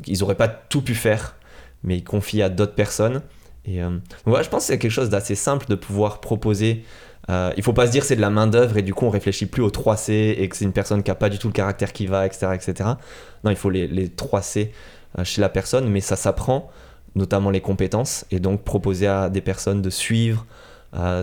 ils 0.06 0.20
n'auraient 0.20 0.36
pas 0.36 0.50
tout 0.50 0.82
pu 0.82 0.94
faire, 0.94 1.36
mais 1.84 1.98
ils 1.98 2.04
confient 2.04 2.44
à 2.44 2.50
d'autres 2.50 2.76
personnes. 2.76 3.22
Et 3.68 3.84
euh, 3.84 3.90
je 4.26 4.50
pense 4.50 4.64
que 4.64 4.68
c'est 4.68 4.80
quelque 4.80 4.92
chose 4.92 5.10
d'assez 5.10 5.36
simple 5.36 5.68
de 5.68 5.76
pouvoir 5.76 6.22
proposer. 6.22 6.84
Euh, 7.30 7.52
il 7.58 7.64
faut 7.64 7.74
pas 7.74 7.88
se 7.88 7.92
dire 7.92 8.06
c'est 8.06 8.16
de 8.16 8.22
la 8.22 8.30
main 8.30 8.48
d'œuvre 8.48 8.78
et 8.78 8.82
du 8.82 8.94
coup 8.94 9.06
on 9.06 9.10
réfléchit 9.10 9.46
plus 9.46 9.62
aux 9.62 9.70
3 9.70 9.98
C 9.98 10.36
et 10.40 10.48
que 10.48 10.56
c'est 10.56 10.64
une 10.64 10.72
personne 10.72 11.04
qui 11.04 11.12
a 11.12 11.16
pas 11.16 11.30
du 11.30 11.38
tout 11.38 11.48
le 11.48 11.54
caractère 11.54 11.92
qui 11.92 12.08
va, 12.08 12.26
etc., 12.26 12.48
etc. 12.54 12.90
Non, 13.44 13.52
il 13.52 13.58
faut 13.58 13.70
les, 13.70 13.88
les 13.88 14.08
3 14.08 14.42
C 14.42 14.72
euh, 15.20 15.26
chez 15.26 15.42
la 15.42 15.50
personne, 15.50 15.90
mais 15.90 16.00
ça 16.00 16.16
s'apprend, 16.16 16.72
notamment 17.16 17.50
les 17.50 17.60
compétences, 17.62 18.26
et 18.32 18.40
donc 18.40 18.64
proposer 18.64 19.08
à 19.08 19.30
des 19.30 19.42
personnes 19.42 19.82
de 19.82 19.90
suivre 19.90 20.46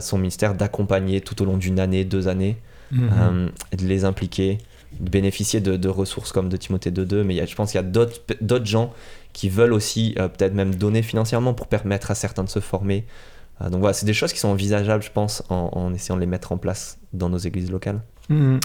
son 0.01 0.19
ministère, 0.19 0.55
d'accompagner 0.55 1.21
tout 1.21 1.43
au 1.43 1.45
long 1.45 1.57
d'une 1.57 1.81
année, 1.81 2.05
deux 2.05 2.29
années, 2.29 2.59
Euh, 2.93 3.49
de 3.77 3.87
les 3.87 4.05
impliquer, 4.05 4.59
de 5.01 5.11
bénéficier 5.11 5.61
de, 5.61 5.89
ressources 5.89 6.33
comme 6.33 6.49
de 6.49 6.57
Timothée 6.57 6.91
2.2, 6.91 7.23
mais 7.23 7.35
y 7.35 7.41
a- 7.41 7.47
je 7.47 7.55
pense 7.55 7.73
qu'il 7.73 7.81
y 7.81 7.85
a 7.85 7.87
d'autres 8.41 8.67
gens 8.67 8.93
qui 9.33 9.49
veulent 9.49 9.73
aussi 9.73 10.15
euh, 10.19 10.29
peut-être 10.29 10.55
même 10.55 10.75
donner 10.75 11.03
financièrement 11.03 11.55
pour 11.55 11.67
permettre 11.67 12.11
à 12.11 12.15
certains 12.15 12.45
de 12.45 12.49
se 12.49 12.61
former. 12.61 13.05
Euh, 13.61 13.71
donc 13.71 13.81
voilà, 13.81 13.95
c'est 13.95 14.07
des 14.07 14.15
choses 14.15 14.33
qui 14.33 14.39
sont 14.39 14.49
envisageables, 14.49 15.03
je 15.03 15.11
pense, 15.11 15.43
en, 15.49 15.93
essayant 15.95 16.17
de 16.17 16.21
les 16.21 16.27
mettre 16.27 16.53
en 16.53 16.57
place 16.57 16.99
dans 17.13 17.29
nos 17.29 17.39
églises 17.39 17.71
locales. 17.71 18.01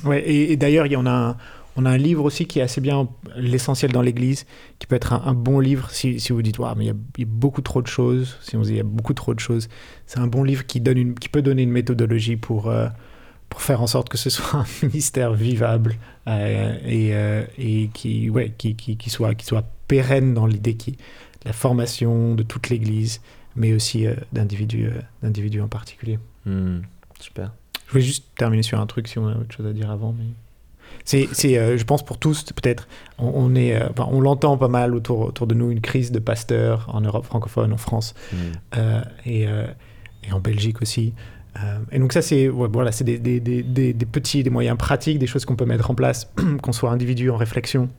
Ouais, 0.06 0.30
et, 0.30 0.56
d'ailleurs, 0.56 0.86
il 0.86 0.96
a 0.96 1.38
on 1.76 1.86
a 1.86 1.92
un 1.92 1.98
livre 1.98 2.26
aussi 2.26 2.46
qui 2.46 2.60
est 2.60 2.62
assez 2.62 2.82
bien 2.82 3.08
l'essentiel 3.38 3.92
dans 3.92 4.02
l'Église, 4.02 4.46
qui 4.80 4.88
peut 4.88 4.96
être 4.96 5.14
un, 5.14 5.34
bon 5.34 5.60
livre 5.60 5.90
si, 5.92 6.18
vous 6.30 6.42
dites 6.42 6.60
Ouah, 6.60 6.76
mais 6.76 6.86
il 6.86 6.88
y, 6.88 7.24
a, 7.24 7.26
beaucoup 7.26 7.62
trop 7.62 7.82
de 7.82 7.88
choses. 7.88 8.38
Si 8.42 8.58
on 8.58 8.62
dit 8.62 8.72
il 8.72 8.78
y 8.78 8.82
a 8.82 8.84
beaucoup 8.84 9.14
trop 9.14 9.34
de 9.34 9.40
choses, 9.40 9.70
c'est 10.06 10.20
un 10.20 10.28
bon 10.28 10.44
livre 10.44 10.66
qui 10.66 10.82
donne 10.82 10.98
une, 10.98 11.14
qui 11.16 11.30
peut 11.30 11.42
donner 11.42 11.64
une 11.64 11.72
méthodologie 11.72 12.36
pour 12.36 12.70
pour 13.50 13.62
faire 13.62 13.82
en 13.82 13.88
sorte 13.88 14.10
que 14.10 14.18
ce 14.18 14.30
soit 14.30 14.60
un 14.60 14.66
ministère 14.84 15.34
vivable 15.34 15.96
euh, 16.28 16.78
et, 16.86 17.14
euh, 17.14 17.44
et 17.58 17.90
qui 17.94 18.30
ouais 18.30 18.54
qui, 18.58 18.76
qui, 18.76 18.98
qui 18.98 19.10
soit 19.10 19.36
qui 19.36 19.46
soit 19.46 19.66
pérenne 19.88 20.34
dans 20.34 20.46
l'idée 20.46 20.76
qui 20.76 20.98
la 21.46 21.54
formation 21.54 22.36
de 22.36 22.44
toute 22.44 22.70
l'Église, 22.70 23.22
mais 23.56 23.74
aussi 23.74 24.06
euh, 24.06 24.14
d'individus 24.34 24.90
d'individus 25.24 25.62
en 25.62 25.68
particulier. 25.68 26.20
Hmm, 26.46 26.80
super. 27.20 27.52
Je 27.88 27.92
voulais 27.92 28.04
juste 28.04 28.26
terminer 28.38 28.62
sur 28.62 28.80
un 28.80 28.86
truc 28.86 29.08
si 29.08 29.18
on 29.18 29.28
a 29.28 29.32
autre 29.36 29.56
chose 29.56 29.66
à 29.66 29.74
dire 29.74 29.90
avant. 29.90 30.14
Mais... 30.18 30.26
C'est, 31.06 31.58
euh, 31.58 31.78
je 31.78 31.84
pense 31.84 32.04
pour 32.04 32.18
tous, 32.18 32.44
peut-être, 32.44 32.88
on, 33.18 33.32
on 33.34 33.56
est, 33.56 33.76
euh, 33.76 33.88
enfin, 33.90 34.08
on 34.12 34.22
l'entend 34.22 34.58
pas 34.58 34.68
mal 34.68 34.94
autour, 34.94 35.22
autour 35.22 35.48
de 35.48 35.56
nous, 35.56 35.72
une 35.72 35.82
crise 35.82 36.12
de 36.12 36.20
pasteurs 36.20 36.88
en 36.94 37.02
Europe 37.02 37.26
francophone, 37.26 37.74
en 37.74 37.78
France 37.78 38.14
Hmm. 38.32 38.36
euh, 38.78 39.02
et, 39.26 39.44
et 39.44 40.32
en 40.32 40.40
Belgique 40.40 40.82
aussi. 40.82 41.14
Euh, 41.64 41.80
et 41.92 42.00
donc 42.00 42.14
ça, 42.14 42.22
c'est 42.22 42.48
ouais, 42.50 42.68
voilà, 42.72 42.92
c'est 42.92 43.04
des, 43.04 43.18
des, 43.18 43.40
des, 43.40 43.64
des, 43.64 43.94
des 43.94 44.06
petits, 44.06 44.44
des 44.44 44.50
moyens 44.50 44.78
pratiques, 44.78 45.20
des 45.20 45.28
choses 45.28 45.46
qu'on 45.46 45.56
peut 45.56 45.66
mettre 45.66 45.90
en 45.92 45.96
place, 45.96 46.32
qu'on 46.62 46.72
soit 46.72 46.92
individu 46.92 47.30
en 47.30 47.38
réflexion 47.38 47.90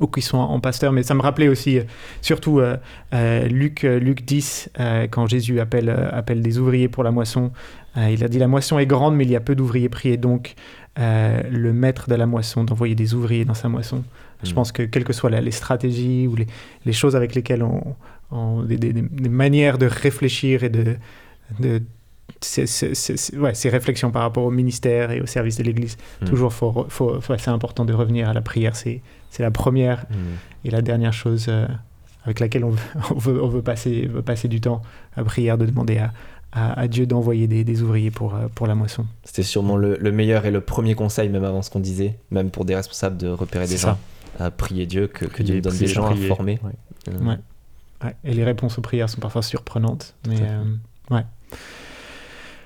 ou 0.00 0.08
qui 0.08 0.22
sont 0.22 0.38
en 0.38 0.58
pasteur. 0.60 0.92
Mais 0.92 1.02
ça 1.04 1.14
me 1.14 1.22
rappelait 1.22 1.48
aussi, 1.48 1.78
euh, 1.78 1.84
surtout 2.20 2.58
euh, 2.58 2.76
euh, 3.14 3.46
Luc, 3.46 3.84
euh, 3.84 3.98
Luc 4.00 4.24
10, 4.24 4.70
euh, 4.80 5.06
quand 5.08 5.26
Jésus 5.28 5.60
appelle, 5.60 5.88
appelle 5.88 6.42
des 6.42 6.58
ouvriers 6.58 6.88
pour 6.88 7.04
la 7.04 7.10
moisson. 7.10 7.52
Il 7.96 8.24
a 8.24 8.28
dit 8.28 8.40
La 8.40 8.48
moisson 8.48 8.80
est 8.80 8.86
grande, 8.86 9.14
mais 9.14 9.22
il 9.24 9.30
y 9.30 9.36
a 9.36 9.40
peu 9.40 9.54
d'ouvriers 9.54 9.88
pris. 9.88 10.08
Et 10.08 10.16
donc, 10.16 10.56
le 10.96 11.70
maître 11.72 12.08
de 12.10 12.16
la 12.16 12.26
moisson 12.26 12.64
d'envoyer 12.64 12.96
des 12.96 13.14
ouvriers 13.14 13.44
dans 13.44 13.54
sa 13.54 13.68
moisson. 13.68 14.02
Je 14.42 14.50
Mm. 14.50 14.54
pense 14.54 14.72
que 14.72 14.82
quelles 14.82 15.04
que 15.04 15.12
soient 15.12 15.30
la- 15.30 15.40
les 15.40 15.52
stratégies 15.52 16.26
ou 16.26 16.34
les, 16.34 16.48
les 16.86 16.92
choses 16.92 17.14
avec 17.14 17.36
lesquelles 17.36 17.62
on. 17.62 17.94
on- 18.32 18.62
des, 18.64 18.78
des- 18.78 18.92
des 18.92 19.28
manières 19.28 19.78
de 19.78 19.86
réfléchir 19.86 20.64
et 20.64 20.70
de. 20.70 20.96
de 21.60 21.82
ces, 22.44 22.94
ces- 22.94 22.94
ces- 23.16 23.36
ouais, 23.38 23.54
ces 23.54 23.68
réflexions 23.68 24.10
par 24.10 24.22
rapport 24.22 24.44
au 24.44 24.50
ministère 24.50 25.10
et 25.10 25.20
au 25.20 25.26
service 25.26 25.56
de 25.56 25.62
l'Église. 25.62 25.96
Mm. 26.22 26.24
Toujours, 26.26 26.52
faut, 26.52 26.86
faut, 26.88 27.20
faut- 27.20 27.36
c'est 27.38 27.50
important 27.50 27.84
de 27.84 27.92
revenir 27.92 28.28
à 28.28 28.32
la 28.34 28.40
prière. 28.42 28.76
C'est, 28.76 29.00
c'est 29.30 29.42
la 29.42 29.50
première 29.50 30.06
Mm. 30.10 30.66
et 30.66 30.70
la 30.70 30.82
dernière 30.82 31.12
chose 31.12 31.46
euh, 31.48 31.66
avec 32.24 32.40
laquelle 32.40 32.64
on 32.64 32.70
veut, 32.70 32.78
on 33.14 33.18
veut, 33.18 33.42
on 33.42 33.48
veut 33.48 33.62
passer, 33.62 34.06
veut 34.06 34.22
passer 34.22 34.48
du 34.48 34.60
temps, 34.60 34.82
la 35.16 35.24
prière, 35.24 35.58
de 35.58 35.66
demander 35.66 35.98
à, 35.98 36.12
à, 36.52 36.78
à 36.80 36.88
Dieu 36.88 37.06
d'envoyer 37.06 37.46
des, 37.46 37.64
des 37.64 37.82
ouvriers 37.82 38.10
pour, 38.10 38.34
euh, 38.34 38.46
pour 38.54 38.66
la 38.66 38.74
moisson. 38.74 39.04
C'était 39.24 39.42
sûrement 39.42 39.76
le, 39.76 39.96
le 40.00 40.12
meilleur 40.12 40.46
et 40.46 40.50
le 40.50 40.60
premier 40.60 40.94
conseil, 40.94 41.28
même 41.28 41.44
avant 41.44 41.62
ce 41.62 41.70
qu'on 41.70 41.80
disait, 41.80 42.16
même 42.30 42.50
pour 42.50 42.64
des 42.64 42.74
responsables 42.76 43.16
de 43.16 43.28
repérer 43.28 43.66
des 43.66 43.76
gens, 43.76 43.98
à 44.38 44.50
prier 44.50 44.86
Dieu, 44.86 45.06
que, 45.08 45.24
que 45.24 45.42
Dieu 45.42 45.56
nous 45.56 45.60
donne 45.62 45.76
des 45.76 45.86
gens 45.86 46.04
prier. 46.04 46.24
à 46.24 46.28
former. 46.28 46.58
Ouais. 46.62 46.70
Euh, 47.08 47.18
Ouais. 47.24 47.36
Ouais, 48.02 48.14
Et 48.24 48.34
les 48.34 48.44
réponses 48.44 48.76
aux 48.78 48.82
prières 48.82 49.08
sont 49.08 49.20
parfois 49.20 49.42
surprenantes. 49.42 50.14
Mais 50.28 50.36
à 50.36 50.38
fait. 51.18 51.24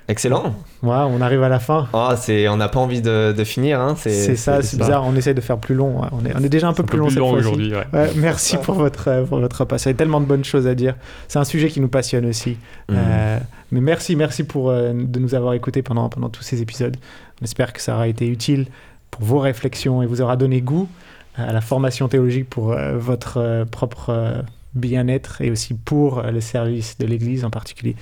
Excellent. 0.09 0.55
ouais, 0.83 0.97
on 0.97 1.21
arrive 1.21 1.43
à 1.43 1.49
la 1.51 1.59
fin. 1.61 1.87
Ah, 1.93 2.15
c'est, 2.19 2.49
on 2.49 2.57
n'a 2.57 2.69
pas 2.69 2.81
envie 2.81 3.03
de, 3.03 3.33
de 3.37 3.45
finir. 3.45 3.79
Hein. 3.81 3.95
C'est, 3.99 4.37
ça, 4.37 4.63
c'est 4.63 4.79
bizarre. 4.79 5.05
On 5.07 5.15
essaie 5.15 5.35
de 5.35 5.41
faire 5.41 5.59
plus 5.59 5.75
long. 5.75 6.01
ouais. 6.01 6.09
On, 6.13 6.25
est, 6.25 6.33
on 6.35 6.43
est 6.43 6.49
déjà 6.49 6.69
un 6.69 6.73
peu 6.73 6.83
Un 6.83 6.87
plus 6.87 6.99
long 6.99 7.09
aujourd'hui. 7.31 7.75
ouais. 7.75 7.85
Ouais, 7.93 8.11
merci 8.17 8.57
pour 8.57 8.75
votre, 8.75 9.25
pour 9.27 9.39
votre 9.39 9.61
repas. 9.61 9.77
Il 9.77 9.87
y 9.87 9.91
a 9.91 9.95
tellement 9.95 10.21
de 10.21 10.27
bonnes 10.27 10.45
choses 10.45 10.67
à 10.67 10.75
dire. 10.75 10.95
C'est 11.29 11.39
un 11.39 11.45
sujet 11.45 11.69
qui 11.69 11.81
nous 11.81 11.89
passionne 11.89 12.25
aussi. 12.27 12.57
Mm. 12.89 12.95
Euh, 12.97 13.39
mais 13.71 13.81
merci, 13.81 14.17
merci 14.17 14.45
pour, 14.45 14.71
euh, 14.71 14.93
de 14.95 15.19
nous 15.21 15.35
avoir 15.35 15.53
écoutés 15.55 15.83
pendant, 15.83 16.09
pendant 16.09 16.31
tous 16.31 16.43
ces 16.43 16.63
épisodes. 16.63 16.97
On 17.41 17.45
espère 17.45 17.73
que 17.75 17.81
ça 17.83 17.95
aura 17.95 18.09
été 18.09 18.27
utile 18.27 18.67
pour 19.11 19.25
vos 19.25 19.39
réflexions 19.41 20.03
et 20.03 20.07
vous 20.07 20.23
aura 20.23 20.37
donné 20.37 20.61
goût 20.61 20.89
à 21.37 21.53
la 21.53 21.61
formation 21.61 22.09
théologique 22.09 22.49
pour 22.51 22.73
euh, 22.73 22.97
votre 22.99 23.37
euh, 23.39 23.65
propre 23.65 24.11
euh, 24.11 24.43
bien-être 24.75 25.41
et 25.41 25.51
aussi 25.51 25.75
pour 25.75 26.19
euh, 26.19 26.31
le 26.31 26.41
service 26.41 26.99
de 26.99 27.07
l'Église 27.07 27.45
en 27.45 27.51
particulier. 27.51 27.97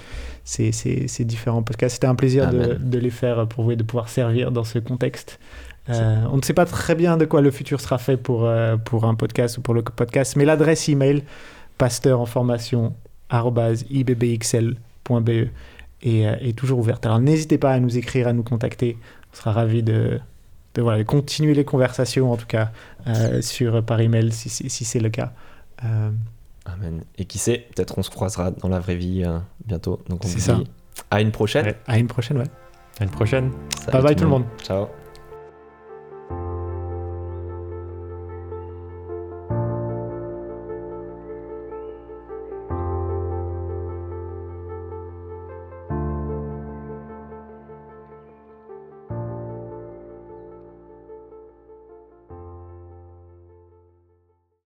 Ces, 0.44 0.70
ces, 0.72 1.08
ces 1.08 1.24
différents 1.24 1.62
podcasts. 1.62 1.94
C'était 1.96 2.06
un 2.06 2.14
plaisir 2.14 2.52
de, 2.52 2.98
les 2.98 3.10
faire 3.10 3.48
pour 3.48 3.64
vous 3.64 3.72
et 3.72 3.76
de 3.76 3.82
pouvoir 3.82 4.08
servir 4.08 4.52
dans 4.52 4.62
ce 4.62 4.78
contexte. 4.78 5.40
Euh, 5.88 6.24
on 6.30 6.36
ne 6.36 6.42
sait 6.42 6.54
pas 6.54 6.66
très 6.66 6.94
bien 6.94 7.16
de 7.16 7.24
quoi 7.24 7.40
le 7.40 7.50
futur 7.50 7.80
sera 7.80 7.98
fait 7.98 8.16
pour, 8.16 8.44
euh, 8.44 8.76
pour 8.76 9.04
un 9.04 9.14
podcast 9.14 9.58
ou 9.58 9.60
pour 9.60 9.74
le 9.74 9.82
podcast, 9.82 10.36
mais 10.36 10.44
l'adresse 10.44 10.88
email 10.88 11.22
pasteur 11.78 12.20
en 12.20 12.26
formation 12.26 12.94
ibbxl.be 13.30 14.68
est, 15.30 15.50
euh, 16.26 16.36
est 16.40 16.56
toujours 16.56 16.78
ouverte. 16.78 17.06
Alors 17.06 17.20
n'hésitez 17.20 17.58
pas 17.58 17.72
à 17.72 17.80
nous 17.80 17.98
écrire, 17.98 18.28
à 18.28 18.32
nous 18.32 18.42
contacter. 18.42 18.98
On 19.32 19.36
sera 19.36 19.52
ravis 19.52 19.82
de, 19.82 20.18
de, 20.74 20.82
voilà, 20.82 21.04
continuer 21.04 21.54
les 21.54 21.64
conversations, 21.64 22.32
en 22.32 22.36
tout 22.36 22.46
cas, 22.46 22.70
euh, 23.06 23.40
sur, 23.42 23.84
par 23.84 24.00
email 24.00 24.32
si, 24.32 24.48
si, 24.48 24.68
si 24.68 24.84
c'est 24.84 25.00
le 25.00 25.10
cas. 25.10 25.32
Amen. 26.66 27.04
Et 27.16 27.24
qui 27.24 27.38
sait, 27.38 27.66
peut-être 27.74 27.98
on 27.98 28.02
se 28.02 28.10
croisera 28.10 28.50
dans 28.50 28.68
la 28.68 28.80
vraie 28.80 28.96
vie 28.96 29.22
euh, 29.24 29.38
bientôt. 29.64 30.00
Donc 30.08 30.24
on 30.24 30.28
vous 30.28 30.38
ça. 30.38 30.54
dit 30.54 30.66
à 31.10 31.20
une 31.20 31.30
prochaine. 31.30 31.66
Ouais. 31.66 31.76
à 31.86 31.98
une 31.98 32.08
prochaine, 32.08 32.38
ouais. 32.38 32.48
À 33.00 33.04
une 33.04 33.10
prochaine. 33.10 33.52
Salut 33.78 33.92
Bye 33.92 34.02
bye 34.02 34.16
tout 34.16 34.24
le 34.24 34.30
monde. 34.30 34.44
Ciao. 34.62 34.86